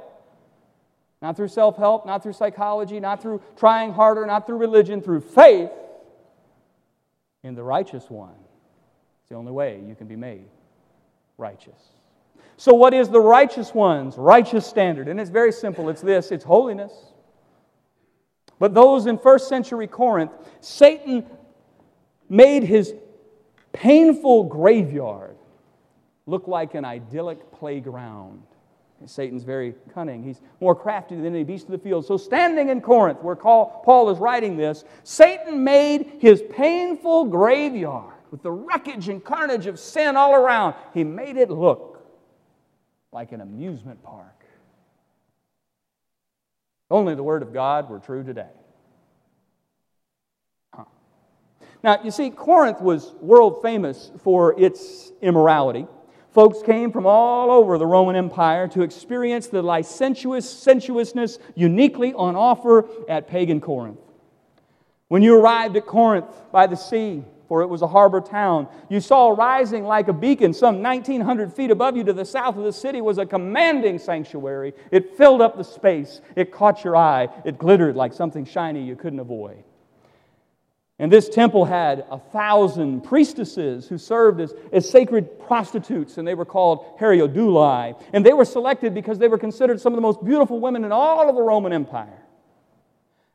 Not 1.21 1.37
through 1.37 1.49
self 1.49 1.77
help, 1.77 2.05
not 2.05 2.23
through 2.23 2.33
psychology, 2.33 2.99
not 2.99 3.21
through 3.21 3.41
trying 3.55 3.93
harder, 3.93 4.25
not 4.25 4.47
through 4.47 4.57
religion, 4.57 5.01
through 5.01 5.21
faith 5.21 5.69
in 7.43 7.55
the 7.55 7.63
righteous 7.63 8.09
one. 8.09 8.33
It's 9.21 9.29
the 9.29 9.35
only 9.35 9.51
way 9.51 9.81
you 9.87 9.95
can 9.95 10.07
be 10.07 10.15
made 10.15 10.45
righteous. 11.37 11.79
So, 12.57 12.73
what 12.73 12.93
is 12.93 13.09
the 13.09 13.19
righteous 13.19 13.73
one's 13.73 14.17
righteous 14.17 14.65
standard? 14.65 15.07
And 15.07 15.19
it's 15.19 15.29
very 15.29 15.51
simple 15.51 15.89
it's 15.89 16.01
this 16.01 16.31
it's 16.31 16.43
holiness. 16.43 16.93
But 18.59 18.75
those 18.75 19.07
in 19.07 19.17
first 19.17 19.49
century 19.49 19.87
Corinth, 19.87 20.31
Satan 20.59 21.25
made 22.29 22.63
his 22.63 22.93
painful 23.73 24.43
graveyard 24.45 25.37
look 26.25 26.47
like 26.47 26.75
an 26.75 26.85
idyllic 26.85 27.51
playground. 27.51 28.43
Satan's 29.07 29.43
very 29.43 29.73
cunning. 29.93 30.23
He's 30.23 30.41
more 30.59 30.75
crafty 30.75 31.15
than 31.15 31.25
any 31.25 31.43
beast 31.43 31.65
of 31.65 31.71
the 31.71 31.79
field. 31.79 32.05
So, 32.05 32.17
standing 32.17 32.69
in 32.69 32.81
Corinth, 32.81 33.21
where 33.23 33.35
Paul 33.35 34.09
is 34.09 34.19
writing 34.19 34.57
this, 34.57 34.83
Satan 35.03 35.63
made 35.63 36.17
his 36.19 36.43
painful 36.51 37.25
graveyard 37.25 38.13
with 38.29 38.43
the 38.43 38.51
wreckage 38.51 39.09
and 39.09 39.23
carnage 39.23 39.65
of 39.65 39.79
sin 39.79 40.15
all 40.15 40.35
around. 40.35 40.75
He 40.93 41.03
made 41.03 41.37
it 41.37 41.49
look 41.49 42.07
like 43.11 43.31
an 43.31 43.41
amusement 43.41 44.03
park. 44.03 44.45
Only 46.91 47.15
the 47.15 47.23
Word 47.23 47.41
of 47.41 47.53
God 47.53 47.89
were 47.89 47.99
true 47.99 48.23
today. 48.23 48.51
Now, 51.83 51.99
you 52.03 52.11
see, 52.11 52.29
Corinth 52.29 52.79
was 52.79 53.13
world 53.21 53.61
famous 53.61 54.11
for 54.23 54.59
its 54.59 55.11
immorality. 55.21 55.87
Folks 56.31 56.61
came 56.61 56.91
from 56.91 57.05
all 57.05 57.51
over 57.51 57.77
the 57.77 57.85
Roman 57.85 58.15
Empire 58.15 58.67
to 58.69 58.83
experience 58.83 59.47
the 59.47 59.61
licentious 59.61 60.49
sensuousness 60.49 61.39
uniquely 61.55 62.13
on 62.13 62.35
offer 62.35 62.87
at 63.09 63.27
pagan 63.27 63.59
Corinth. 63.59 63.99
When 65.09 65.21
you 65.21 65.37
arrived 65.37 65.75
at 65.75 65.85
Corinth 65.85 66.33
by 66.53 66.67
the 66.67 66.77
sea, 66.77 67.25
for 67.49 67.61
it 67.61 67.67
was 67.67 67.81
a 67.81 67.87
harbor 67.87 68.21
town, 68.21 68.69
you 68.87 69.01
saw 69.01 69.31
rising 69.31 69.83
like 69.83 70.07
a 70.07 70.13
beacon 70.13 70.53
some 70.53 70.81
1,900 70.81 71.51
feet 71.51 71.69
above 71.69 71.97
you 71.97 72.03
to 72.05 72.13
the 72.13 72.23
south 72.23 72.55
of 72.55 72.63
the 72.63 72.71
city 72.71 73.01
was 73.01 73.17
a 73.17 73.25
commanding 73.25 73.99
sanctuary. 73.99 74.73
It 74.89 75.17
filled 75.17 75.41
up 75.41 75.57
the 75.57 75.63
space, 75.65 76.21
it 76.37 76.53
caught 76.53 76.85
your 76.85 76.95
eye, 76.95 77.27
it 77.43 77.57
glittered 77.57 77.97
like 77.97 78.13
something 78.13 78.45
shiny 78.45 78.81
you 78.81 78.95
couldn't 78.95 79.19
avoid. 79.19 79.65
And 81.01 81.11
this 81.11 81.29
temple 81.29 81.65
had 81.65 82.05
a 82.11 82.19
thousand 82.19 83.01
priestesses 83.01 83.87
who 83.87 83.97
served 83.97 84.39
as, 84.39 84.53
as 84.71 84.87
sacred 84.87 85.39
prostitutes, 85.39 86.19
and 86.19 86.27
they 86.27 86.35
were 86.35 86.45
called 86.45 86.99
hierodulae. 86.99 87.99
And 88.13 88.23
they 88.23 88.33
were 88.33 88.45
selected 88.45 88.93
because 88.93 89.17
they 89.17 89.27
were 89.27 89.39
considered 89.39 89.81
some 89.81 89.93
of 89.93 89.97
the 89.97 90.01
most 90.03 90.23
beautiful 90.23 90.59
women 90.59 90.85
in 90.85 90.91
all 90.91 91.27
of 91.27 91.35
the 91.35 91.41
Roman 91.41 91.73
Empire. 91.73 92.21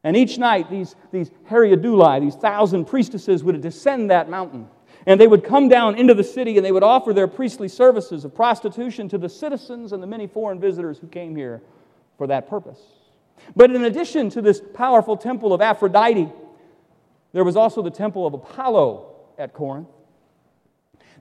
And 0.04 0.16
each 0.16 0.38
night, 0.38 0.70
these, 0.70 0.94
these 1.10 1.28
hierodulae, 1.50 2.20
these 2.20 2.36
thousand 2.36 2.84
priestesses, 2.84 3.42
would 3.42 3.60
descend 3.60 4.12
that 4.12 4.30
mountain. 4.30 4.68
And 5.04 5.20
they 5.20 5.26
would 5.26 5.42
come 5.42 5.68
down 5.68 5.96
into 5.96 6.14
the 6.14 6.22
city 6.22 6.56
and 6.56 6.64
they 6.64 6.70
would 6.70 6.84
offer 6.84 7.12
their 7.12 7.26
priestly 7.26 7.66
services 7.66 8.24
of 8.24 8.32
prostitution 8.32 9.08
to 9.08 9.18
the 9.18 9.28
citizens 9.28 9.90
and 9.90 10.00
the 10.00 10.06
many 10.06 10.28
foreign 10.28 10.60
visitors 10.60 10.98
who 10.98 11.08
came 11.08 11.34
here 11.34 11.60
for 12.16 12.28
that 12.28 12.48
purpose. 12.48 12.78
But 13.56 13.72
in 13.72 13.84
addition 13.84 14.30
to 14.30 14.40
this 14.40 14.62
powerful 14.72 15.16
temple 15.16 15.52
of 15.52 15.60
Aphrodite, 15.60 16.30
there 17.36 17.44
was 17.44 17.54
also 17.54 17.82
the 17.82 17.90
temple 17.90 18.26
of 18.26 18.32
Apollo 18.32 19.14
at 19.36 19.52
Corinth. 19.52 19.88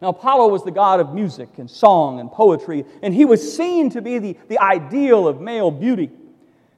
Now, 0.01 0.07
Apollo 0.07 0.47
was 0.47 0.63
the 0.63 0.71
god 0.71 1.01
of 1.01 1.13
music 1.13 1.49
and 1.57 1.69
song 1.69 2.21
and 2.21 2.31
poetry, 2.31 2.85
and 3.03 3.13
he 3.13 3.25
was 3.25 3.57
seen 3.57 3.89
to 3.89 4.01
be 4.01 4.19
the, 4.19 4.37
the 4.47 4.57
ideal 4.59 5.27
of 5.27 5.41
male 5.41 5.71
beauty. 5.71 6.09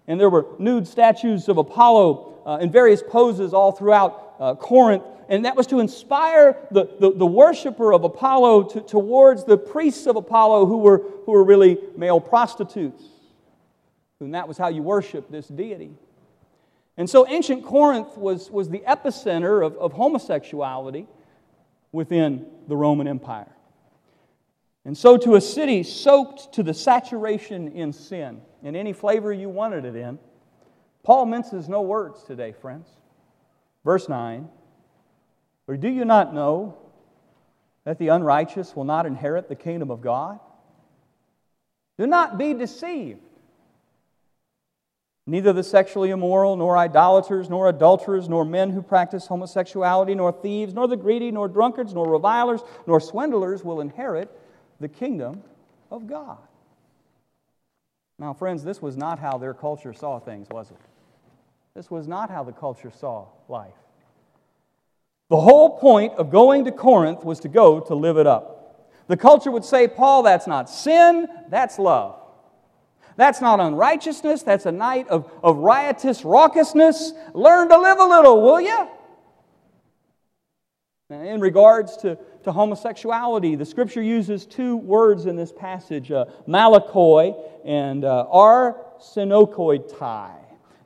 And 0.08 0.20
there 0.20 0.32
were 0.32 0.48
nude 0.58 0.88
statues 0.88 1.50
of 1.50 1.60
Apollo 1.60 2.42
uh, 2.48 2.58
in 2.64 2.72
various 2.72 3.04
poses 3.08 3.54
all 3.54 3.72
throughout 3.72 4.34
uh, 4.40 4.56
Corinth, 4.56 5.04
and 5.30 5.46
that 5.46 5.56
was 5.56 5.68
to 5.68 5.82
inspire 5.82 6.58
the, 6.72 6.90
the, 7.00 7.12
the 7.12 7.26
worshiper 7.28 7.94
of 7.94 8.06
Apollo 8.06 8.70
to, 8.70 8.82
towards 8.82 9.44
the 9.44 9.56
priests 9.56 10.08
of 10.08 10.16
Apollo 10.16 10.66
who 10.66 10.80
were, 10.80 11.04
who 11.28 11.34
were 11.34 11.44
really 11.44 11.78
male 11.96 12.20
prostitutes. 12.20 13.04
And 14.20 14.34
that 14.34 14.48
was 14.48 14.58
how 14.58 14.70
you 14.70 14.82
worship 14.82 15.30
this 15.30 15.48
deity. 15.48 15.92
And 16.98 17.08
so 17.08 17.28
ancient 17.28 17.64
Corinth 17.64 18.18
was, 18.18 18.50
was 18.50 18.70
the 18.70 18.80
epicenter 18.80 19.66
of, 19.66 19.76
of 19.78 19.94
homosexuality 19.94 21.08
within 21.92 22.48
the 22.68 22.76
Roman 22.76 23.08
Empire. 23.08 23.52
And 24.84 24.98
so, 24.98 25.18
to 25.18 25.36
a 25.36 25.42
city 25.42 25.84
soaked 25.84 26.54
to 26.54 26.64
the 26.64 26.74
saturation 26.74 27.74
in 27.74 27.92
sin, 27.92 28.42
in 28.64 28.76
any 28.76 28.94
flavor 28.94 29.34
you 29.34 29.50
wanted 29.50 29.84
it 29.84 29.98
in, 29.98 30.18
Paul 31.04 31.26
minces 31.26 31.68
no 31.68 31.82
words 31.82 32.24
today, 32.24 32.54
friends. 32.54 32.88
Verse 33.84 34.08
9 34.08 34.48
Or 35.68 35.76
do 35.76 35.90
you 35.90 36.06
not 36.06 36.34
know 36.34 36.78
that 37.84 38.00
the 38.00 38.10
unrighteous 38.10 38.76
will 38.76 38.86
not 38.86 39.06
inherit 39.06 39.50
the 39.50 39.56
kingdom 39.56 39.92
of 39.92 40.02
God? 40.02 40.40
Do 41.98 42.08
not 42.08 42.38
be 42.38 42.54
deceived. 42.54 43.27
Neither 45.30 45.52
the 45.52 45.64
sexually 45.64 46.12
immoral, 46.12 46.56
nor 46.56 46.78
idolaters, 46.78 47.50
nor 47.50 47.68
adulterers, 47.68 48.30
nor 48.30 48.46
men 48.46 48.70
who 48.70 48.82
practice 48.82 49.28
homosexuality, 49.28 50.16
nor 50.16 50.32
thieves, 50.32 50.74
nor 50.74 50.88
the 50.88 50.96
greedy, 50.96 51.32
nor 51.32 51.50
drunkards, 51.50 51.94
nor 51.94 52.10
revilers, 52.10 52.62
nor 52.88 53.02
swindlers 53.02 53.62
will 53.62 53.82
inherit 53.82 54.32
the 54.80 54.88
kingdom 54.88 55.44
of 55.92 56.08
God. 56.08 56.38
Now, 58.18 58.34
friends, 58.34 58.64
this 58.64 58.82
was 58.82 58.96
not 58.96 59.20
how 59.20 59.38
their 59.38 59.54
culture 59.54 59.94
saw 59.94 60.18
things, 60.18 60.48
was 60.50 60.72
it? 60.72 60.78
This 61.76 61.92
was 61.92 62.08
not 62.08 62.32
how 62.32 62.44
the 62.44 62.54
culture 62.54 62.90
saw 62.90 63.28
life. 63.50 63.74
The 65.30 65.40
whole 65.42 65.78
point 65.78 66.14
of 66.14 66.32
going 66.32 66.64
to 66.66 66.72
Corinth 66.72 67.26
was 67.26 67.42
to 67.42 67.50
go 67.50 67.82
to 67.82 67.96
live 67.96 68.18
it 68.18 68.26
up. 68.26 68.90
The 69.08 69.18
culture 69.18 69.52
would 69.52 69.66
say, 69.66 69.90
Paul, 69.90 70.24
that's 70.24 70.48
not 70.48 70.70
sin, 70.70 71.28
that's 71.50 71.78
love. 71.78 72.20
That's 73.18 73.42
not 73.42 73.60
unrighteousness, 73.60 74.44
that's 74.44 74.66
a 74.68 74.72
night 74.72 75.10
of, 75.10 75.30
of 75.44 75.58
riotous 75.58 76.22
raucousness. 76.22 77.12
Learn 77.34 77.68
to 77.70 77.78
live 77.78 78.00
a 78.00 78.06
little, 78.06 78.42
will 78.42 78.62
you? 78.62 78.88
In 81.10 81.42
regards 81.42 81.98
to, 81.98 82.18
to 82.44 82.52
homosexuality, 82.52 83.56
the 83.56 83.66
scripture 83.66 84.04
uses 84.04 84.46
two 84.46 84.78
words 84.78 85.26
in 85.26 85.36
this 85.36 85.52
passage 85.52 86.12
uh, 86.12 86.26
malakoi 86.48 87.36
and 87.66 88.06
uh, 88.06 88.28
arsenokoitai. 88.32 90.36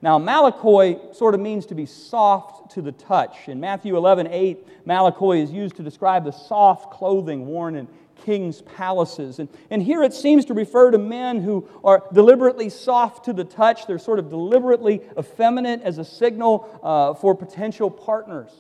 Now, 0.03 0.17
malakoi 0.17 1.15
sort 1.15 1.35
of 1.35 1.41
means 1.41 1.67
to 1.67 1.75
be 1.75 1.85
soft 1.85 2.71
to 2.71 2.81
the 2.81 2.91
touch. 2.93 3.47
In 3.47 3.59
Matthew 3.59 3.95
11, 3.97 4.27
8, 4.27 4.85
malakoi 4.87 5.43
is 5.43 5.51
used 5.51 5.75
to 5.75 5.83
describe 5.83 6.23
the 6.23 6.31
soft 6.31 6.93
clothing 6.93 7.45
worn 7.45 7.75
in 7.75 7.87
king's 8.25 8.61
palaces. 8.61 9.39
And, 9.39 9.49
and 9.69 9.81
here 9.81 10.03
it 10.03 10.13
seems 10.13 10.45
to 10.45 10.53
refer 10.53 10.91
to 10.91 10.97
men 10.97 11.41
who 11.41 11.67
are 11.83 12.03
deliberately 12.13 12.69
soft 12.69 13.25
to 13.25 13.33
the 13.33 13.43
touch. 13.43 13.87
They're 13.87 13.99
sort 13.99 14.19
of 14.19 14.29
deliberately 14.29 15.01
effeminate 15.17 15.81
as 15.81 15.97
a 15.97 16.05
signal 16.05 16.79
uh, 16.83 17.13
for 17.15 17.35
potential 17.35 17.89
partners. 17.89 18.51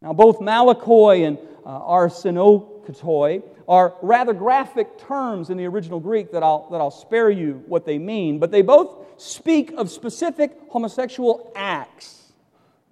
Now, 0.00 0.12
both 0.12 0.38
malakoi 0.40 1.26
and 1.26 1.38
uh, 1.64 1.80
arsenokoitai 1.80 3.42
are 3.66 3.94
rather 4.02 4.34
graphic 4.34 4.98
terms 4.98 5.48
in 5.48 5.56
the 5.56 5.64
original 5.64 5.98
Greek 5.98 6.32
that 6.32 6.42
I'll, 6.42 6.68
that 6.70 6.80
I'll 6.80 6.90
spare 6.90 7.30
you 7.30 7.62
what 7.66 7.86
they 7.86 7.98
mean, 7.98 8.38
but 8.38 8.50
they 8.50 8.62
both 8.62 8.94
speak 9.16 9.72
of 9.72 9.90
specific 9.90 10.58
homosexual 10.68 11.50
acts. 11.56 12.32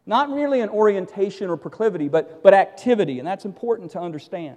Not 0.07 0.31
merely 0.31 0.61
an 0.61 0.71
orientation 0.71 1.51
or 1.51 1.57
proclivity, 1.57 2.09
but, 2.09 2.43
but 2.43 2.55
activity, 2.55 3.19
and 3.19 3.29
that's 3.29 3.45
important 3.45 3.93
to 3.93 4.01
understand. 4.01 4.57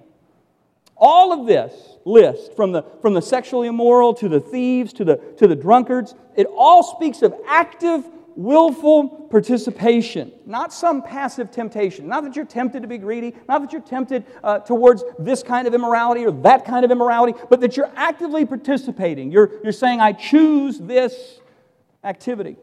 All 0.98 1.34
of 1.34 1.48
this 1.48 1.74
list, 2.06 2.56
from 2.56 2.72
the, 2.72 2.84
from 3.02 3.14
the 3.14 3.22
sexually 3.22 3.68
immoral 3.68 4.14
to 4.16 4.30
the 4.30 4.40
thieves 4.40 4.94
to 4.94 5.06
the, 5.06 5.18
to 5.38 5.48
the 5.48 5.56
drunkards, 5.56 6.16
it 6.36 6.48
all 6.56 6.84
speaks 6.84 7.22
of 7.22 7.34
active 7.48 8.06
willful 8.36 9.28
participation, 9.30 10.32
not 10.46 10.74
some 10.74 11.02
passive 11.02 11.52
temptation. 11.52 12.08
Not 12.08 12.24
that 12.24 12.36
you're 12.36 12.46
tempted 12.46 12.82
to 12.82 12.88
be 12.88 12.98
greedy, 12.98 13.34
not 13.48 13.62
that 13.62 13.72
you're 13.72 13.82
tempted 13.82 14.26
uh, 14.44 14.60
towards 14.60 15.04
this 15.18 15.42
kind 15.42 15.68
of 15.68 15.74
immorality 15.74 16.26
or 16.26 16.32
that 16.44 16.66
kind 16.66 16.84
of 16.84 16.92
immorality, 16.92 17.38
but 17.50 17.62
that 17.62 17.78
you're 17.78 17.92
actively 17.96 18.46
participating. 18.46 19.32
You're, 19.32 19.52
you're 19.64 19.72
saying, 19.72 20.02
I 20.02 20.12
choose 20.12 20.80
this 20.80 21.40
activity. 22.04 22.58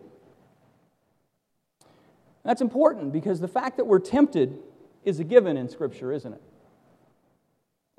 That's 2.44 2.60
important 2.60 3.12
because 3.12 3.40
the 3.40 3.48
fact 3.48 3.76
that 3.76 3.86
we're 3.86 4.00
tempted 4.00 4.58
is 5.04 5.20
a 5.20 5.24
given 5.24 5.56
in 5.56 5.68
Scripture, 5.68 6.12
isn't 6.12 6.32
it? 6.32 6.42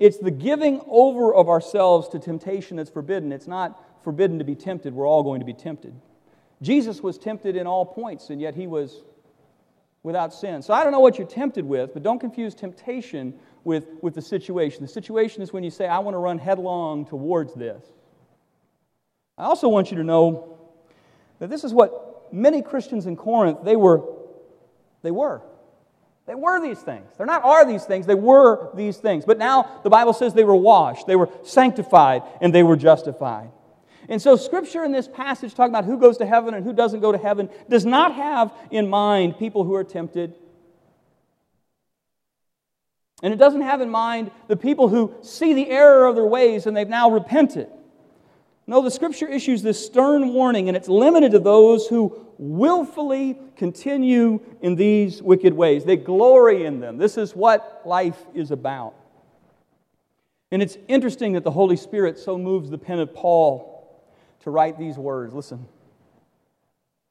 It's 0.00 0.18
the 0.18 0.30
giving 0.30 0.80
over 0.86 1.34
of 1.34 1.48
ourselves 1.48 2.08
to 2.08 2.18
temptation 2.18 2.76
that's 2.76 2.90
forbidden. 2.90 3.32
It's 3.32 3.46
not 3.46 4.02
forbidden 4.02 4.38
to 4.38 4.44
be 4.44 4.54
tempted. 4.54 4.92
We're 4.92 5.08
all 5.08 5.22
going 5.22 5.40
to 5.40 5.46
be 5.46 5.54
tempted. 5.54 5.94
Jesus 6.62 7.02
was 7.02 7.18
tempted 7.18 7.56
in 7.56 7.66
all 7.66 7.84
points, 7.84 8.30
and 8.30 8.40
yet 8.40 8.54
he 8.54 8.66
was 8.66 9.02
without 10.02 10.34
sin. 10.34 10.62
So 10.62 10.74
I 10.74 10.82
don't 10.82 10.92
know 10.92 11.00
what 11.00 11.18
you're 11.18 11.26
tempted 11.26 11.64
with, 11.64 11.94
but 11.94 12.02
don't 12.02 12.18
confuse 12.18 12.54
temptation 12.54 13.34
with, 13.64 13.86
with 14.02 14.14
the 14.14 14.22
situation. 14.22 14.82
The 14.82 14.88
situation 14.88 15.42
is 15.42 15.52
when 15.52 15.64
you 15.64 15.70
say, 15.70 15.86
I 15.86 15.98
want 15.98 16.14
to 16.14 16.18
run 16.18 16.38
headlong 16.38 17.06
towards 17.06 17.54
this. 17.54 17.84
I 19.38 19.44
also 19.44 19.68
want 19.68 19.90
you 19.90 19.96
to 19.96 20.04
know 20.04 20.58
that 21.38 21.50
this 21.50 21.64
is 21.64 21.72
what 21.72 22.32
many 22.32 22.62
Christians 22.62 23.06
in 23.06 23.16
Corinth, 23.16 23.58
they 23.64 23.76
were. 23.76 24.02
They 25.02 25.10
were. 25.10 25.42
They 26.26 26.34
were 26.34 26.60
these 26.60 26.80
things. 26.80 27.10
They're 27.16 27.26
not 27.26 27.44
are 27.44 27.66
these 27.66 27.84
things, 27.84 28.06
they 28.06 28.14
were 28.14 28.70
these 28.74 28.96
things. 28.96 29.24
But 29.24 29.38
now 29.38 29.80
the 29.82 29.90
Bible 29.90 30.12
says 30.12 30.32
they 30.32 30.44
were 30.44 30.56
washed, 30.56 31.06
they 31.06 31.16
were 31.16 31.28
sanctified, 31.42 32.22
and 32.40 32.54
they 32.54 32.62
were 32.62 32.76
justified. 32.76 33.50
And 34.08 34.20
so, 34.20 34.36
Scripture 34.36 34.84
in 34.84 34.92
this 34.92 35.08
passage, 35.08 35.54
talking 35.54 35.72
about 35.72 35.86
who 35.86 35.98
goes 35.98 36.18
to 36.18 36.26
heaven 36.26 36.54
and 36.54 36.64
who 36.64 36.72
doesn't 36.72 37.00
go 37.00 37.12
to 37.12 37.18
heaven, 37.18 37.48
does 37.70 37.86
not 37.86 38.14
have 38.14 38.52
in 38.70 38.88
mind 38.88 39.38
people 39.38 39.64
who 39.64 39.74
are 39.74 39.84
tempted. 39.84 40.34
And 43.22 43.32
it 43.32 43.38
doesn't 43.38 43.62
have 43.62 43.80
in 43.80 43.88
mind 43.88 44.30
the 44.48 44.56
people 44.56 44.88
who 44.88 45.14
see 45.22 45.54
the 45.54 45.70
error 45.70 46.06
of 46.06 46.14
their 46.14 46.26
ways 46.26 46.66
and 46.66 46.76
they've 46.76 46.86
now 46.86 47.10
repented. 47.10 47.68
No, 48.66 48.82
the 48.82 48.90
Scripture 48.90 49.26
issues 49.28 49.62
this 49.62 49.84
stern 49.84 50.32
warning, 50.32 50.68
and 50.68 50.76
it's 50.76 50.88
limited 50.88 51.32
to 51.32 51.38
those 51.38 51.86
who 51.86 52.23
willfully 52.38 53.38
continue 53.56 54.40
in 54.60 54.74
these 54.74 55.22
wicked 55.22 55.52
ways. 55.52 55.84
They 55.84 55.96
glory 55.96 56.64
in 56.64 56.80
them. 56.80 56.98
This 56.98 57.16
is 57.16 57.34
what 57.34 57.82
life 57.84 58.18
is 58.34 58.50
about. 58.50 58.94
And 60.50 60.62
it's 60.62 60.78
interesting 60.88 61.32
that 61.32 61.44
the 61.44 61.50
Holy 61.50 61.76
Spirit 61.76 62.18
so 62.18 62.38
moves 62.38 62.70
the 62.70 62.78
pen 62.78 63.00
of 63.00 63.14
Paul 63.14 63.70
to 64.40 64.50
write 64.50 64.78
these 64.78 64.96
words. 64.96 65.34
Listen, 65.34 65.66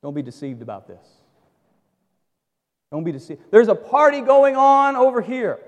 don't 0.01 0.13
be 0.13 0.21
deceived 0.21 0.61
about 0.61 0.87
this. 0.87 1.05
Don't 2.91 3.03
be 3.03 3.11
deceived. 3.11 3.41
There's 3.51 3.69
a 3.69 3.75
party 3.75 4.21
going 4.21 4.55
on 4.55 4.95
over 4.95 5.19
here. 5.19 5.59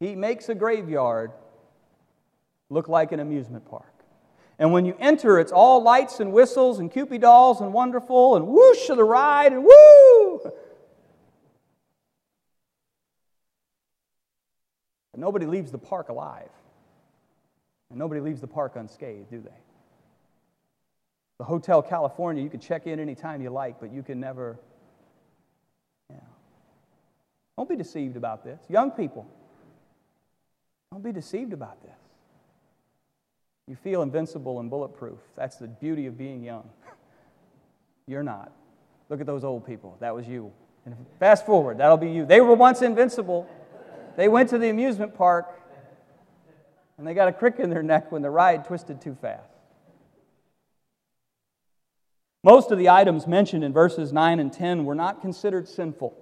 He 0.00 0.14
makes 0.14 0.48
a 0.48 0.54
graveyard 0.54 1.32
look 2.70 2.88
like 2.88 3.12
an 3.12 3.20
amusement 3.20 3.68
park. 3.68 3.97
And 4.58 4.72
when 4.72 4.84
you 4.84 4.96
enter, 4.98 5.38
it's 5.38 5.52
all 5.52 5.82
lights 5.82 6.18
and 6.20 6.32
whistles 6.32 6.80
and 6.80 6.90
Kewpie 6.90 7.20
dolls 7.20 7.60
and 7.60 7.72
wonderful 7.72 8.36
and 8.36 8.48
whoosh 8.48 8.88
of 8.88 8.96
the 8.96 9.04
ride 9.04 9.52
and 9.52 9.64
woo! 9.64 10.40
But 15.12 15.20
nobody 15.20 15.46
leaves 15.46 15.70
the 15.70 15.78
park 15.78 16.08
alive. 16.08 16.50
And 17.90 17.98
nobody 17.98 18.20
leaves 18.20 18.40
the 18.40 18.48
park 18.48 18.76
unscathed, 18.76 19.30
do 19.30 19.40
they? 19.40 19.50
The 21.38 21.44
Hotel 21.44 21.80
California, 21.80 22.42
you 22.42 22.50
can 22.50 22.60
check 22.60 22.86
in 22.86 22.98
anytime 22.98 23.40
you 23.40 23.50
like, 23.50 23.78
but 23.78 23.92
you 23.92 24.02
can 24.02 24.18
never. 24.18 24.58
Yeah. 26.10 26.16
Don't 27.56 27.68
be 27.68 27.76
deceived 27.76 28.16
about 28.16 28.44
this. 28.44 28.60
Young 28.68 28.90
people, 28.90 29.24
don't 30.90 31.02
be 31.02 31.12
deceived 31.12 31.52
about 31.52 31.80
this. 31.82 31.97
You 33.68 33.76
feel 33.76 34.02
invincible 34.02 34.60
and 34.60 34.70
bulletproof. 34.70 35.18
That's 35.36 35.56
the 35.56 35.68
beauty 35.68 36.06
of 36.06 36.16
being 36.16 36.42
young. 36.42 36.68
You're 38.06 38.22
not. 38.22 38.50
Look 39.10 39.20
at 39.20 39.26
those 39.26 39.44
old 39.44 39.66
people. 39.66 39.96
That 40.00 40.14
was 40.14 40.26
you. 40.26 40.52
And 40.86 40.96
fast 41.20 41.44
forward, 41.44 41.78
that'll 41.78 41.98
be 41.98 42.10
you. 42.10 42.24
They 42.24 42.40
were 42.40 42.54
once 42.54 42.80
invincible. 42.80 43.46
They 44.16 44.28
went 44.28 44.48
to 44.50 44.58
the 44.58 44.70
amusement 44.70 45.14
park 45.14 45.46
and 46.96 47.06
they 47.06 47.14
got 47.14 47.28
a 47.28 47.32
crick 47.32 47.58
in 47.58 47.70
their 47.70 47.82
neck 47.82 48.10
when 48.10 48.22
the 48.22 48.30
ride 48.30 48.64
twisted 48.64 49.00
too 49.00 49.16
fast. 49.20 49.52
Most 52.42 52.70
of 52.70 52.78
the 52.78 52.88
items 52.88 53.26
mentioned 53.26 53.64
in 53.64 53.72
verses 53.72 54.12
9 54.12 54.40
and 54.40 54.52
10 54.52 54.84
were 54.84 54.94
not 54.94 55.20
considered 55.20 55.68
sinful 55.68 56.16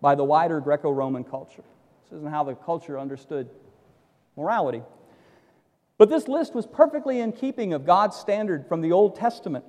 by 0.00 0.14
the 0.14 0.24
wider 0.24 0.60
Greco 0.60 0.90
Roman 0.90 1.24
culture. 1.24 1.64
This 2.04 2.16
isn't 2.18 2.30
how 2.30 2.44
the 2.44 2.54
culture 2.54 2.98
understood 2.98 3.50
morality. 4.36 4.82
But 5.98 6.10
this 6.10 6.28
list 6.28 6.54
was 6.54 6.66
perfectly 6.66 7.20
in 7.20 7.32
keeping 7.32 7.72
of 7.72 7.86
God's 7.86 8.16
standard 8.16 8.66
from 8.66 8.82
the 8.82 8.92
Old 8.92 9.16
Testament, 9.16 9.64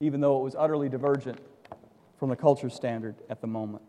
even 0.00 0.20
though 0.20 0.40
it 0.40 0.42
was 0.42 0.54
utterly 0.58 0.88
divergent 0.88 1.38
from 2.18 2.30
the 2.30 2.36
culture 2.36 2.70
standard 2.70 3.14
at 3.28 3.40
the 3.40 3.46
moment. 3.46 3.82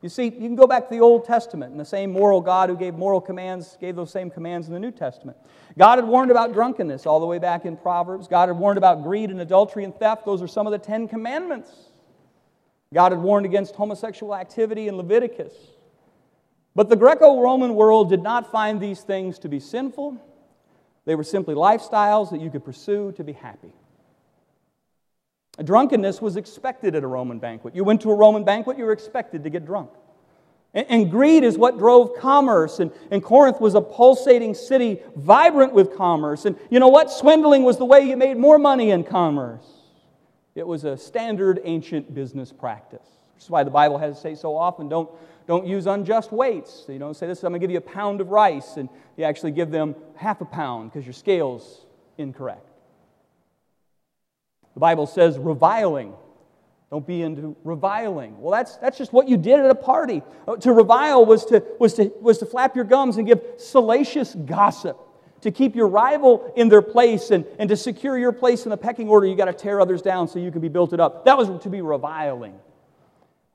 You 0.00 0.10
see, 0.10 0.24
you 0.24 0.30
can 0.30 0.54
go 0.54 0.66
back 0.66 0.88
to 0.88 0.94
the 0.94 1.00
Old 1.00 1.24
Testament, 1.24 1.72
and 1.72 1.80
the 1.80 1.84
same 1.84 2.12
moral 2.12 2.42
God 2.42 2.68
who 2.68 2.76
gave 2.76 2.94
moral 2.94 3.22
commands 3.22 3.78
gave 3.80 3.96
those 3.96 4.10
same 4.10 4.30
commands 4.30 4.68
in 4.68 4.74
the 4.74 4.78
New 4.78 4.90
Testament. 4.90 5.38
God 5.78 5.98
had 5.98 6.06
warned 6.06 6.30
about 6.30 6.52
drunkenness 6.52 7.06
all 7.06 7.20
the 7.20 7.26
way 7.26 7.38
back 7.38 7.64
in 7.64 7.74
Proverbs. 7.76 8.28
God 8.28 8.50
had 8.50 8.58
warned 8.58 8.76
about 8.76 9.02
greed 9.02 9.30
and 9.30 9.40
adultery 9.40 9.82
and 9.82 9.96
theft. 9.96 10.26
Those 10.26 10.42
are 10.42 10.46
some 10.46 10.66
of 10.66 10.72
the 10.72 10.78
Ten 10.78 11.08
Commandments. 11.08 11.70
God 12.92 13.12
had 13.12 13.20
warned 13.22 13.46
against 13.46 13.74
homosexual 13.74 14.34
activity 14.34 14.88
in 14.88 14.96
Leviticus. 14.98 15.54
But 16.74 16.88
the 16.88 16.96
Greco 16.96 17.40
Roman 17.40 17.74
world 17.74 18.08
did 18.08 18.22
not 18.22 18.50
find 18.50 18.80
these 18.80 19.00
things 19.00 19.38
to 19.40 19.48
be 19.48 19.60
sinful, 19.60 20.16
they 21.04 21.14
were 21.14 21.24
simply 21.24 21.54
lifestyles 21.54 22.30
that 22.30 22.40
you 22.40 22.50
could 22.50 22.64
pursue 22.64 23.12
to 23.12 23.24
be 23.24 23.32
happy. 23.32 23.72
Drunkenness 25.62 26.20
was 26.20 26.36
expected 26.36 26.96
at 26.96 27.04
a 27.04 27.06
Roman 27.06 27.38
banquet. 27.38 27.76
You 27.76 27.84
went 27.84 28.00
to 28.02 28.10
a 28.10 28.14
Roman 28.14 28.44
banquet, 28.44 28.76
you 28.78 28.84
were 28.84 28.92
expected 28.92 29.44
to 29.44 29.50
get 29.50 29.64
drunk. 29.64 29.90
And, 30.72 30.86
and 30.88 31.10
greed 31.10 31.44
is 31.44 31.56
what 31.56 31.78
drove 31.78 32.16
commerce. 32.18 32.80
And, 32.80 32.90
and 33.10 33.22
Corinth 33.22 33.60
was 33.60 33.74
a 33.74 33.80
pulsating 33.80 34.54
city, 34.54 35.00
vibrant 35.14 35.72
with 35.72 35.96
commerce. 35.96 36.44
And 36.44 36.56
you 36.70 36.80
know 36.80 36.88
what? 36.88 37.10
Swindling 37.10 37.62
was 37.62 37.78
the 37.78 37.84
way 37.84 38.00
you 38.00 38.16
made 38.16 38.36
more 38.36 38.58
money 38.58 38.90
in 38.90 39.04
commerce. 39.04 39.64
It 40.56 40.66
was 40.66 40.84
a 40.84 40.96
standard 40.96 41.60
ancient 41.64 42.14
business 42.14 42.52
practice. 42.52 43.06
That's 43.34 43.50
why 43.50 43.64
the 43.64 43.70
Bible 43.70 43.98
has 43.98 44.16
to 44.16 44.20
say 44.20 44.34
so 44.34 44.56
often 44.56 44.88
don't, 44.88 45.10
don't 45.46 45.66
use 45.66 45.86
unjust 45.86 46.32
weights. 46.32 46.84
You 46.88 46.98
don't 46.98 47.14
say 47.14 47.26
this, 47.26 47.42
I'm 47.42 47.50
going 47.50 47.60
to 47.60 47.66
give 47.66 47.70
you 47.70 47.78
a 47.78 47.80
pound 47.80 48.20
of 48.20 48.30
rice, 48.30 48.76
and 48.76 48.88
you 49.16 49.24
actually 49.24 49.52
give 49.52 49.70
them 49.70 49.94
half 50.16 50.40
a 50.40 50.44
pound 50.44 50.92
because 50.92 51.06
your 51.06 51.12
scale's 51.12 51.84
incorrect. 52.18 52.68
The 54.74 54.80
Bible 54.80 55.06
says 55.06 55.38
reviling. 55.38 56.14
Don't 56.90 57.06
be 57.06 57.22
into 57.22 57.56
reviling. 57.64 58.40
Well, 58.40 58.52
that's, 58.52 58.76
that's 58.76 58.96
just 58.96 59.12
what 59.12 59.28
you 59.28 59.36
did 59.36 59.60
at 59.60 59.70
a 59.70 59.74
party. 59.74 60.22
Uh, 60.46 60.56
to 60.56 60.72
revile 60.72 61.26
was 61.26 61.44
to, 61.46 61.64
was, 61.80 61.94
to, 61.94 62.12
was 62.20 62.38
to 62.38 62.46
flap 62.46 62.76
your 62.76 62.84
gums 62.84 63.16
and 63.16 63.26
give 63.26 63.40
salacious 63.58 64.34
gossip. 64.34 64.98
To 65.40 65.50
keep 65.50 65.76
your 65.76 65.88
rival 65.88 66.52
in 66.56 66.68
their 66.68 66.82
place 66.82 67.30
and, 67.30 67.44
and 67.58 67.68
to 67.68 67.76
secure 67.76 68.16
your 68.16 68.32
place 68.32 68.64
in 68.64 68.70
the 68.70 68.76
pecking 68.76 69.08
order, 69.08 69.26
you 69.26 69.36
got 69.36 69.44
to 69.46 69.52
tear 69.52 69.80
others 69.80 70.00
down 70.00 70.26
so 70.26 70.38
you 70.38 70.50
can 70.50 70.60
be 70.60 70.68
built 70.68 70.92
it 70.92 71.00
up. 71.00 71.24
That 71.26 71.36
was 71.36 71.50
to 71.64 71.68
be 71.68 71.82
reviling. 71.82 72.54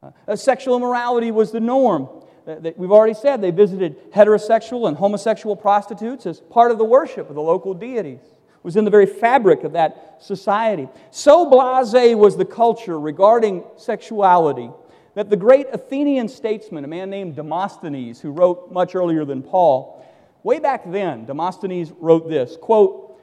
Uh, 0.02 0.36
sexual 0.36 0.78
immorality 0.78 1.30
was 1.32 1.52
the 1.52 1.60
norm. 1.60 2.08
Uh, 2.48 2.56
we've 2.78 2.92
already 2.92 3.14
said 3.14 3.42
they 3.42 3.52
visited 3.52 4.12
heterosexual 4.14 4.88
and 4.88 4.96
homosexual 4.96 5.56
prostitutes 5.56 6.26
as 6.26 6.40
part 6.40 6.72
of 6.72 6.78
the 6.78 6.86
worship 6.86 7.30
of 7.30 7.36
the 7.36 7.42
local 7.42 7.74
deities. 7.74 8.22
It 8.22 8.64
was 8.64 8.78
in 8.78 8.86
the 8.86 8.92
very 8.92 9.06
fabric 9.06 9.64
of 9.64 9.74
that 9.74 10.18
society. 10.22 10.88
So 11.12 11.50
blase 11.50 12.16
was 12.16 12.38
the 12.38 12.46
culture 12.46 13.00
regarding 13.00 13.64
sexuality 13.78 14.70
that 15.16 15.30
the 15.30 15.36
great 15.36 15.68
Athenian 15.74 16.30
statesman, 16.30 16.86
a 16.86 16.88
man 16.88 17.10
named 17.10 17.36
Demosthenes, 17.36 18.22
who 18.22 18.32
wrote 18.32 18.72
much 18.72 18.96
earlier 18.96 19.26
than 19.26 19.44
Paul, 19.44 20.06
way 20.44 20.60
back 20.60 20.90
then, 20.90 21.26
Demosthenes 21.26 21.92
wrote 22.00 22.30
this 22.30 22.56
quote, 22.56 23.20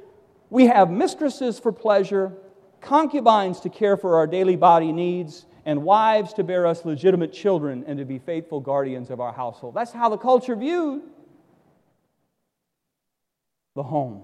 We 0.51 0.67
have 0.67 0.91
mistresses 0.91 1.59
for 1.59 1.73
pleasure, 1.73 2.35
concubines 2.83 3.61
to 3.61 3.71
care 3.71 3.97
for 3.97 4.17
our 4.17 4.27
daily 4.27 4.57
body 4.57 4.93
needs, 4.93 5.47
and 5.67 5.83
wives 5.83 6.33
to 6.35 6.45
bear 6.45 6.65
us 6.65 6.85
legitimate 6.85 7.33
children 7.33 7.85
and 7.89 7.99
to 7.99 8.05
be 8.05 8.19
faithful 8.21 8.61
guardians 8.61 9.11
of 9.11 9.21
our 9.21 9.33
household. 9.33 9.75
That's 9.75 9.93
how 9.93 10.09
the 10.09 10.17
culture 10.17 10.55
viewed 10.55 11.03
the 13.75 13.83
home. 13.83 14.23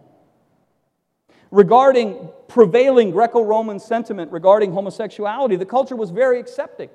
Regarding 1.51 2.31
prevailing 2.49 3.11
Greco 3.11 3.43
Roman 3.43 3.79
sentiment 3.79 4.33
regarding 4.33 4.73
homosexuality, 4.73 5.57
the 5.57 5.67
culture 5.67 5.97
was 5.97 6.11
very 6.11 6.39
accepting 6.39 6.89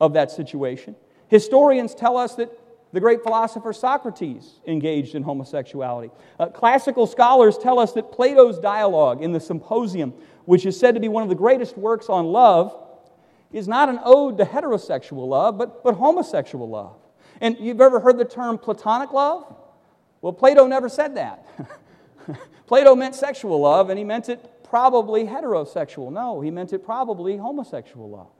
of 0.00 0.12
that 0.12 0.30
situation. 0.30 0.96
Historians 1.28 1.94
tell 1.94 2.16
us 2.16 2.34
that 2.34 2.50
the 2.92 3.00
great 3.00 3.22
philosopher 3.22 3.72
Socrates 3.72 4.60
engaged 4.66 5.14
in 5.14 5.22
homosexuality. 5.22 6.10
Uh, 6.38 6.46
classical 6.46 7.06
scholars 7.06 7.56
tell 7.56 7.78
us 7.78 7.92
that 7.92 8.12
Plato's 8.12 8.58
dialogue 8.58 9.22
in 9.22 9.32
the 9.32 9.40
Symposium, 9.40 10.12
which 10.44 10.66
is 10.66 10.78
said 10.78 10.94
to 10.94 11.00
be 11.00 11.08
one 11.08 11.22
of 11.22 11.28
the 11.28 11.34
greatest 11.34 11.78
works 11.78 12.08
on 12.08 12.26
love, 12.26 12.76
is 13.52 13.68
not 13.68 13.88
an 13.88 14.00
ode 14.04 14.38
to 14.38 14.44
heterosexual 14.44 15.26
love, 15.28 15.58
but, 15.58 15.82
but 15.84 15.94
homosexual 15.94 16.68
love. 16.68 16.96
And 17.40 17.56
you've 17.58 17.80
ever 17.80 18.00
heard 18.00 18.18
the 18.18 18.24
term 18.24 18.58
platonic 18.58 19.12
love? 19.12 19.54
Well, 20.20 20.32
Plato 20.32 20.66
never 20.66 20.88
said 20.88 21.16
that. 21.16 21.46
Plato 22.66 22.94
meant 22.94 23.14
sexual 23.14 23.60
love, 23.60 23.90
and 23.90 23.98
he 23.98 24.04
meant 24.04 24.28
it 24.28 24.64
probably 24.64 25.24
heterosexual. 25.24 26.12
No, 26.12 26.40
he 26.40 26.50
meant 26.50 26.72
it 26.72 26.84
probably 26.84 27.36
homosexual 27.36 28.10
love. 28.10 28.30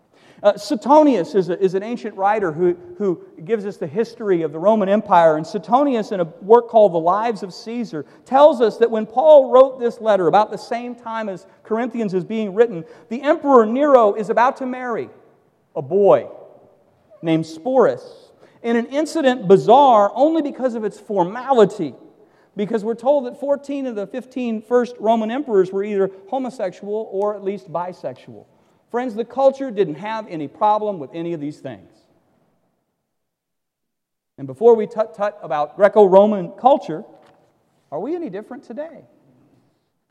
Uh, 0.43 0.57
Suetonius 0.57 1.35
is, 1.35 1.49
a, 1.49 1.59
is 1.63 1.75
an 1.75 1.83
ancient 1.83 2.15
writer 2.15 2.53
who, 2.53 2.77
who 2.99 3.25
gives 3.45 3.65
us 3.65 3.79
the 3.79 3.87
history 3.87 4.43
of 4.43 4.53
the 4.53 4.59
Roman 4.59 4.89
Empire. 4.89 5.37
And 5.37 5.47
Suetonius, 5.47 6.13
in 6.13 6.21
a 6.21 6.25
work 6.25 6.69
called 6.69 6.93
The 6.93 6.99
Lives 6.99 7.43
of 7.43 7.55
Caesar, 7.55 8.05
tells 8.25 8.61
us 8.61 8.77
that 8.79 8.91
when 8.91 9.07
Paul 9.07 9.51
wrote 9.51 9.81
this 9.81 10.01
letter 10.01 10.27
about 10.27 10.51
the 10.51 10.59
same 10.59 10.95
time 10.95 11.29
as 11.29 11.47
Corinthians 11.63 12.13
is 12.13 12.25
being 12.25 12.55
written, 12.55 12.85
the 13.09 13.23
Emperor 13.23 13.65
Nero 13.65 14.15
is 14.15 14.29
about 14.29 14.59
to 14.59 14.67
marry 14.67 15.09
a 15.75 15.83
boy 15.83 16.29
named 17.23 17.45
Sporus 17.45 18.03
in 18.63 18.77
an 18.77 18.87
incident 18.87 19.49
bizarre 19.49 20.11
only 20.15 20.43
because 20.43 20.75
of 20.75 20.85
its 20.85 20.99
formality. 20.99 21.95
Because 22.57 22.85
we're 22.85 22.95
told 22.95 23.27
that 23.27 23.39
14 23.39 23.87
of 23.87 23.97
the 23.97 24.07
15 24.07 24.63
first 24.63 24.97
Roman 24.99 25.31
emperors 25.31 25.71
were 25.71 25.85
either 25.85 26.11
homosexual 26.29 27.09
or 27.13 27.37
at 27.37 27.45
least 27.45 27.71
bisexual. 27.71 28.47
Friends, 28.91 29.15
the 29.15 29.25
culture 29.25 29.71
didn't 29.71 29.97
have 29.97 30.27
any 30.29 30.49
problem 30.49 30.99
with 30.99 31.11
any 31.13 31.33
of 31.33 31.41
these 31.41 31.59
things. 31.59 31.91
And 34.39 34.47
before 34.47 34.77
we 34.77 34.87
tut 34.87 35.15
tut 35.15 35.39
about 35.43 35.77
Greco 35.77 36.05
Roman 36.05 36.53
culture, 36.53 37.05
are 37.91 38.01
we 38.01 38.15
any 38.15 38.31
different 38.31 38.65
today? 38.65 39.03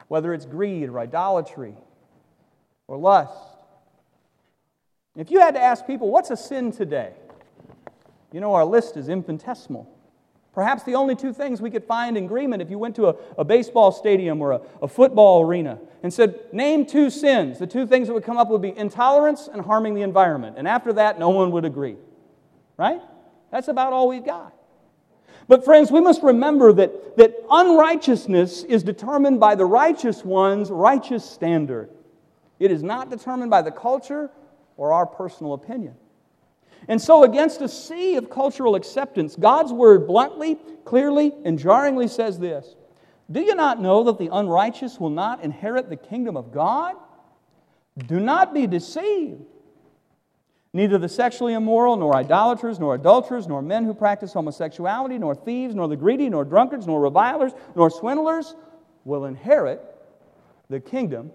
Whether 0.08 0.34
it's 0.34 0.46
greed 0.46 0.90
or 0.90 1.00
idolatry 1.00 1.76
or 2.88 2.98
lust. 2.98 3.34
If 5.16 5.32
you 5.32 5.40
had 5.40 5.54
to 5.54 5.62
ask 5.62 5.88
people, 5.88 6.12
what's 6.12 6.30
a 6.30 6.38
sin 6.38 6.72
today? 6.72 7.14
You 8.32 8.42
know, 8.42 8.54
our 8.54 8.66
list 8.66 8.98
is 8.98 9.08
infinitesimal. 9.08 9.95
Perhaps 10.56 10.84
the 10.84 10.96
only 10.96 11.18
two 11.18 11.34
things 11.34 11.62
we 11.62 11.70
could 11.70 11.84
find 11.84 12.18
in 12.18 12.24
agreement 12.24 12.62
if 12.62 12.70
you 12.70 12.80
went 12.80 12.96
to 12.96 13.10
a, 13.10 13.16
a 13.38 13.44
baseball 13.44 13.92
stadium 13.92 14.42
or 14.42 14.54
a, 14.54 14.62
a, 14.82 14.88
football 14.88 15.42
arena 15.42 15.78
and 16.02 16.14
said, 16.14 16.40
Name 16.54 16.86
two 16.86 17.10
sins, 17.10 17.60
the 17.60 17.68
two 17.68 17.86
things 17.86 18.08
that 18.08 18.14
would 18.14 18.24
come 18.24 18.38
up 18.38 18.48
would 18.48 18.62
be 18.62 18.76
intolerance 18.76 19.50
and 19.52 19.62
harming 19.62 19.96
the 19.96 20.02
environment. 20.02 20.56
And 20.58 20.66
after 20.66 20.94
that, 20.94 21.20
no 21.20 21.30
one 21.30 21.52
would 21.52 21.66
agree. 21.66 21.98
Right? 22.78 23.02
That's 23.52 23.68
about 23.68 23.92
all 23.92 24.08
we've 24.08 24.26
got. 24.26 24.54
But, 25.50 25.66
friends, 25.66 25.92
we 25.92 26.00
must 26.00 26.24
remember 26.24 26.72
that, 26.72 27.18
that 27.18 27.36
unrighteousness 27.52 28.64
is 28.64 28.82
determined 28.82 29.42
by 29.42 29.56
the 29.56 29.66
righteous 29.66 30.24
one's 30.24 30.72
righteous 30.72 31.30
standard. 31.30 31.90
It 32.60 32.72
is 32.72 32.82
not 32.82 33.10
determined 33.10 33.52
by 33.52 33.62
the 33.62 33.72
culture 33.72 34.32
or 34.78 34.94
our 34.94 35.06
personal 35.06 35.54
opinion. 35.54 35.96
And 36.88 37.02
so, 37.02 37.24
against 37.24 37.62
a 37.62 37.68
sea 37.68 38.16
of 38.16 38.30
cultural 38.30 38.76
acceptance, 38.76 39.36
God's 39.36 39.74
word 39.74 40.08
bluntly, 40.08 40.58
clearly, 40.84 41.34
and 41.44 41.58
jarringly 41.58 42.08
says 42.08 42.38
this 42.40 42.76
Do 43.32 43.42
you 43.42 43.56
not 43.56 43.82
know 43.82 44.04
that 44.04 44.20
the 44.20 44.30
unrighteous 44.32 45.00
will 45.00 45.10
not 45.10 45.44
inherit 45.44 45.90
the 45.90 45.96
kingdom 45.96 46.38
of 46.38 46.52
God? 46.52 46.96
Do 47.98 48.20
not 48.20 48.54
be 48.54 48.68
deceived. 48.68 49.42
Neither 50.74 50.98
the 50.98 51.08
sexually 51.08 51.54
immoral, 51.54 51.96
nor 51.96 52.14
idolaters, 52.14 52.80
nor 52.80 52.96
adulterers, 52.96 53.48
nor 53.48 53.62
men 53.62 53.86
who 53.86 53.94
practice 53.94 54.34
homosexuality, 54.34 55.18
nor 55.18 55.34
thieves, 55.34 55.74
nor 55.74 55.88
the 55.88 55.96
greedy, 55.96 56.28
nor 56.28 56.44
drunkards, 56.44 56.86
nor 56.86 57.00
revilers, 57.00 57.54
nor 57.76 57.90
swindlers 57.90 58.56
will 59.06 59.24
inherit 59.24 59.82
the 60.70 60.82
kingdom 60.82 61.32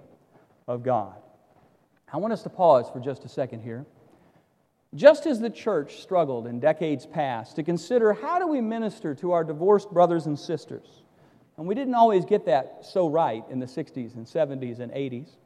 of 0.69 0.83
God. 0.83 1.15
I 2.13 2.19
want 2.19 2.35
us 2.35 2.43
to 2.43 2.51
pause 2.51 2.91
for 2.91 3.01
just 3.01 3.25
a 3.25 3.29
second 3.29 3.61
here. 3.61 3.87
Just 4.95 5.27
as 5.27 5.39
the 5.39 5.51
church 5.51 6.03
struggled 6.03 6.49
in 6.49 6.59
decades 6.59 7.07
past 7.07 7.55
to 7.57 7.63
consider 7.63 8.13
how 8.13 8.41
do 8.41 8.47
we 8.49 8.61
minister 8.61 9.15
to 9.17 9.33
our 9.33 9.45
divorced 9.45 9.91
brothers 9.91 10.27
and 10.27 10.37
sisters, 10.37 11.03
and 11.57 11.67
we 11.67 11.77
didn't 11.77 11.95
always 11.95 12.25
get 12.25 12.45
that 12.47 12.79
so 12.83 13.09
right 13.09 13.45
in 13.51 13.61
the 13.61 13.67
60s 13.67 14.17
and 14.17 14.27
70s 14.27 14.81
and 14.81 14.91
80s, 14.91 15.37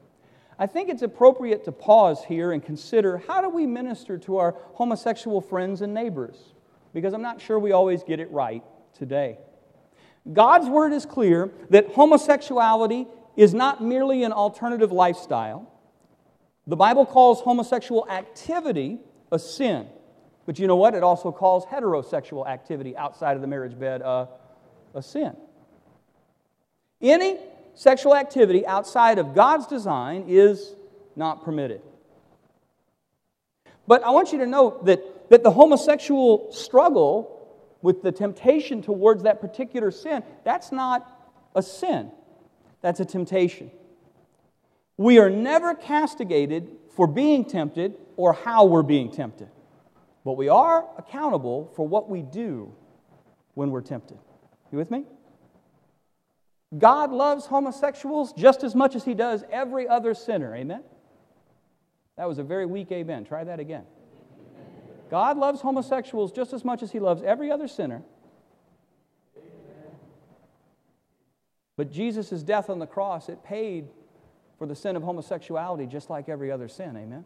I 0.59 0.67
think 0.67 0.89
it's 0.89 1.03
appropriate 1.03 1.65
to 1.65 1.73
pause 1.73 2.25
here 2.25 2.53
and 2.53 2.65
consider 2.65 3.19
how 3.19 3.43
do 3.43 3.51
we 3.51 3.67
minister 3.67 4.17
to 4.19 4.39
our 4.39 4.55
homosexual 4.75 5.41
friends 5.41 5.83
and 5.83 5.93
neighbors? 5.93 6.55
Because 6.95 7.13
I'm 7.13 7.23
not 7.23 7.41
sure 7.41 7.59
we 7.59 7.73
always 7.73 8.03
get 8.03 8.21
it 8.21 8.31
right 8.31 8.63
today. 8.97 9.39
God's 10.33 10.69
word 10.69 10.93
is 10.93 11.05
clear 11.05 11.51
that 11.69 11.89
homosexuality 11.89 13.09
is 13.37 13.53
not 13.53 13.83
merely 13.83 14.23
an 14.23 14.33
alternative 14.33 14.93
lifestyle. 14.93 15.71
The 16.67 16.77
Bible 16.77 17.05
calls 17.05 17.41
homosexual 17.43 18.09
activity 18.09 19.01
a 19.35 19.39
sin. 19.39 19.87
But 20.47 20.59
you 20.59 20.67
know 20.67 20.77
what? 20.77 20.95
It 20.95 21.03
also 21.03 21.33
calls 21.33 21.67
heterosexual 21.67 22.47
activity 22.47 22.97
outside 22.97 23.35
of 23.35 23.41
the 23.41 23.49
marriage 23.49 23.79
bed 23.79 24.01
a, 24.01 24.29
a 24.95 25.03
sin. 25.03 25.37
Any 27.03 27.39
sexual 27.75 28.15
activity 28.15 28.67
outside 28.67 29.19
of 29.19 29.35
God's 29.35 29.67
design 29.67 30.27
is 30.29 30.75
not 31.17 31.45
permitted. 31.45 31.83
But 33.87 34.05
I 34.05 34.11
want 34.11 34.33
you 34.33 34.39
to 34.39 34.47
know 34.47 34.81
that, 34.85 35.31
that 35.31 35.43
the 35.43 35.51
homosexual 35.51 36.53
struggle 36.53 37.31
with 37.83 38.03
the 38.03 38.13
temptation 38.13 38.81
towards 38.81 39.25
that 39.25 39.41
particular 39.41 39.91
sin, 39.91 40.23
that's 40.45 40.73
not 40.73 41.11
a 41.55 41.63
sin, 41.63 42.11
that's 42.81 43.01
a 43.01 43.05
temptation. 43.05 43.71
We 44.97 45.19
are 45.19 45.29
never 45.29 45.75
castigated 45.75 46.71
for 46.97 47.07
being 47.07 47.45
tempted 47.45 47.97
or 48.17 48.33
how 48.33 48.65
we're 48.65 48.83
being 48.83 49.11
tempted. 49.11 49.49
But 50.25 50.37
we 50.37 50.49
are 50.49 50.87
accountable 50.97 51.71
for 51.77 51.87
what 51.87 52.09
we 52.09 52.23
do 52.23 52.73
when 53.55 53.71
we're 53.71 53.83
tempted. 53.83 54.19
You 54.73 54.79
with 54.79 54.91
me? 54.91 55.05
God 56.77 57.13
loves 57.13 57.47
homosexuals 57.47 58.33
just 58.33 58.65
as 58.65 58.75
much 58.75 58.97
as 58.97 59.05
he 59.05 59.15
does 59.15 59.45
every 59.51 59.87
other 59.87 60.15
sinner. 60.15 60.55
Amen? 60.55 60.83
That 62.17 62.29
was 62.29 62.39
a 62.39 62.43
very 62.43 62.67
weak 62.67 62.91
amen. 62.91 63.25
Try 63.25 63.45
that 63.45 63.61
again. 63.61 63.85
God 65.11 65.37
loves 65.37 65.61
homosexuals 65.61 66.33
just 66.33 66.53
as 66.53 66.65
much 66.65 66.83
as 66.83 66.91
he 66.91 66.99
loves 66.99 67.23
every 67.23 67.51
other 67.51 67.69
sinner. 67.69 68.03
But 71.77 71.91
Jesus' 71.91 72.43
death 72.43 72.71
on 72.71 72.79
the 72.79 72.87
cross, 72.87 73.29
it 73.29 73.43
paid 73.45 73.89
for 74.59 74.67
the 74.67 74.75
sin 74.75 74.97
of 74.97 75.03
homosexuality 75.03 75.87
just 75.87 76.11
like 76.11 76.29
every 76.29 76.51
other 76.51 76.69
sin. 76.69 76.97
Amen? 76.97 77.25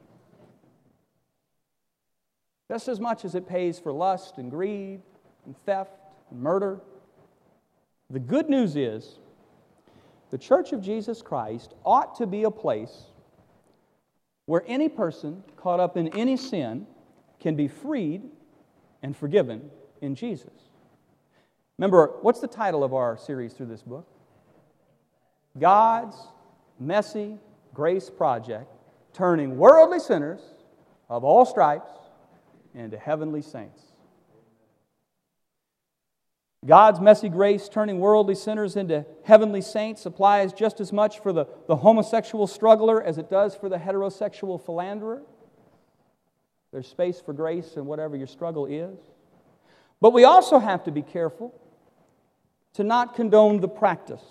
Just 2.70 2.88
as 2.88 3.00
much 3.00 3.24
as 3.24 3.34
it 3.34 3.48
pays 3.48 3.78
for 3.78 3.92
lust 3.92 4.38
and 4.38 4.50
greed 4.50 5.00
and 5.46 5.56
theft 5.64 5.92
and 6.30 6.40
murder. 6.40 6.80
The 8.10 8.18
good 8.18 8.48
news 8.48 8.76
is 8.76 9.18
the 10.30 10.38
church 10.38 10.72
of 10.72 10.82
Jesus 10.82 11.22
Christ 11.22 11.74
ought 11.84 12.16
to 12.16 12.26
be 12.26 12.44
a 12.44 12.50
place 12.50 13.04
where 14.46 14.62
any 14.66 14.88
person 14.88 15.42
caught 15.56 15.80
up 15.80 15.96
in 15.96 16.08
any 16.08 16.36
sin 16.36 16.86
can 17.40 17.54
be 17.54 17.68
freed 17.68 18.22
and 19.02 19.16
forgiven 19.16 19.70
in 20.00 20.14
Jesus. 20.14 20.52
Remember, 21.78 22.14
what's 22.22 22.40
the 22.40 22.48
title 22.48 22.82
of 22.82 22.92
our 22.92 23.16
series 23.16 23.52
through 23.52 23.66
this 23.66 23.82
book? 23.82 24.06
God's 25.58 26.16
Messy 26.78 27.38
Grace 27.74 28.10
Project, 28.10 28.70
turning 29.12 29.56
worldly 29.56 29.98
sinners 29.98 30.40
of 31.08 31.24
all 31.24 31.44
stripes 31.44 31.90
into 32.74 32.98
heavenly 32.98 33.42
saints. 33.42 33.82
God's 36.66 37.00
messy 37.00 37.28
grace 37.28 37.68
turning 37.68 38.00
worldly 38.00 38.34
sinners 38.34 38.76
into 38.76 39.06
heavenly 39.24 39.62
saints 39.62 40.04
applies 40.06 40.52
just 40.52 40.80
as 40.80 40.92
much 40.92 41.20
for 41.20 41.32
the, 41.32 41.46
the 41.68 41.76
homosexual 41.76 42.46
struggler 42.46 43.02
as 43.02 43.16
it 43.16 43.30
does 43.30 43.54
for 43.54 43.68
the 43.68 43.76
heterosexual 43.76 44.60
philanderer. 44.60 45.22
There's 46.72 46.88
space 46.88 47.20
for 47.20 47.32
grace 47.32 47.76
in 47.76 47.86
whatever 47.86 48.16
your 48.16 48.26
struggle 48.26 48.66
is. 48.66 48.98
But 50.00 50.12
we 50.12 50.24
also 50.24 50.58
have 50.58 50.84
to 50.84 50.90
be 50.90 51.02
careful 51.02 51.54
to 52.74 52.84
not 52.84 53.14
condone 53.14 53.60
the 53.60 53.68
practice 53.68 54.22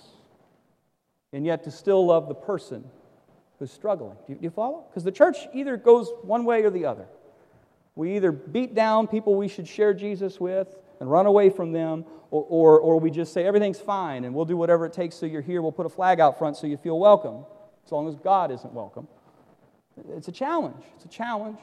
and 1.33 1.45
yet 1.45 1.63
to 1.63 1.71
still 1.71 2.05
love 2.05 2.27
the 2.27 2.35
person 2.35 2.83
who's 3.59 3.71
struggling. 3.71 4.15
Do 4.27 4.33
you, 4.33 4.35
do 4.35 4.43
you 4.43 4.49
follow? 4.49 4.85
Because 4.89 5.03
the 5.03 5.11
church 5.11 5.37
either 5.53 5.77
goes 5.77 6.11
one 6.21 6.45
way 6.45 6.63
or 6.63 6.69
the 6.69 6.85
other. 6.85 7.07
We 7.95 8.15
either 8.15 8.31
beat 8.31 8.75
down 8.75 9.07
people 9.07 9.35
we 9.35 9.47
should 9.47 9.67
share 9.67 9.93
Jesus 9.93 10.39
with 10.39 10.75
and 10.99 11.09
run 11.09 11.25
away 11.25 11.49
from 11.49 11.71
them, 11.71 12.05
or, 12.29 12.45
or, 12.47 12.79
or 12.79 12.99
we 12.99 13.09
just 13.09 13.33
say 13.33 13.45
everything's 13.45 13.79
fine 13.79 14.25
and 14.25 14.33
we'll 14.33 14.45
do 14.45 14.57
whatever 14.57 14.85
it 14.85 14.93
takes 14.93 15.15
so 15.15 15.25
you're 15.25 15.41
here. 15.41 15.61
We'll 15.61 15.71
put 15.71 15.85
a 15.85 15.89
flag 15.89 16.19
out 16.19 16.37
front 16.37 16.57
so 16.57 16.67
you 16.67 16.77
feel 16.77 16.99
welcome, 16.99 17.45
as 17.85 17.91
long 17.91 18.07
as 18.07 18.15
God 18.15 18.51
isn't 18.51 18.73
welcome. 18.73 19.07
It's 20.09 20.27
a 20.27 20.31
challenge. 20.31 20.83
It's 20.95 21.05
a 21.05 21.09
challenge. 21.09 21.57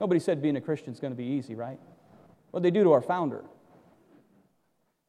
Nobody 0.00 0.20
said 0.20 0.42
being 0.42 0.56
a 0.56 0.60
Christian 0.60 0.92
is 0.92 1.00
going 1.00 1.12
to 1.12 1.16
be 1.16 1.24
easy, 1.24 1.54
right? 1.54 1.78
What 2.50 2.62
they 2.62 2.70
do 2.70 2.84
to 2.84 2.92
our 2.92 3.02
founder? 3.02 3.44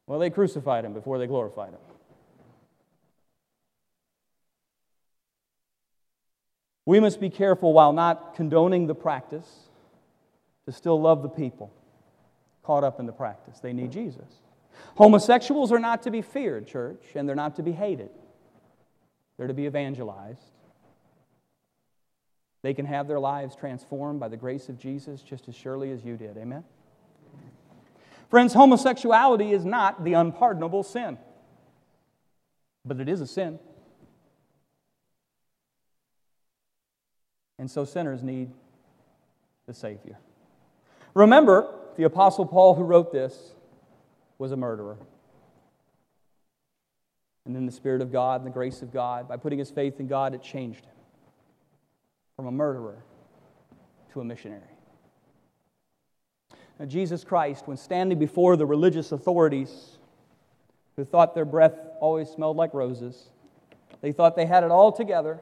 Well, 0.08 0.20
they 0.20 0.30
crucified 0.30 0.86
him 0.86 0.94
before 0.94 1.18
they 1.18 1.28
glorified 1.28 1.70
him. 1.70 1.80
We 6.86 7.00
must 7.00 7.20
be 7.20 7.30
careful 7.30 7.74
while 7.74 7.94
not 7.94 8.36
condoning 8.36 8.88
the 8.88 8.96
practice 8.96 9.48
to 10.66 10.72
still 10.72 11.00
love 11.00 11.22
the 11.22 11.30
people 11.30 11.72
caught 12.64 12.84
up 12.84 13.00
in 13.00 13.06
the 13.06 13.12
practice. 13.12 13.60
They 13.60 13.74
need 13.74 13.92
Jesus. 13.92 14.42
Homosexuals 14.96 15.72
are 15.72 15.80
not 15.80 16.04
to 16.04 16.12
be 16.12 16.22
feared, 16.22 16.68
church, 16.68 17.02
and 17.16 17.28
they're 17.28 17.36
not 17.36 17.56
to 17.58 17.64
be 17.64 17.72
hated. 17.72 18.10
They're 19.38 19.48
to 19.48 19.54
be 19.54 19.66
evangelized. 19.66 20.42
They 22.62 22.74
can 22.74 22.86
have 22.86 23.08
their 23.08 23.20
lives 23.20 23.56
transformed 23.56 24.20
by 24.20 24.28
the 24.28 24.38
grace 24.38 24.70
of 24.70 24.78
Jesus 24.78 25.22
just 25.22 25.48
as 25.48 25.56
surely 25.56 25.92
as 25.92 26.06
you 26.06 26.16
did. 26.16 26.38
Amen? 26.38 26.64
Friends, 28.30 28.54
homosexuality 28.54 29.52
is 29.52 29.66
not 29.66 30.04
the 30.04 30.14
unpardonable 30.14 30.84
sin, 30.84 31.18
but 32.86 33.00
it 33.00 33.10
is 33.10 33.20
a 33.20 33.28
sin. 33.28 33.60
And 37.62 37.70
so 37.70 37.86
sinners 37.86 38.24
need 38.24 38.50
the 39.68 39.74
Savior. 39.76 40.18
Remember, 41.14 41.72
the 41.96 42.06
Apostle 42.06 42.44
Paul, 42.44 42.74
who 42.74 42.82
wrote 42.82 43.12
this, 43.12 43.52
was 44.40 44.52
a 44.52 44.58
murderer. 44.58 44.98
And 47.46 47.56
then 47.56 47.68
the 47.68 47.72
Spirit 47.72 48.02
of 48.02 48.12
God 48.12 48.42
and 48.42 48.48
the 48.48 48.52
grace 48.52 48.82
of 48.82 48.92
God, 48.92 49.30
by 49.30 49.38
putting 49.38 49.60
his 49.60 49.70
faith 49.70 50.00
in 50.00 50.08
God, 50.08 50.34
it 50.34 50.42
changed 50.42 50.86
him 50.86 50.96
from 52.36 52.48
a 52.48 52.52
murderer 52.52 53.04
to 54.14 54.22
a 54.22 54.24
missionary. 54.24 54.64
Now, 56.80 56.86
Jesus 56.88 57.24
Christ, 57.24 57.68
when 57.68 57.78
standing 57.78 58.18
before 58.18 58.56
the 58.56 58.66
religious 58.66 59.12
authorities 59.12 60.00
who 60.96 61.06
thought 61.06 61.36
their 61.36 61.46
breath 61.46 61.76
always 62.00 62.28
smelled 62.28 62.58
like 62.58 62.74
roses, 62.74 63.30
they 64.02 64.12
thought 64.12 64.36
they 64.36 64.48
had 64.48 64.64
it 64.64 64.72
all 64.72 64.92
together. 64.92 65.40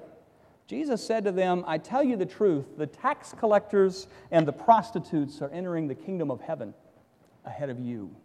Jesus 0.69 1.03
said 1.03 1.23
to 1.23 1.31
them, 1.31 1.63
I 1.65 1.79
tell 1.79 2.03
you 2.03 2.15
the 2.15 2.27
truth, 2.27 2.77
the 2.77 2.85
tax 2.85 3.33
collectors 3.39 4.07
and 4.29 4.47
the 4.47 4.53
prostitutes 4.53 5.41
are 5.41 5.49
entering 5.49 5.87
the 5.87 5.95
kingdom 5.95 6.29
of 6.29 6.41
heaven 6.41 6.75
ahead 7.43 7.71
of 7.71 7.79
you. 7.79 8.15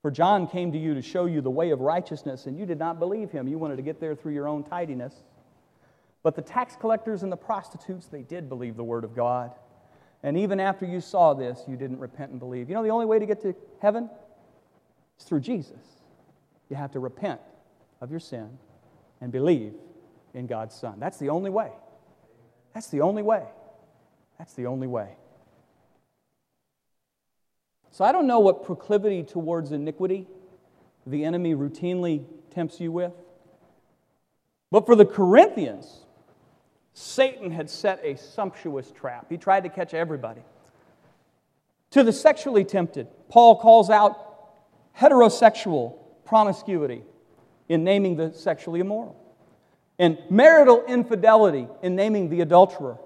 For 0.00 0.12
John 0.12 0.46
came 0.46 0.70
to 0.70 0.78
you 0.78 0.94
to 0.94 1.02
show 1.02 1.26
you 1.26 1.40
the 1.40 1.50
way 1.50 1.70
of 1.70 1.80
righteousness, 1.80 2.46
and 2.46 2.56
you 2.56 2.66
did 2.66 2.78
not 2.78 3.00
believe 3.00 3.32
him. 3.32 3.48
You 3.48 3.58
wanted 3.58 3.76
to 3.76 3.82
get 3.82 3.98
there 3.98 4.14
through 4.14 4.34
your 4.34 4.46
own 4.46 4.62
tidiness. 4.62 5.24
But 6.22 6.36
the 6.36 6.42
tax 6.42 6.76
collectors 6.76 7.24
and 7.24 7.32
the 7.32 7.36
prostitutes, 7.36 8.06
they 8.06 8.22
did 8.22 8.48
believe 8.48 8.76
the 8.76 8.84
word 8.84 9.02
of 9.02 9.16
God. 9.16 9.50
And 10.22 10.38
even 10.38 10.60
after 10.60 10.86
you 10.86 11.00
saw 11.00 11.34
this, 11.34 11.64
you 11.66 11.76
didn't 11.76 11.98
repent 11.98 12.30
and 12.30 12.38
believe. 12.38 12.68
You 12.68 12.76
know 12.76 12.82
the 12.84 12.90
only 12.90 13.06
way 13.06 13.18
to 13.18 13.26
get 13.26 13.42
to 13.42 13.56
heaven? 13.80 14.08
is 15.18 15.24
through 15.24 15.40
Jesus. 15.40 15.82
You 16.70 16.76
have 16.76 16.92
to 16.92 17.00
repent 17.00 17.40
of 18.00 18.12
your 18.12 18.20
sin 18.20 18.56
and 19.20 19.32
believe 19.32 19.74
in 20.34 20.46
God's 20.46 20.74
Son. 20.74 20.98
That's 20.98 21.18
the 21.18 21.28
only 21.28 21.50
way. 21.50 21.70
That's 22.74 22.88
the 22.88 23.00
only 23.00 23.22
way. 23.22 23.44
That's 24.38 24.54
the 24.54 24.66
only 24.66 24.86
way. 24.86 25.16
So 27.90 28.04
I 28.04 28.12
don't 28.12 28.26
know 28.26 28.40
what 28.40 28.64
proclivity 28.64 29.22
towards 29.22 29.72
iniquity 29.72 30.26
the 31.06 31.24
enemy 31.24 31.54
routinely 31.54 32.24
tempts 32.50 32.80
you 32.80 32.92
with. 32.92 33.12
But 34.70 34.86
for 34.86 34.96
the 34.96 35.04
Corinthians, 35.04 36.06
Satan 36.94 37.50
had 37.50 37.68
set 37.68 38.00
a 38.02 38.16
sumptuous 38.16 38.90
trap. 38.90 39.26
He 39.28 39.36
tried 39.36 39.64
to 39.64 39.68
catch 39.68 39.94
everybody. 39.94 40.42
To 41.90 42.02
the 42.02 42.12
sexually 42.12 42.64
tempted, 42.64 43.08
Paul 43.28 43.56
calls 43.56 43.90
out 43.90 44.16
heterosexual 44.96 45.98
promiscuity 46.24 47.02
in 47.68 47.84
naming 47.84 48.16
the 48.16 48.32
sexually 48.32 48.80
immoral 48.80 49.21
and 49.98 50.18
marital 50.30 50.84
infidelity 50.86 51.68
in 51.82 51.94
naming 51.94 52.28
the 52.28 52.40
adulterer, 52.40 52.98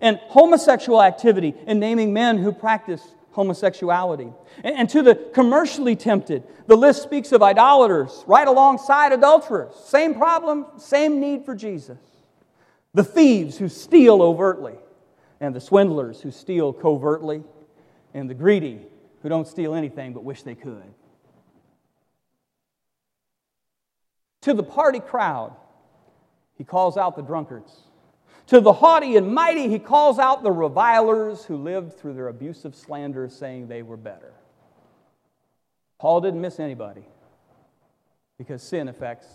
and 0.00 0.18
homosexual 0.28 1.02
activity 1.02 1.54
in 1.66 1.78
naming 1.78 2.12
men 2.12 2.38
who 2.38 2.52
practice 2.52 3.02
homosexuality. 3.32 4.32
And, 4.62 4.88
to 4.90 5.02
the 5.02 5.14
commercially 5.14 5.96
tempted, 5.96 6.44
the 6.66 6.76
list 6.76 7.02
speaks 7.02 7.32
of 7.32 7.42
idolaters 7.42 8.24
right 8.26 8.46
alongside 8.46 9.12
adulterers. 9.12 9.74
Same 9.86 10.14
problem, 10.14 10.66
same 10.78 11.20
need 11.20 11.44
for 11.44 11.54
Jesus. 11.54 11.98
The 12.94 13.04
thieves 13.04 13.56
who 13.56 13.68
steal 13.68 14.22
overtly, 14.22 14.74
and 15.40 15.54
the 15.54 15.60
swindlers 15.60 16.20
who 16.20 16.30
steal 16.30 16.72
covertly, 16.72 17.42
and 18.14 18.28
the 18.28 18.34
greedy 18.34 18.80
who 19.22 19.28
don't 19.28 19.48
steal 19.48 19.74
anything 19.74 20.12
but 20.12 20.24
wish 20.24 20.42
they 20.42 20.54
could. 20.54 20.82
To 24.42 24.54
the 24.54 24.62
party 24.62 25.00
crowd, 25.00 25.54
he 26.62 26.64
calls 26.64 26.96
out 26.96 27.16
the 27.16 27.22
drunkards. 27.22 27.76
To 28.46 28.60
the 28.60 28.72
haughty 28.72 29.16
and 29.16 29.34
mighty, 29.34 29.68
he 29.68 29.80
calls 29.80 30.20
out 30.20 30.44
the 30.44 30.52
revilers 30.52 31.44
who 31.44 31.56
lived 31.56 31.98
through 31.98 32.14
their 32.14 32.28
abusive 32.28 32.76
slander, 32.76 33.28
saying 33.28 33.66
they 33.66 33.82
were 33.82 33.96
better. 33.96 34.32
Paul 35.98 36.20
didn't 36.20 36.40
miss 36.40 36.60
anybody 36.60 37.02
because 38.38 38.62
sin 38.62 38.86
affects 38.86 39.26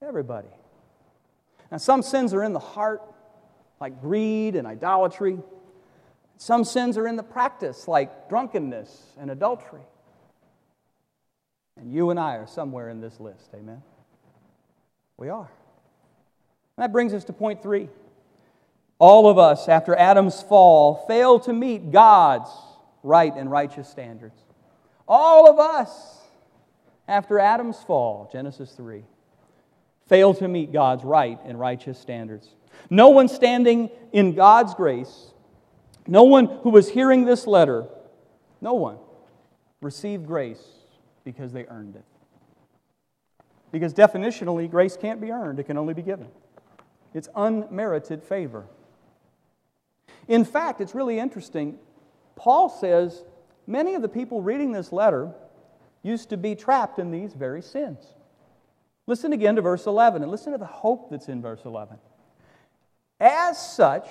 everybody. 0.00 0.48
Now, 1.70 1.76
some 1.76 2.00
sins 2.00 2.32
are 2.32 2.42
in 2.42 2.54
the 2.54 2.58
heart, 2.58 3.02
like 3.78 4.00
greed 4.00 4.56
and 4.56 4.66
idolatry. 4.66 5.40
Some 6.38 6.64
sins 6.64 6.96
are 6.96 7.06
in 7.06 7.16
the 7.16 7.22
practice, 7.22 7.86
like 7.86 8.30
drunkenness 8.30 9.12
and 9.20 9.30
adultery. 9.30 9.82
And 11.76 11.92
you 11.92 12.08
and 12.08 12.18
I 12.18 12.36
are 12.36 12.46
somewhere 12.46 12.88
in 12.88 13.02
this 13.02 13.20
list, 13.20 13.50
amen? 13.54 13.82
We 15.18 15.28
are. 15.28 15.50
That 16.76 16.92
brings 16.92 17.12
us 17.14 17.24
to 17.24 17.32
point 17.32 17.62
three. 17.62 17.88
All 18.98 19.28
of 19.28 19.36
us, 19.38 19.68
after 19.68 19.96
Adam's 19.96 20.42
fall, 20.42 21.04
fail 21.08 21.40
to 21.40 21.52
meet 21.52 21.90
God's 21.90 22.50
right 23.02 23.34
and 23.34 23.50
righteous 23.50 23.88
standards. 23.88 24.40
All 25.08 25.50
of 25.50 25.58
us, 25.58 26.20
after 27.08 27.38
Adam's 27.38 27.78
fall, 27.82 28.30
Genesis 28.32 28.72
3, 28.72 29.02
fail 30.06 30.34
to 30.34 30.48
meet 30.48 30.72
God's 30.72 31.04
right 31.04 31.38
and 31.44 31.58
righteous 31.58 31.98
standards. 31.98 32.48
No 32.90 33.08
one 33.08 33.28
standing 33.28 33.90
in 34.12 34.34
God's 34.34 34.74
grace, 34.74 35.32
no 36.06 36.22
one 36.22 36.46
who 36.46 36.70
was 36.70 36.88
hearing 36.88 37.24
this 37.24 37.46
letter, 37.46 37.86
no 38.60 38.74
one 38.74 38.98
received 39.80 40.26
grace 40.26 40.62
because 41.24 41.52
they 41.52 41.66
earned 41.66 41.96
it. 41.96 42.04
Because 43.72 43.92
definitionally, 43.94 44.70
grace 44.70 44.96
can't 44.96 45.20
be 45.20 45.30
earned, 45.32 45.58
it 45.58 45.64
can 45.64 45.76
only 45.76 45.94
be 45.94 46.02
given. 46.02 46.28
It's 47.14 47.28
unmerited 47.34 48.22
favor. 48.22 48.66
In 50.28 50.44
fact, 50.44 50.80
it's 50.80 50.94
really 50.94 51.18
interesting. 51.18 51.78
Paul 52.36 52.68
says 52.68 53.24
many 53.66 53.94
of 53.94 54.02
the 54.02 54.08
people 54.08 54.40
reading 54.40 54.72
this 54.72 54.92
letter 54.92 55.32
used 56.02 56.30
to 56.30 56.36
be 56.36 56.54
trapped 56.54 56.98
in 56.98 57.10
these 57.10 57.34
very 57.34 57.62
sins. 57.62 58.14
Listen 59.06 59.32
again 59.32 59.56
to 59.56 59.62
verse 59.62 59.86
11 59.86 60.22
and 60.22 60.30
listen 60.30 60.52
to 60.52 60.58
the 60.58 60.64
hope 60.64 61.10
that's 61.10 61.28
in 61.28 61.42
verse 61.42 61.62
11. 61.64 61.98
As 63.20 63.74
such, 63.74 64.06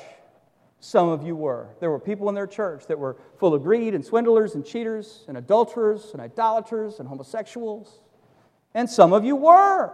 some 0.80 1.10
of 1.10 1.24
you 1.24 1.36
were. 1.36 1.70
There 1.80 1.92
were 1.92 2.00
people 2.00 2.28
in 2.30 2.36
their 2.36 2.48
church 2.48 2.88
that 2.88 2.98
were 2.98 3.18
full 3.38 3.54
of 3.54 3.64
greed 3.64 3.94
and 3.94 4.04
swindlers 4.04 4.56
and 4.56 4.66
cheaters 4.66 5.26
and 5.28 5.38
adulterers 5.38 6.10
and 6.14 6.22
idolaters 6.22 7.00
and 7.00 7.08
homosexuals. 7.08 8.00
And 8.74 8.90
some 8.90 9.14
of 9.14 9.24
you 9.24 9.36
were, 9.36 9.94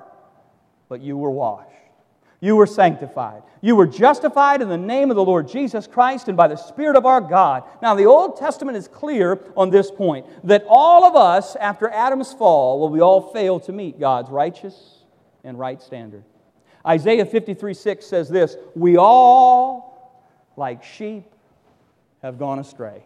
but 0.88 1.01
you 1.01 1.18
were 1.18 1.32
washed. 1.32 1.72
You 2.39 2.55
were 2.55 2.67
sanctified. 2.67 3.41
You 3.61 3.75
were 3.75 3.88
justified 3.88 4.61
in 4.61 4.69
the 4.69 4.77
name 4.77 5.09
of 5.09 5.15
the 5.15 5.23
Lord 5.23 5.47
Jesus 5.47 5.88
Christ 5.88 6.27
and 6.27 6.38
by 6.38 6.47
the 6.47 6.55
Spirit 6.55 6.95
of 6.95 7.05
our 7.05 7.19
God. 7.19 7.63
Now, 7.81 7.95
the 7.95 8.05
Old 8.05 8.38
Testament 8.38 8.77
is 8.77 8.88
clear 8.88 9.39
on 9.55 9.71
this 9.71 9.89
point 9.89 10.27
that 10.43 10.63
all 10.67 11.03
of 11.05 11.15
us, 11.15 11.55
after 11.55 11.89
Adam's 11.89 12.33
fall, 12.33 12.79
will 12.79 12.89
we 12.89 13.01
all 13.01 13.33
fail 13.33 13.59
to 13.61 13.71
meet 13.71 13.99
God's 13.99 14.29
righteous 14.29 14.97
and 15.43 15.57
right 15.57 15.81
standard. 15.81 16.23
Isaiah 16.85 17.25
53 17.25 17.73
6 17.73 18.05
says 18.05 18.29
this 18.29 18.55
We 18.75 18.97
all, 18.97 20.23
like 20.55 20.83
sheep, 20.83 21.25
have 22.21 22.38
gone 22.38 22.59
astray. 22.59 23.03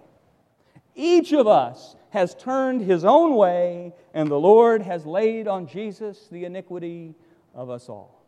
Each 0.93 1.31
of 1.31 1.47
us 1.47 1.95
has 2.09 2.35
turned 2.35 2.81
his 2.81 3.05
own 3.05 3.35
way, 3.35 3.93
and 4.13 4.29
the 4.29 4.39
Lord 4.39 4.81
has 4.81 5.05
laid 5.05 5.47
on 5.47 5.67
Jesus 5.67 6.27
the 6.29 6.43
iniquity 6.43 7.15
of 7.55 7.69
us 7.69 7.87
all. 7.87 8.20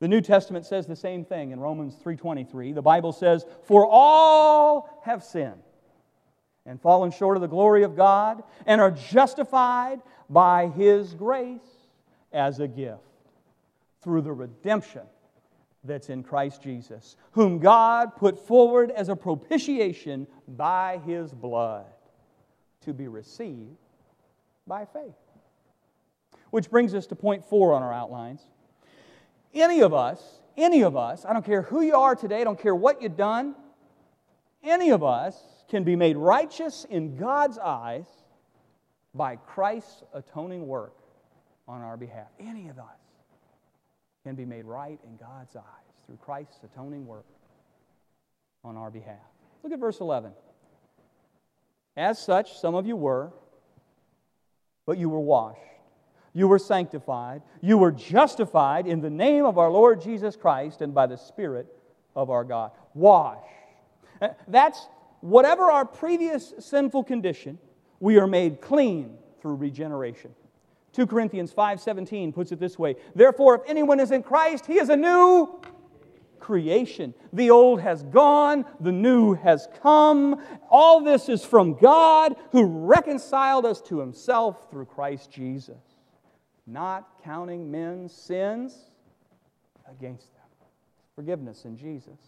The 0.00 0.08
New 0.08 0.22
Testament 0.22 0.64
says 0.64 0.86
the 0.86 0.96
same 0.96 1.24
thing 1.24 1.50
in 1.52 1.60
Romans 1.60 1.94
3:23. 1.96 2.72
The 2.72 2.82
Bible 2.82 3.12
says, 3.12 3.46
"For 3.62 3.86
all 3.86 4.88
have 5.02 5.22
sinned 5.22 5.62
and 6.64 6.80
fallen 6.80 7.10
short 7.10 7.36
of 7.36 7.42
the 7.42 7.48
glory 7.48 7.82
of 7.82 7.96
God 7.96 8.42
and 8.66 8.80
are 8.80 8.90
justified 8.90 10.00
by 10.28 10.68
his 10.68 11.14
grace 11.14 11.88
as 12.32 12.60
a 12.60 12.68
gift 12.68 13.02
through 14.00 14.22
the 14.22 14.32
redemption 14.32 15.06
that's 15.84 16.08
in 16.08 16.22
Christ 16.22 16.62
Jesus, 16.62 17.16
whom 17.32 17.58
God 17.58 18.16
put 18.16 18.38
forward 18.38 18.90
as 18.90 19.08
a 19.10 19.16
propitiation 19.16 20.26
by 20.48 20.98
his 20.98 21.34
blood 21.34 21.86
to 22.82 22.94
be 22.94 23.08
received 23.08 23.76
by 24.66 24.86
faith." 24.86 25.14
Which 26.50 26.70
brings 26.70 26.94
us 26.94 27.06
to 27.08 27.16
point 27.16 27.44
4 27.44 27.74
on 27.74 27.82
our 27.82 27.92
outlines. 27.92 28.48
Any 29.54 29.80
of 29.80 29.92
us, 29.92 30.40
any 30.56 30.82
of 30.82 30.96
us, 30.96 31.24
I 31.24 31.32
don't 31.32 31.44
care 31.44 31.62
who 31.62 31.80
you 31.80 31.94
are 31.94 32.14
today, 32.14 32.40
I 32.40 32.44
don't 32.44 32.60
care 32.60 32.74
what 32.74 33.02
you've 33.02 33.16
done, 33.16 33.54
any 34.62 34.90
of 34.90 35.02
us 35.02 35.36
can 35.68 35.84
be 35.84 35.96
made 35.96 36.16
righteous 36.16 36.84
in 36.88 37.16
God's 37.16 37.58
eyes 37.58 38.06
by 39.14 39.36
Christ's 39.36 40.02
atoning 40.12 40.66
work 40.66 40.94
on 41.66 41.80
our 41.80 41.96
behalf. 41.96 42.28
Any 42.38 42.68
of 42.68 42.78
us 42.78 42.84
can 44.24 44.34
be 44.34 44.44
made 44.44 44.66
right 44.66 44.98
in 45.04 45.16
God's 45.16 45.56
eyes 45.56 45.64
through 46.06 46.18
Christ's 46.18 46.58
atoning 46.62 47.06
work 47.06 47.24
on 48.62 48.76
our 48.76 48.90
behalf. 48.90 49.16
Look 49.62 49.72
at 49.72 49.78
verse 49.78 50.00
11. 50.00 50.32
As 51.96 52.18
such, 52.18 52.58
some 52.58 52.74
of 52.74 52.86
you 52.86 52.96
were, 52.96 53.32
but 54.86 54.98
you 54.98 55.08
were 55.08 55.20
washed 55.20 55.58
you 56.32 56.46
were 56.46 56.58
sanctified. 56.58 57.42
You 57.60 57.78
were 57.78 57.90
justified 57.90 58.86
in 58.86 59.00
the 59.00 59.10
name 59.10 59.44
of 59.44 59.58
our 59.58 59.70
Lord 59.70 60.00
Jesus 60.00 60.36
Christ 60.36 60.80
and 60.80 60.94
by 60.94 61.06
the 61.06 61.16
Spirit 61.16 61.66
of 62.14 62.30
our 62.30 62.44
God. 62.44 62.70
Wash. 62.94 63.42
Uh, 64.20 64.28
that's 64.48 64.86
whatever 65.20 65.64
our 65.64 65.84
previous 65.84 66.54
sinful 66.58 67.04
condition, 67.04 67.58
we 67.98 68.18
are 68.18 68.26
made 68.26 68.60
clean 68.60 69.18
through 69.40 69.56
regeneration. 69.56 70.34
2 70.92 71.06
Corinthians 71.06 71.52
5:17 71.52 72.32
puts 72.32 72.52
it 72.52 72.60
this 72.60 72.78
way, 72.78 72.96
therefore 73.14 73.56
if 73.56 73.62
anyone 73.66 74.00
is 74.00 74.10
in 74.10 74.22
Christ, 74.22 74.66
he 74.66 74.78
is 74.78 74.88
a 74.88 74.96
new 74.96 75.60
creation. 76.38 77.14
The 77.32 77.50
old 77.50 77.80
has 77.80 78.02
gone, 78.04 78.64
the 78.80 78.92
new 78.92 79.34
has 79.34 79.68
come. 79.82 80.42
All 80.68 81.00
this 81.00 81.28
is 81.28 81.44
from 81.44 81.74
God 81.74 82.34
who 82.50 82.64
reconciled 82.64 83.66
us 83.66 83.80
to 83.82 84.00
himself 84.00 84.70
through 84.70 84.86
Christ 84.86 85.30
Jesus 85.30 85.89
not 86.72 87.22
counting 87.24 87.70
men's 87.70 88.12
sins 88.12 88.76
against 89.90 90.32
them. 90.34 90.42
Forgiveness 91.14 91.64
in 91.64 91.76
Jesus. 91.76 92.18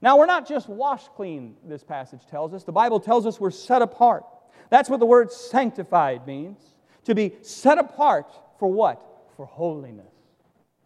Now, 0.00 0.18
we're 0.18 0.26
not 0.26 0.46
just 0.46 0.68
washed 0.68 1.12
clean, 1.14 1.56
this 1.64 1.82
passage 1.82 2.26
tells 2.30 2.52
us. 2.54 2.64
The 2.64 2.72
Bible 2.72 3.00
tells 3.00 3.26
us 3.26 3.40
we're 3.40 3.50
set 3.50 3.82
apart. 3.82 4.24
That's 4.70 4.90
what 4.90 5.00
the 5.00 5.06
word 5.06 5.32
sanctified 5.32 6.26
means. 6.26 6.60
To 7.04 7.14
be 7.14 7.34
set 7.42 7.78
apart 7.78 8.26
for 8.58 8.68
what? 8.68 9.02
For 9.36 9.46
holiness. 9.46 10.12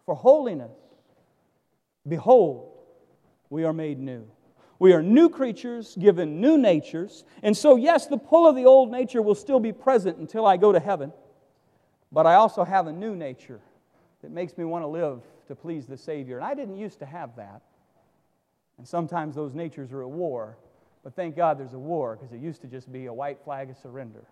For 0.05 0.15
holiness. 0.15 0.71
Behold, 2.07 2.71
we 3.49 3.63
are 3.63 3.73
made 3.73 3.99
new. 3.99 4.27
We 4.79 4.93
are 4.93 5.03
new 5.03 5.29
creatures 5.29 5.95
given 5.99 6.41
new 6.41 6.57
natures. 6.57 7.23
And 7.43 7.55
so, 7.55 7.75
yes, 7.75 8.07
the 8.07 8.17
pull 8.17 8.47
of 8.47 8.55
the 8.55 8.65
old 8.65 8.91
nature 8.91 9.21
will 9.21 9.35
still 9.35 9.59
be 9.59 9.71
present 9.71 10.17
until 10.17 10.45
I 10.45 10.57
go 10.57 10.71
to 10.71 10.79
heaven. 10.79 11.13
But 12.11 12.25
I 12.25 12.35
also 12.35 12.63
have 12.63 12.87
a 12.87 12.91
new 12.91 13.15
nature 13.15 13.61
that 14.21 14.31
makes 14.31 14.57
me 14.57 14.65
want 14.65 14.83
to 14.83 14.87
live 14.87 15.21
to 15.47 15.55
please 15.55 15.85
the 15.85 15.97
Savior. 15.97 16.37
And 16.37 16.45
I 16.45 16.53
didn't 16.53 16.77
used 16.77 16.99
to 16.99 17.05
have 17.05 17.35
that. 17.37 17.61
And 18.77 18.87
sometimes 18.87 19.35
those 19.35 19.53
natures 19.53 19.91
are 19.91 20.01
at 20.01 20.09
war. 20.09 20.57
But 21.03 21.15
thank 21.15 21.35
God 21.35 21.59
there's 21.59 21.73
a 21.73 21.79
war 21.79 22.15
because 22.15 22.33
it 22.33 22.39
used 22.39 22.61
to 22.61 22.67
just 22.67 22.91
be 22.91 23.05
a 23.05 23.13
white 23.13 23.39
flag 23.43 23.69
of 23.69 23.77
surrender. 23.77 24.25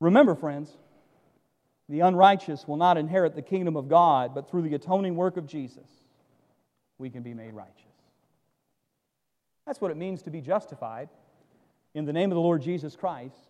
Remember, 0.00 0.34
friends, 0.34 0.70
the 1.88 2.00
unrighteous 2.00 2.66
will 2.66 2.76
not 2.76 2.96
inherit 2.96 3.34
the 3.34 3.42
kingdom 3.42 3.76
of 3.76 3.88
God, 3.88 4.34
but 4.34 4.50
through 4.50 4.62
the 4.62 4.74
atoning 4.74 5.16
work 5.16 5.36
of 5.36 5.46
Jesus, 5.46 5.88
we 6.98 7.10
can 7.10 7.22
be 7.22 7.34
made 7.34 7.54
righteous. 7.54 7.74
That's 9.66 9.80
what 9.80 9.90
it 9.90 9.96
means 9.96 10.22
to 10.22 10.30
be 10.30 10.40
justified 10.40 11.08
in 11.94 12.04
the 12.04 12.12
name 12.12 12.30
of 12.30 12.36
the 12.36 12.40
Lord 12.40 12.62
Jesus 12.62 12.96
Christ 12.96 13.47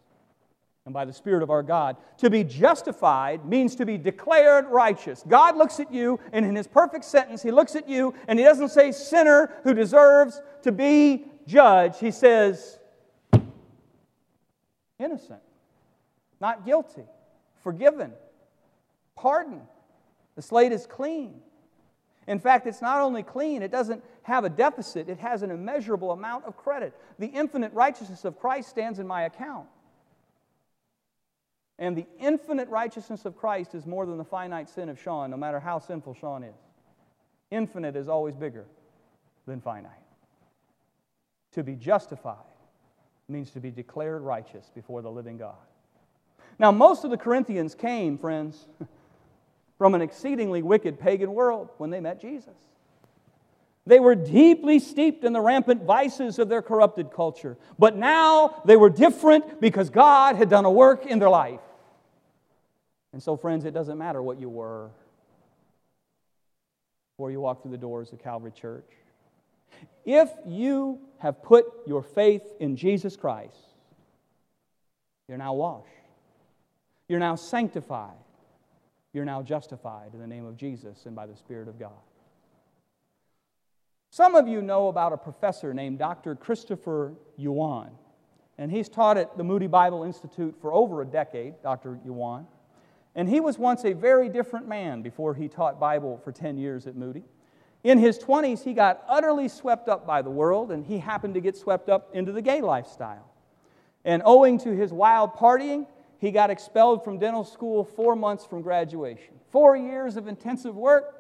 and 0.89 0.95
by 0.95 1.05
the 1.05 1.13
Spirit 1.13 1.43
of 1.43 1.51
our 1.51 1.63
God. 1.63 1.99
To 2.17 2.31
be 2.31 2.43
justified 2.43 3.45
means 3.45 3.77
to 3.77 3.85
be 3.85 3.99
declared 3.99 4.65
righteous. 4.69 5.23
God 5.29 5.55
looks 5.55 5.81
at 5.81 5.93
you, 5.93 6.19
and 6.33 6.47
in 6.47 6.57
His 6.57 6.67
perfect 6.67 7.05
sentence, 7.05 7.43
He 7.43 7.51
looks 7.51 7.77
at 7.77 7.87
you, 7.87 8.15
and 8.27 8.39
He 8.39 8.45
doesn't 8.45 8.71
say 8.71 8.91
sinner 8.91 9.53
who 9.65 9.75
deserves 9.75 10.41
to 10.63 10.73
be 10.73 11.27
judged. 11.47 12.01
He 12.01 12.11
says 12.11 12.79
innocent, 14.99 15.43
not 16.41 16.65
guilty, 16.65 17.05
forgiven, 17.63 18.15
pardoned. 19.15 19.61
The 20.37 20.43
slate 20.43 20.73
is 20.73 20.87
clean. 20.87 21.35
In 22.27 22.39
fact, 22.39 22.67
it's 22.67 22.81
not 22.81 23.03
only 23.03 23.23
clean, 23.23 23.63
it 23.63 23.71
doesn't 23.71 24.03
have 24.23 24.45
a 24.45 24.49
deficit, 24.49 25.11
it 25.11 25.19
has 25.19 25.43
an 25.43 25.51
immeasurable 25.51 26.13
amount 26.13 26.47
of 26.47 26.57
credit. 26.57 26.95
The 27.19 27.27
infinite 27.27 27.75
righteousness 27.75 28.25
of 28.25 28.39
Christ 28.39 28.71
stands 28.71 28.99
in 28.99 29.07
my 29.07 29.25
account. 29.25 29.67
And 31.79 31.97
the 31.97 32.07
infinite 32.19 32.69
righteousness 32.69 33.25
of 33.25 33.37
Christ 33.37 33.75
is 33.75 33.87
more 33.87 34.05
than 34.05 34.19
the 34.19 34.25
finite 34.25 34.69
sin 34.69 34.89
of 34.89 35.01
Sean, 35.01 35.31
no 35.31 35.37
matter 35.37 35.61
how 35.61 35.79
sinful 35.79 36.15
Sean 36.15 36.43
is. 36.43 36.57
Infinite 37.51 37.97
is 37.97 38.09
always 38.09 38.35
bigger 38.35 38.65
than 39.47 39.61
finite. 39.61 39.93
To 41.53 41.63
be 41.63 41.77
justified 41.77 42.37
means 43.29 43.51
to 43.53 43.61
be 43.61 43.71
declared 43.71 44.23
righteous 44.23 44.71
before 44.75 45.03
the 45.03 45.11
living 45.11 45.39
God. 45.39 45.55
Now, 46.59 46.73
most 46.73 47.05
of 47.05 47.11
the 47.11 47.17
Corinthians 47.17 47.75
came, 47.75 48.19
friends, 48.19 48.67
from 49.79 49.95
an 49.95 50.03
exceedingly 50.03 50.63
wicked 50.63 50.99
pagan 50.99 51.33
world 51.33 51.71
when 51.79 51.91
they 51.91 52.01
met 52.01 52.21
Jesus. 52.21 52.57
They 53.87 54.01
were 54.01 54.15
deeply 54.15 54.81
steeped 54.81 55.25
in 55.25 55.33
the 55.33 55.41
rampant 55.41 55.85
vices 55.85 56.39
of 56.39 56.49
their 56.49 56.61
corrupted 56.61 57.11
culture. 57.11 57.57
But 57.79 57.97
now 57.97 58.61
they 58.67 58.77
were 58.77 58.91
different 58.91 59.61
because 59.61 59.89
God 59.89 60.37
had 60.37 60.51
done 60.51 60.67
a 60.67 60.71
work 60.71 61.07
in 61.07 61.19
their 61.19 61.31
life. 61.31 61.61
And 63.13 63.23
so, 63.23 63.37
friends, 63.37 63.65
it 63.65 63.73
doesn't 63.73 63.99
matter 63.99 64.23
what 64.23 64.41
you 64.41 64.49
were 64.49 64.91
before 67.17 67.31
you 67.31 67.41
walk 67.41 67.63
through 67.63 67.73
the 67.73 67.79
doors 67.79 68.13
of 68.13 68.23
Calvary 68.23 68.53
Church. 68.53 68.91
If 70.05 70.31
you 70.47 71.01
have 71.19 71.43
put 71.43 71.67
your 71.87 72.03
faith 72.03 72.43
in 72.61 72.77
Jesus 72.77 73.17
Christ, 73.17 73.57
you're 75.29 75.39
now 75.39 75.55
washed. 75.55 75.89
You're 77.09 77.19
now 77.19 77.35
sanctified. 77.35 78.17
You're 79.13 79.25
now 79.25 79.43
justified 79.43 80.15
in 80.15 80.21
the 80.21 80.27
name 80.27 80.45
of 80.45 80.57
Jesus 80.57 81.07
and 81.07 81.17
by 81.17 81.27
the 81.27 81.37
Spirit 81.37 81.69
of 81.69 81.79
God. 81.79 81.91
Some 84.11 84.35
of 84.35 84.49
you 84.49 84.63
know 84.63 84.89
about 84.89 85.13
a 85.13 85.17
professor 85.17 85.75
named 85.75 85.99
Dr. 85.99 86.35
Christopher 86.35 87.15
Yuan, 87.37 87.91
and 88.57 88.71
he's 88.71 88.89
taught 88.89 89.19
at 89.19 89.37
the 89.37 89.45
Moody 89.45 89.67
Bible 89.67 90.03
Institute 90.03 90.57
for 90.61 90.73
over 90.73 91.03
a 91.03 91.07
decade, 91.07 91.55
Dr. 91.63 91.99
Yuan. 92.05 92.47
And 93.19 93.29
he 93.29 93.41
was 93.41 93.59
once 93.59 93.85
a 93.85 93.95
very 93.95 94.29
different 94.29 94.69
man 94.69 95.03
before 95.03 95.35
he 95.35 95.49
taught 95.49 95.81
Bible 95.81 96.21
for 96.23 96.31
10 96.31 96.57
years 96.57 96.87
at 96.87 96.95
Moody. 96.95 97.25
In 97.83 97.99
his 97.99 98.17
20s, 98.17 98.63
he 98.63 98.75
got 98.75 99.03
utterly 99.09 99.49
swept 99.49 99.89
up 99.89 100.07
by 100.07 100.23
the 100.23 100.31
world, 100.31 100.71
and 100.71 100.87
he 100.87 100.99
happened 100.99 101.35
to 101.35 101.41
get 101.41 101.57
swept 101.57 101.89
up 101.89 102.15
into 102.15 102.31
the 102.31 102.41
gay 102.41 102.61
lifestyle. 102.61 103.29
And 104.05 104.23
owing 104.25 104.57
to 104.59 104.71
his 104.71 104.93
wild 104.93 105.33
partying, 105.35 105.89
he 106.21 106.31
got 106.31 106.49
expelled 106.49 107.03
from 107.03 107.19
dental 107.19 107.43
school 107.43 107.83
four 107.83 108.15
months 108.15 108.47
from 108.47 108.63
graduation. 108.63 109.35
Four 109.51 109.77
years 109.77 110.17
of 110.17 110.29
intensive 110.29 110.77
work, 110.77 111.13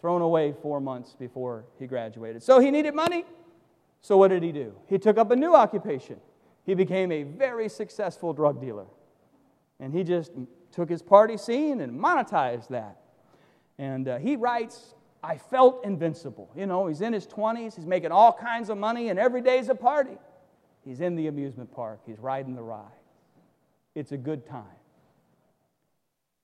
thrown 0.00 0.22
away 0.22 0.52
four 0.60 0.80
months 0.80 1.14
before 1.16 1.64
he 1.78 1.86
graduated. 1.86 2.42
So 2.42 2.58
he 2.58 2.72
needed 2.72 2.96
money. 2.96 3.24
So 4.00 4.16
what 4.16 4.28
did 4.28 4.42
he 4.42 4.50
do? 4.50 4.74
He 4.88 4.98
took 4.98 5.16
up 5.16 5.30
a 5.30 5.36
new 5.36 5.54
occupation. 5.54 6.16
He 6.66 6.74
became 6.74 7.12
a 7.12 7.22
very 7.22 7.68
successful 7.68 8.32
drug 8.32 8.60
dealer. 8.60 8.86
And 9.78 9.94
he 9.94 10.02
just 10.02 10.32
took 10.72 10.88
his 10.88 11.02
party 11.02 11.36
scene 11.36 11.80
and 11.80 11.98
monetized 11.98 12.68
that. 12.68 12.96
And 13.78 14.08
uh, 14.08 14.18
he 14.18 14.36
writes, 14.36 14.94
I 15.22 15.36
felt 15.36 15.84
invincible. 15.84 16.50
You 16.56 16.66
know, 16.66 16.86
he's 16.86 17.00
in 17.00 17.12
his 17.12 17.26
20s, 17.26 17.76
he's 17.76 17.86
making 17.86 18.12
all 18.12 18.32
kinds 18.32 18.70
of 18.70 18.78
money, 18.78 19.08
and 19.08 19.18
every 19.18 19.40
day's 19.40 19.68
a 19.68 19.74
party. 19.74 20.18
He's 20.84 21.00
in 21.00 21.14
the 21.14 21.26
amusement 21.26 21.72
park, 21.72 22.00
he's 22.06 22.18
riding 22.18 22.54
the 22.54 22.62
ride. 22.62 22.86
It's 23.94 24.12
a 24.12 24.16
good 24.16 24.46
time. 24.46 24.64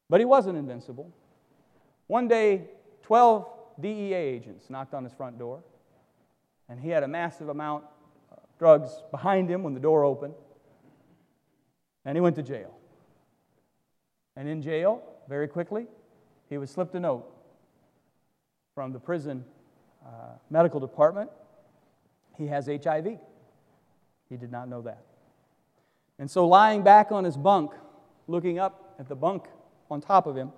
But 0.09 0.21
he 0.21 0.27
wasn't 0.27 0.59
invincible. 0.59 1.13
One 2.07 2.29
day, 2.29 2.69
12 3.03 3.49
DEA 3.81 4.15
agents 4.15 4.71
knocked 4.71 4.95
on 4.95 5.05
his 5.05 5.13
front 5.13 5.39
door, 5.39 5.63
and 6.69 6.81
he 6.81 6.89
had 6.91 7.03
a 7.03 7.09
massive 7.09 7.49
amount 7.49 7.85
of 8.31 8.39
drugs 8.59 9.03
behind 9.11 9.51
him 9.51 9.63
when 9.63 9.75
the 9.75 9.81
door 9.81 10.05
opened, 10.05 10.35
and 12.05 12.17
he 12.17 12.21
went 12.21 12.37
to 12.37 12.43
jail. 12.43 12.77
And 14.37 14.49
in 14.49 14.61
jail, 14.61 15.03
very 15.29 15.49
quickly, 15.49 15.87
he 16.49 16.59
was 16.59 16.71
slipped 16.71 16.95
a 16.95 17.01
note 17.01 17.25
from 18.75 18.93
the 18.93 19.01
prison 19.01 19.45
uh, 20.05 20.37
medical 20.51 20.79
department. 20.79 21.31
He 22.37 22.47
has 22.47 22.67
HIV. 22.67 23.19
He 24.29 24.37
did 24.37 24.53
not 24.53 24.69
know 24.69 24.83
that. 24.83 25.03
And 26.19 26.31
so, 26.31 26.47
lying 26.47 26.83
back 26.83 27.13
on 27.13 27.25
his 27.25 27.37
bunk, 27.37 27.73
looking 28.27 28.59
up 28.59 28.95
at 28.99 29.09
the 29.09 29.17
bunk 29.17 29.47
on 29.91 30.01
top 30.01 30.27
of 30.27 30.37
him, 30.37 30.53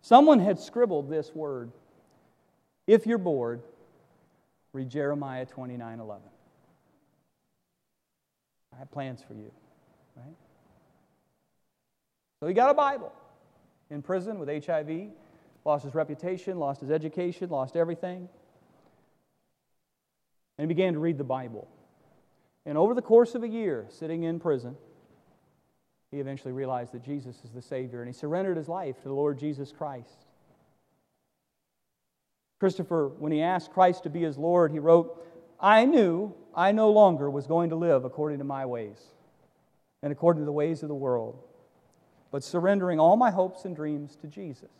someone 0.00 0.38
had 0.38 0.58
scribbled 0.58 1.10
this 1.10 1.34
word 1.34 1.70
If 2.86 3.06
you're 3.06 3.18
bored, 3.18 3.62
read 4.72 4.88
Jeremiah 4.88 5.46
29 5.46 6.00
11. 6.00 6.22
I 8.74 8.78
have 8.78 8.90
plans 8.90 9.22
for 9.26 9.34
you, 9.34 9.52
right? 10.16 10.34
So 12.42 12.48
he 12.48 12.54
got 12.54 12.72
a 12.72 12.74
Bible 12.74 13.12
in 13.88 14.02
prison 14.02 14.40
with 14.40 14.48
HIV, 14.48 15.10
lost 15.64 15.84
his 15.84 15.94
reputation, 15.94 16.58
lost 16.58 16.80
his 16.80 16.90
education, 16.90 17.48
lost 17.50 17.76
everything, 17.76 18.28
and 20.58 20.64
he 20.64 20.66
began 20.66 20.94
to 20.94 20.98
read 20.98 21.18
the 21.18 21.24
Bible. 21.24 21.68
And 22.66 22.76
over 22.76 22.94
the 22.94 23.02
course 23.02 23.36
of 23.36 23.44
a 23.44 23.48
year, 23.48 23.86
sitting 23.90 24.24
in 24.24 24.40
prison, 24.40 24.76
he 26.10 26.18
eventually 26.18 26.50
realized 26.50 26.90
that 26.94 27.04
Jesus 27.04 27.36
is 27.44 27.52
the 27.52 27.62
Savior 27.62 28.02
and 28.02 28.08
he 28.08 28.12
surrendered 28.12 28.56
his 28.56 28.68
life 28.68 28.96
to 29.02 29.04
the 29.04 29.14
Lord 29.14 29.38
Jesus 29.38 29.70
Christ. 29.70 30.26
Christopher, 32.58 33.06
when 33.20 33.30
he 33.30 33.40
asked 33.40 33.70
Christ 33.70 34.02
to 34.02 34.10
be 34.10 34.22
his 34.22 34.36
Lord, 34.36 34.72
he 34.72 34.80
wrote, 34.80 35.24
I 35.60 35.84
knew 35.84 36.34
I 36.56 36.72
no 36.72 36.90
longer 36.90 37.30
was 37.30 37.46
going 37.46 37.70
to 37.70 37.76
live 37.76 38.04
according 38.04 38.38
to 38.38 38.44
my 38.44 38.66
ways 38.66 39.00
and 40.02 40.10
according 40.10 40.42
to 40.42 40.46
the 40.46 40.50
ways 40.50 40.82
of 40.82 40.88
the 40.88 40.94
world, 40.96 41.38
but 42.32 42.42
surrendering 42.42 42.98
all 42.98 43.16
my 43.16 43.30
hopes 43.30 43.64
and 43.64 43.76
dreams 43.76 44.16
to 44.16 44.26
Jesus. 44.26 44.70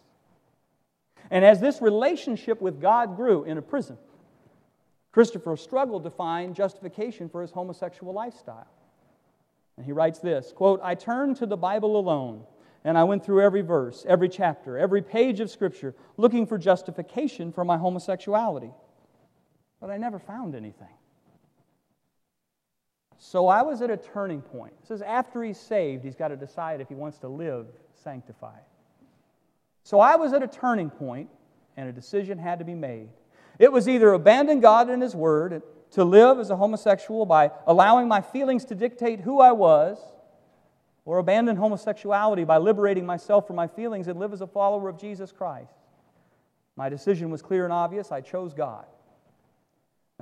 And 1.31 1.45
as 1.45 1.61
this 1.61 1.81
relationship 1.81 2.61
with 2.61 2.81
God 2.81 3.15
grew 3.15 3.45
in 3.45 3.59
a 3.59 3.63
prison, 3.63 3.97
Christopher 5.13 5.57
struggled 5.57 6.03
to 6.05 6.11
find 6.11 6.57
justification 6.57 7.29
for 7.29 7.43
his 7.43 7.53
homosexual 7.53 8.13
lifestyle. 8.13 8.67
And 9.77 9.87
he 9.87 9.93
writes 9.93 10.19
this 10.19 10.53
quote, 10.53 10.81
I 10.83 10.95
turned 10.95 11.37
to 11.37 11.47
the 11.47 11.57
Bible 11.57 11.99
alone, 11.99 12.45
and 12.85 12.99
I 12.99 13.05
went 13.05 13.25
through 13.25 13.43
every 13.43 13.63
verse, 13.63 14.05
every 14.09 14.29
chapter, 14.29 14.79
every 14.79 15.03
page 15.03 15.41
of 15.41 15.51
Scripture, 15.51 15.95
looking 16.17 16.47
for 16.47 16.59
justification 16.59 17.53
for 17.53 17.65
my 17.65 17.77
homosexuality. 17.77 18.73
But 19.81 19.91
I 19.91 19.99
never 19.99 20.19
found 20.19 20.55
anything. 20.55 20.89
So 23.25 23.47
I 23.47 23.63
was 23.63 23.83
at 23.83 23.89
a 23.91 23.97
turning 23.97 24.43
point. 24.43 24.73
This 24.81 24.91
is 24.91 25.01
after 25.01 25.45
he's 25.45 25.57
saved, 25.57 26.03
he's 26.03 26.17
got 26.17 26.29
to 26.29 26.37
decide 26.37 26.81
if 26.81 26.89
he 26.89 26.97
wants 26.97 27.19
to 27.19 27.29
live 27.29 27.69
sanctified. 27.95 28.65
So 29.85 30.01
I 30.01 30.17
was 30.17 30.33
at 30.33 30.43
a 30.43 30.49
turning 30.49 30.91
point, 30.91 31.31
and 31.77 31.89
a 31.89 31.93
decision 31.93 32.37
had 32.37 32.59
to 32.59 32.65
be 32.65 32.75
made. 32.75 33.11
It 33.61 33.71
was 33.71 33.89
either 33.89 34.13
abandon 34.13 34.59
God 34.59 34.91
and 34.91 35.01
His 35.01 35.15
Word 35.15 35.63
to 35.93 36.03
live 36.03 36.41
as 36.41 36.51
a 36.51 36.57
homosexual 36.57 37.25
by 37.25 37.53
allowing 37.65 38.09
my 38.09 38.21
feelings 38.21 38.65
to 38.67 38.75
dictate 38.75 39.21
who 39.21 39.41
I 39.41 39.53
was, 39.53 39.99
or 41.05 41.19
abandon 41.19 41.55
homosexuality 41.55 42.43
by 42.43 42.59
liberating 42.59 43.07
myself 43.07 43.47
from 43.47 43.55
my 43.55 43.69
feelings 43.69 44.09
and 44.09 44.19
live 44.19 44.33
as 44.33 44.41
a 44.41 44.49
follower 44.49 44.89
of 44.89 44.99
Jesus 44.99 45.31
Christ. 45.31 45.75
My 46.75 46.89
decision 46.89 47.31
was 47.31 47.41
clear 47.41 47.63
and 47.63 47.73
obvious. 47.73 48.11
I 48.11 48.21
chose 48.21 48.53
God. 48.53 48.87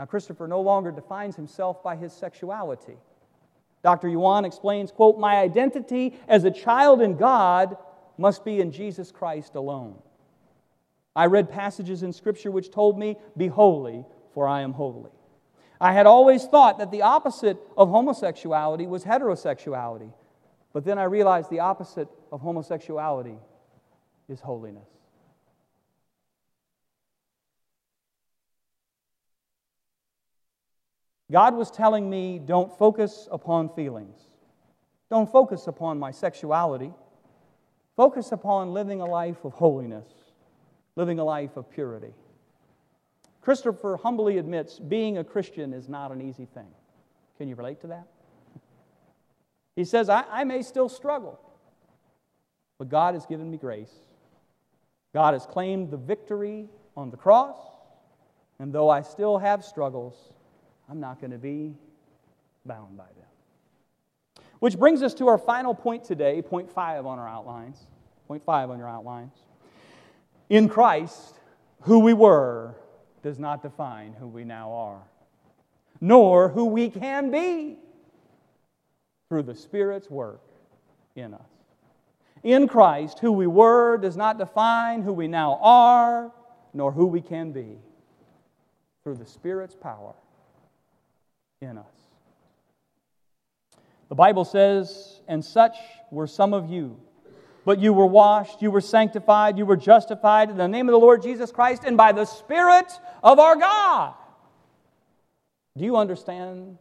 Now, 0.00 0.06
Christopher 0.06 0.48
no 0.48 0.62
longer 0.62 0.90
defines 0.90 1.36
himself 1.36 1.82
by 1.82 1.94
his 1.94 2.14
sexuality. 2.14 2.96
Dr. 3.84 4.08
Yuan 4.08 4.46
explains, 4.46 4.90
quote, 4.90 5.18
My 5.18 5.36
identity 5.36 6.18
as 6.26 6.44
a 6.44 6.50
child 6.50 7.02
in 7.02 7.18
God 7.18 7.76
must 8.16 8.42
be 8.42 8.62
in 8.62 8.72
Jesus 8.72 9.12
Christ 9.12 9.56
alone. 9.56 9.98
I 11.14 11.26
read 11.26 11.50
passages 11.50 12.02
in 12.02 12.14
Scripture 12.14 12.50
which 12.50 12.70
told 12.70 12.98
me, 12.98 13.18
Be 13.36 13.48
holy, 13.48 14.06
for 14.32 14.48
I 14.48 14.62
am 14.62 14.72
holy. 14.72 15.10
I 15.78 15.92
had 15.92 16.06
always 16.06 16.46
thought 16.46 16.78
that 16.78 16.90
the 16.90 17.02
opposite 17.02 17.58
of 17.76 17.90
homosexuality 17.90 18.86
was 18.86 19.04
heterosexuality, 19.04 20.14
but 20.72 20.82
then 20.82 20.96
I 20.96 21.04
realized 21.04 21.50
the 21.50 21.60
opposite 21.60 22.08
of 22.32 22.40
homosexuality 22.40 23.36
is 24.30 24.40
holiness. 24.40 24.88
God 31.30 31.54
was 31.54 31.70
telling 31.70 32.08
me, 32.08 32.38
don't 32.38 32.76
focus 32.76 33.28
upon 33.30 33.68
feelings. 33.74 34.18
Don't 35.10 35.30
focus 35.30 35.66
upon 35.66 35.98
my 35.98 36.10
sexuality. 36.10 36.92
Focus 37.96 38.32
upon 38.32 38.72
living 38.72 39.00
a 39.00 39.06
life 39.06 39.44
of 39.44 39.52
holiness 39.52 40.06
living 40.96 41.18
a 41.18 41.24
life 41.24 41.56
of 41.56 41.70
purity. 41.70 42.12
Christopher 43.40 43.96
humbly 43.96 44.38
admits 44.38 44.78
being 44.78 45.18
a 45.18 45.24
Christian 45.24 45.72
is 45.72 45.88
not 45.88 46.12
an 46.12 46.20
easy 46.20 46.44
thing. 46.44 46.68
Can 47.38 47.48
you 47.48 47.54
relate 47.54 47.80
to 47.80 47.88
that? 47.88 48.06
He 49.76 49.84
says, 49.86 50.10
I, 50.10 50.24
I 50.30 50.44
may 50.44 50.60
still 50.60 50.90
struggle, 50.90 51.40
but 52.78 52.90
God 52.90 53.14
has 53.14 53.24
given 53.24 53.50
me 53.50 53.56
grace. 53.56 53.94
God 55.14 55.32
has 55.32 55.46
claimed 55.46 55.90
the 55.90 55.96
victory 55.96 56.68
on 56.96 57.10
the 57.10 57.16
cross, 57.16 57.56
and 58.58 58.74
though 58.74 58.90
I 58.90 59.00
still 59.00 59.38
have 59.38 59.64
struggles, 59.64 60.32
I'm 60.90 60.98
not 60.98 61.20
going 61.20 61.30
to 61.30 61.38
be 61.38 61.76
bound 62.66 62.96
by 62.96 63.04
them. 63.04 64.44
Which 64.58 64.76
brings 64.76 65.02
us 65.02 65.14
to 65.14 65.28
our 65.28 65.38
final 65.38 65.72
point 65.72 66.02
today, 66.02 66.42
point 66.42 66.70
five 66.70 67.06
on 67.06 67.18
our 67.18 67.28
outlines. 67.28 67.78
Point 68.26 68.42
five 68.42 68.70
on 68.70 68.78
your 68.78 68.88
outlines. 68.88 69.34
In 70.48 70.68
Christ, 70.68 71.36
who 71.82 72.00
we 72.00 72.12
were 72.12 72.74
does 73.22 73.38
not 73.38 73.62
define 73.62 74.14
who 74.14 74.26
we 74.26 74.44
now 74.44 74.72
are, 74.72 75.02
nor 76.00 76.48
who 76.48 76.64
we 76.64 76.90
can 76.90 77.30
be 77.30 77.76
through 79.28 79.44
the 79.44 79.54
Spirit's 79.54 80.10
work 80.10 80.42
in 81.14 81.34
us. 81.34 81.50
In 82.42 82.66
Christ, 82.66 83.20
who 83.20 83.30
we 83.30 83.46
were 83.46 83.96
does 83.96 84.16
not 84.16 84.38
define 84.38 85.02
who 85.02 85.12
we 85.12 85.28
now 85.28 85.60
are, 85.62 86.32
nor 86.74 86.90
who 86.90 87.06
we 87.06 87.20
can 87.20 87.52
be 87.52 87.78
through 89.04 89.16
the 89.16 89.26
Spirit's 89.26 89.76
power 89.76 90.14
in 91.60 91.78
us. 91.78 91.86
The 94.08 94.14
Bible 94.14 94.44
says, 94.44 95.20
And 95.28 95.44
such 95.44 95.76
were 96.10 96.26
some 96.26 96.54
of 96.54 96.68
you 96.68 97.00
but 97.64 97.78
you 97.78 97.92
were 97.92 98.06
washed, 98.06 98.62
you 98.62 98.70
were 98.70 98.80
sanctified, 98.80 99.58
you 99.58 99.66
were 99.66 99.76
justified 99.76 100.50
in 100.50 100.56
the 100.56 100.68
name 100.68 100.88
of 100.88 100.92
the 100.92 100.98
Lord 100.98 101.22
Jesus 101.22 101.52
Christ 101.52 101.84
and 101.84 101.96
by 101.96 102.12
the 102.12 102.24
Spirit 102.24 102.90
of 103.22 103.38
our 103.38 103.56
God. 103.56 104.14
Do 105.76 105.84
you 105.84 105.96
understand 105.96 106.78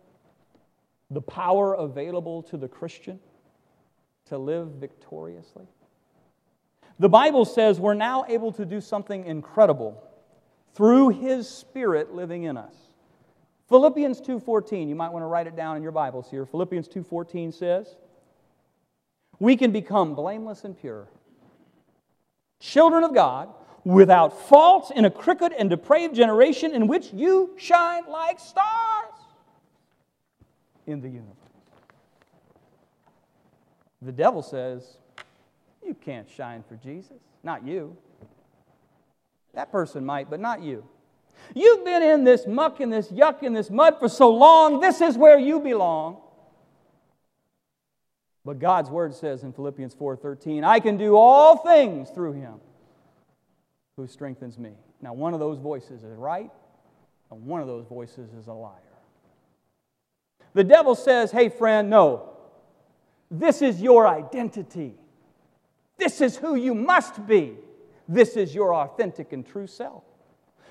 the 1.11 1.21
power 1.21 1.73
available 1.73 2.43
to 2.43 2.57
the 2.57 2.67
Christian 2.67 3.19
to 4.27 4.38
live 4.38 4.67
victoriously? 4.80 5.67
The 6.97 7.09
Bible 7.09 7.45
says 7.45 7.80
we're 7.80 7.93
now 7.93 8.25
able 8.27 8.51
to 8.53 8.65
do 8.65 8.82
something 8.82 9.25
incredible 9.25 10.03
through 10.73 11.09
his 11.09 11.47
spirit 11.47 12.13
living 12.13 12.43
in 12.43 12.57
us. 12.57 12.73
Philippians 13.70 14.20
2:14, 14.22 14.89
you 14.89 14.95
might 14.95 15.09
want 15.09 15.24
to 15.24 15.28
write 15.28 15.47
it 15.47 15.55
down 15.55 15.78
in 15.78 15.84
your 15.84 15.91
Bibles 15.91 16.30
here. 16.30 16.45
Philippians 16.45 16.88
2:14 16.88 17.53
says, 17.53 17.95
we 19.39 19.55
can 19.55 19.72
become 19.72 20.15
blameless 20.15 20.65
and 20.65 20.78
pure. 20.78 21.07
Children 22.59 23.05
of 23.05 23.13
God, 23.13 23.49
without 23.86 24.47
faults 24.47 24.91
in 24.91 25.05
a 25.05 25.09
crooked 25.09 25.53
and 25.53 25.70
depraved 25.70 26.13
generation 26.13 26.76
in 26.76 26.88
which 26.88 27.13
you 27.13 27.55
shine 27.57 28.05
like 28.07 28.39
stars 28.39 29.13
in 30.86 30.99
the 30.99 31.07
universe. 31.07 31.36
The 34.01 34.11
devil 34.11 34.41
says, 34.41 34.97
You 35.86 35.93
can't 35.93 36.30
shine 36.30 36.63
for 36.67 36.76
Jesus. 36.76 37.17
Not 37.43 37.65
you. 37.65 37.95
That 39.53 39.72
person 39.72 40.05
might, 40.05 40.30
but 40.30 40.39
not 40.39 40.61
you. 40.61 40.86
You've 41.55 41.83
been 41.83 42.03
in 42.03 42.23
this 42.23 42.45
muck 42.45 42.79
and 42.79 42.91
this 42.91 43.11
yuck 43.11 43.41
and 43.41 43.55
this 43.55 43.69
mud 43.69 43.99
for 43.99 44.09
so 44.09 44.29
long, 44.29 44.79
this 44.79 45.01
is 45.01 45.17
where 45.17 45.39
you 45.39 45.59
belong. 45.59 46.17
But 48.45 48.59
God's 48.59 48.89
word 48.89 49.13
says 49.13 49.43
in 49.43 49.53
Philippians 49.53 49.93
4:13, 49.95 50.63
I 50.63 50.79
can 50.79 50.97
do 50.97 51.15
all 51.15 51.57
things 51.57 52.09
through 52.09 52.33
him 52.33 52.59
who 53.95 54.07
strengthens 54.07 54.57
me. 54.57 54.73
Now, 55.01 55.13
one 55.13 55.33
of 55.33 55.39
those 55.39 55.57
voices 55.57 56.03
is 56.03 56.17
right, 56.17 56.51
and 57.31 57.45
one 57.45 57.61
of 57.61 57.67
those 57.67 57.85
voices 57.85 58.33
is 58.33 58.47
a 58.47 58.53
liar. 58.53 58.73
The 60.53 60.63
devil 60.63 60.95
says, 60.95 61.31
Hey, 61.31 61.49
friend, 61.49 61.89
no. 61.89 62.29
This 63.29 63.61
is 63.61 63.81
your 63.81 64.07
identity. 64.07 64.95
This 65.97 66.21
is 66.21 66.37
who 66.37 66.55
you 66.55 66.73
must 66.73 67.27
be. 67.27 67.55
This 68.07 68.35
is 68.35 68.55
your 68.55 68.73
authentic 68.73 69.33
and 69.33 69.45
true 69.45 69.67
self. 69.67 70.03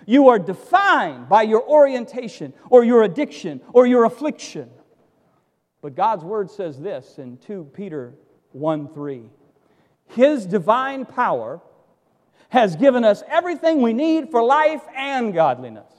You 0.07 0.29
are 0.29 0.39
defined 0.39 1.29
by 1.29 1.43
your 1.43 1.63
orientation 1.69 2.53
or 2.71 2.85
your 2.85 3.03
addiction 3.03 3.61
or 3.73 3.87
your 3.87 4.05
affliction. 4.05 4.71
But 5.81 5.95
God's 5.95 6.25
word 6.25 6.51
says 6.51 6.81
this 6.81 7.19
in 7.19 7.39
2 7.39 7.71
Peter 7.75 8.15
1 8.53 8.93
3. 8.95 9.23
His 10.09 10.47
divine 10.47 11.05
power 11.05 11.61
has 12.49 12.77
given 12.77 13.05
us 13.05 13.23
everything 13.29 13.83
we 13.83 13.93
need 13.93 14.31
for 14.31 14.43
life 14.43 14.83
and 14.97 15.35
godliness. 15.35 15.98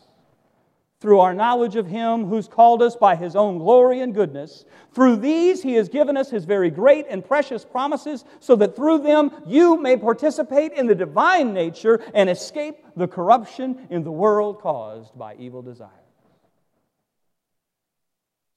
Through 0.99 1.21
our 1.21 1.33
knowledge 1.33 1.77
of 1.77 1.87
Him 1.87 2.25
who's 2.25 2.49
called 2.49 2.81
us 2.81 2.95
by 2.95 3.15
His 3.15 3.35
own 3.35 3.57
glory 3.57 4.01
and 4.01 4.13
goodness, 4.13 4.65
through 4.93 5.17
these 5.17 5.63
He 5.63 5.75
has 5.75 5.87
given 5.87 6.17
us 6.17 6.29
His 6.29 6.43
very 6.43 6.69
great 6.69 7.05
and 7.09 7.23
precious 7.23 7.63
promises, 7.63 8.25
so 8.41 8.57
that 8.57 8.75
through 8.75 8.99
them 8.99 9.31
you 9.47 9.77
may 9.81 9.95
participate 9.95 10.73
in 10.73 10.87
the 10.87 10.95
divine 10.95 11.53
nature 11.53 12.01
and 12.13 12.29
escape 12.29 12.85
the 12.97 13.07
corruption 13.07 13.87
in 13.89 14.03
the 14.03 14.11
world 14.11 14.59
caused 14.59 15.17
by 15.17 15.35
evil 15.35 15.61
desire. 15.61 15.89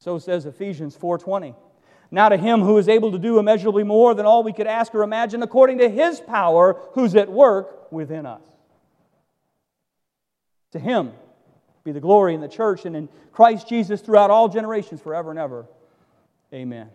So 0.00 0.18
says 0.18 0.44
Ephesians 0.44 0.96
4:20. 0.96 1.54
Now 2.10 2.28
to 2.28 2.36
him 2.36 2.60
who 2.60 2.76
is 2.76 2.88
able 2.88 3.12
to 3.12 3.20
do 3.20 3.38
immeasurably 3.38 3.84
more 3.84 4.14
than 4.14 4.26
all 4.26 4.42
we 4.42 4.52
could 4.52 4.66
ask 4.66 4.92
or 4.96 5.04
imagine 5.04 5.44
according 5.44 5.78
to 5.78 5.88
his 5.88 6.20
power 6.20 6.76
who's 6.94 7.14
at 7.14 7.30
work 7.30 7.90
within 7.92 8.26
us. 8.26 8.42
To 10.72 10.80
him 10.80 11.12
be 11.84 11.92
the 11.92 12.00
glory 12.00 12.34
in 12.34 12.40
the 12.40 12.48
church 12.48 12.84
and 12.84 12.94
in 12.94 13.08
Christ 13.32 13.68
Jesus 13.68 14.00
throughout 14.00 14.30
all 14.30 14.48
generations 14.48 15.00
forever 15.00 15.30
and 15.30 15.38
ever. 15.38 15.66
Amen. 16.52 16.90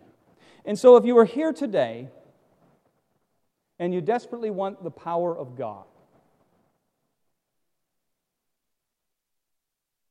And 0.64 0.78
so 0.78 0.96
if 0.96 1.04
you 1.04 1.16
are 1.18 1.24
here 1.24 1.52
today 1.52 2.08
and 3.78 3.92
you 3.92 4.00
desperately 4.00 4.50
want 4.50 4.82
the 4.82 4.90
power 4.90 5.36
of 5.36 5.56
God 5.56 5.84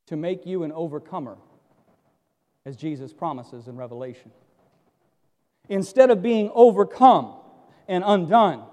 to 0.07 0.15
make 0.15 0.45
you 0.45 0.63
an 0.63 0.71
overcomer 0.71 1.37
as 2.65 2.75
Jesus 2.75 3.13
promises 3.13 3.67
in 3.67 3.75
Revelation. 3.75 4.31
Instead 5.69 6.09
of 6.09 6.21
being 6.21 6.49
overcome 6.53 7.35
and 7.87 8.03
undone, 8.05 8.63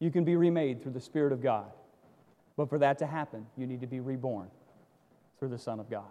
you 0.00 0.10
can 0.10 0.24
be 0.24 0.36
remade 0.36 0.82
through 0.82 0.92
the 0.92 1.00
Spirit 1.00 1.32
of 1.32 1.42
God. 1.42 1.70
But 2.56 2.68
for 2.68 2.78
that 2.78 2.98
to 2.98 3.06
happen, 3.06 3.46
you 3.56 3.66
need 3.66 3.80
to 3.80 3.86
be 3.86 4.00
reborn 4.00 4.48
through 5.38 5.48
the 5.48 5.58
Son 5.58 5.80
of 5.80 5.90
God. 5.90 6.04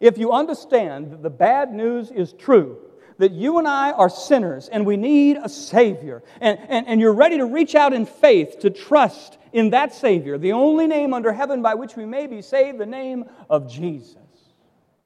If 0.00 0.18
you 0.18 0.32
understand 0.32 1.10
that 1.10 1.22
the 1.22 1.30
bad 1.30 1.72
news 1.72 2.10
is 2.10 2.32
true, 2.32 2.78
that 3.18 3.32
you 3.32 3.58
and 3.58 3.66
I 3.66 3.90
are 3.90 4.08
sinners 4.08 4.68
and 4.68 4.86
we 4.86 4.96
need 4.96 5.36
a 5.42 5.48
Savior, 5.48 6.22
and, 6.40 6.58
and, 6.68 6.86
and 6.86 7.00
you're 7.00 7.12
ready 7.12 7.38
to 7.38 7.46
reach 7.46 7.74
out 7.74 7.92
in 7.92 8.06
faith 8.06 8.60
to 8.60 8.70
trust 8.70 9.38
in 9.52 9.70
that 9.70 9.92
Savior, 9.92 10.38
the 10.38 10.52
only 10.52 10.86
name 10.86 11.12
under 11.12 11.32
heaven 11.32 11.62
by 11.62 11.74
which 11.74 11.96
we 11.96 12.06
may 12.06 12.26
be 12.26 12.42
saved, 12.42 12.78
the 12.78 12.86
name 12.86 13.24
of 13.50 13.70
Jesus. 13.70 14.16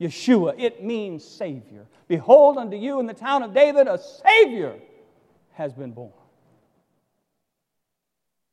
Yeshua, 0.00 0.54
it 0.58 0.82
means 0.82 1.24
Savior. 1.24 1.86
Behold, 2.08 2.58
unto 2.58 2.76
you 2.76 3.00
in 3.00 3.06
the 3.06 3.14
town 3.14 3.42
of 3.42 3.54
David 3.54 3.86
a 3.86 3.98
Savior 3.98 4.74
has 5.52 5.72
been 5.72 5.92
born. 5.92 6.12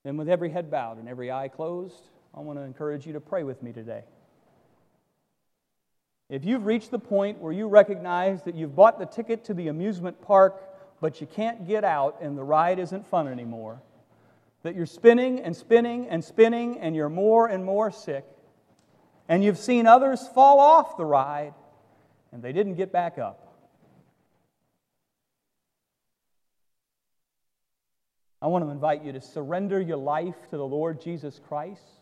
And 0.05 0.17
with 0.17 0.29
every 0.29 0.49
head 0.49 0.71
bowed 0.71 0.97
and 0.97 1.09
every 1.09 1.31
eye 1.31 1.49
closed, 1.49 2.03
I 2.33 2.41
want 2.41 2.59
to 2.59 2.63
encourage 2.63 3.05
you 3.05 3.13
to 3.13 3.21
pray 3.21 3.43
with 3.43 3.61
me 3.63 3.71
today. 3.71 4.03
If 6.29 6.45
you've 6.45 6.65
reached 6.65 6.91
the 6.91 6.99
point 6.99 7.39
where 7.39 7.51
you 7.51 7.67
recognize 7.67 8.43
that 8.43 8.53
you've 8.53 8.75
bought 8.75 8.99
the 8.99 9.05
ticket 9.05 9.43
to 9.45 9.53
the 9.53 9.67
amusement 9.67 10.21
park, 10.21 10.61
but 11.01 11.19
you 11.21 11.27
can't 11.27 11.67
get 11.67 11.83
out 11.83 12.17
and 12.21 12.37
the 12.37 12.43
ride 12.43 12.77
isn't 12.77 13.07
fun 13.07 13.27
anymore, 13.27 13.81
that 14.61 14.75
you're 14.75 14.85
spinning 14.85 15.39
and 15.39 15.55
spinning 15.55 16.07
and 16.07 16.23
spinning 16.23 16.79
and 16.79 16.95
you're 16.95 17.09
more 17.09 17.47
and 17.47 17.65
more 17.65 17.89
sick, 17.89 18.25
and 19.27 19.43
you've 19.43 19.57
seen 19.57 19.87
others 19.87 20.27
fall 20.27 20.59
off 20.59 20.97
the 20.97 21.05
ride 21.05 21.53
and 22.31 22.43
they 22.43 22.53
didn't 22.53 22.75
get 22.75 22.91
back 22.91 23.17
up. 23.17 23.45
I 28.41 28.47
want 28.47 28.63
to 28.63 28.69
invite 28.69 29.03
you 29.03 29.11
to 29.13 29.21
surrender 29.21 29.81
your 29.81 29.97
life 29.97 30.35
to 30.51 30.57
the 30.57 30.65
Lord 30.65 31.01
Jesus 31.01 31.41
Christ. 31.47 31.98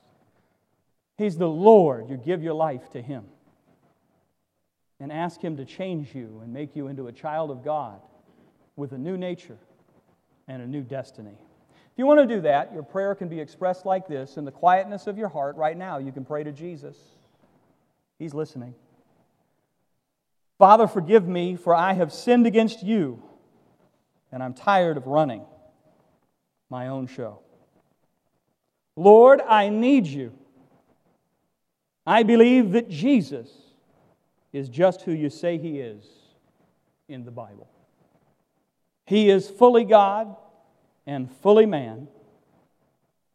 He's 1.18 1.38
the 1.38 1.49
Lord. 1.49 2.09
You 2.09 2.18
give 2.18 2.43
your 2.43 2.53
life 2.53 2.89
to 2.91 3.01
Him 3.01 3.26
and 4.99 5.11
ask 5.11 5.41
Him 5.41 5.57
to 5.57 5.65
change 5.65 6.13
you 6.13 6.39
and 6.43 6.53
make 6.53 6.76
you 6.76 6.88
into 6.88 7.07
a 7.07 7.11
child 7.11 7.51
of 7.51 7.63
God 7.63 7.99
with 8.76 8.91
a 8.91 8.97
new 8.97 9.18
nature 9.18 9.57
and 10.47 10.61
a 10.61 10.68
new 10.68 10.82
destiny. 10.82 11.38
If 11.97 11.97
you 11.97 12.05
want 12.05 12.20
to 12.20 12.28
do 12.28 12.41
that, 12.41 12.74
your 12.74 12.84
prayer 12.84 13.15
can 13.15 13.28
be 13.28 13.39
expressed 13.39 13.86
like 13.86 14.07
this 14.07 14.38
in 14.38 14.45
the 14.45 14.51
quietness 14.51 15.07
of 15.07 15.18
your 15.18 15.30
heart 15.30 15.55
right 15.55 15.76
now. 15.76 15.97
You 15.97 16.11
can 16.11 16.26
pray 16.26 16.43
to 16.43 16.51
Jesus, 16.51 16.97
He's 18.20 18.34
listening. 18.34 18.76
Father, 20.59 20.88
forgive 20.88 21.28
me, 21.28 21.55
for 21.55 21.74
I 21.74 21.93
have 21.93 22.11
sinned 22.11 22.47
against 22.47 22.84
you, 22.84 23.22
and 24.32 24.41
I'm 24.41 24.53
tired 24.53 24.97
of 24.97 25.07
running 25.07 25.43
my 26.70 26.88
own 26.88 27.07
show. 27.07 27.39
Lord, 28.95 29.41
I 29.41 29.70
need 29.70 30.07
you. 30.07 30.34
I 32.07 32.23
believe 32.23 32.71
that 32.71 32.89
Jesus 32.89 33.51
is 34.53 34.69
just 34.69 35.01
who 35.01 35.11
you 35.11 35.29
say 35.29 35.57
he 35.57 35.81
is 35.81 36.05
in 37.09 37.25
the 37.25 37.31
Bible. 37.31 37.67
He 39.05 39.29
is 39.29 39.49
fully 39.49 39.83
God 39.83 40.33
and 41.05 41.29
fully 41.41 41.65
man. 41.65 42.07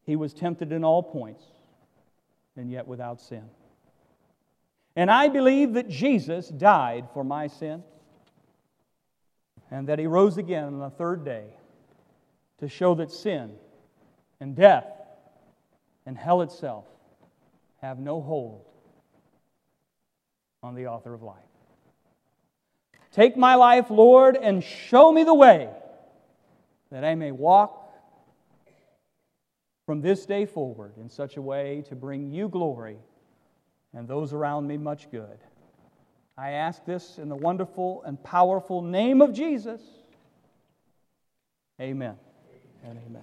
He 0.07 0.17
was 0.17 0.33
tempted 0.33 0.73
in 0.73 0.85
all 0.85 1.03
points 1.03 1.45
and 2.57 2.71
yet 2.71 2.89
without 2.89 3.21
sin. 3.21 3.45
And 4.97 5.11
I 5.11 5.29
believe 5.29 5.75
that 5.75 5.91
Jesus 5.91 6.49
died 6.49 7.09
for 7.13 7.25
my 7.25 7.49
sin 7.49 7.83
and 9.71 9.87
that 9.89 9.99
he 9.99 10.07
rose 10.07 10.39
again 10.39 10.65
on 10.65 10.79
the 10.79 10.91
third 10.91 11.27
day 11.27 11.45
to 12.61 12.71
show 12.71 12.95
that 12.95 13.11
sin 13.11 13.53
and 14.41 14.57
death 14.57 14.87
and 16.07 16.17
hell 16.17 16.41
itself 16.41 16.87
have 17.83 17.99
no 17.99 18.21
hold 18.21 18.65
on 20.63 20.75
the 20.75 20.87
author 20.87 21.13
of 21.13 21.23
life. 21.23 21.37
Take 23.11 23.37
my 23.37 23.57
life, 23.57 23.91
Lord, 23.91 24.37
and 24.37 24.65
show 24.65 25.13
me 25.13 25.25
the 25.25 25.35
way 25.35 25.69
that 26.91 27.05
I 27.05 27.15
may 27.15 27.33
walk 27.33 27.79
from 29.85 30.01
this 30.01 30.25
day 30.25 30.47
forward 30.47 30.93
in 30.99 31.11
such 31.11 31.37
a 31.37 31.43
way 31.43 31.85
to 31.89 31.95
bring 31.95 32.31
you 32.31 32.49
glory 32.49 32.97
and 33.93 34.09
those 34.09 34.33
around 34.33 34.67
me 34.67 34.79
much 34.79 35.11
good. 35.11 35.39
I 36.39 36.53
ask 36.53 36.85
this 36.87 37.19
in 37.19 37.29
the 37.29 37.37
wonderful 37.37 38.03
and 38.07 38.23
powerful 38.23 38.81
name 38.81 39.21
of 39.21 39.35
Jesus. 39.35 39.83
Amen 41.81 42.17
and 42.85 42.99
amen. 43.07 43.21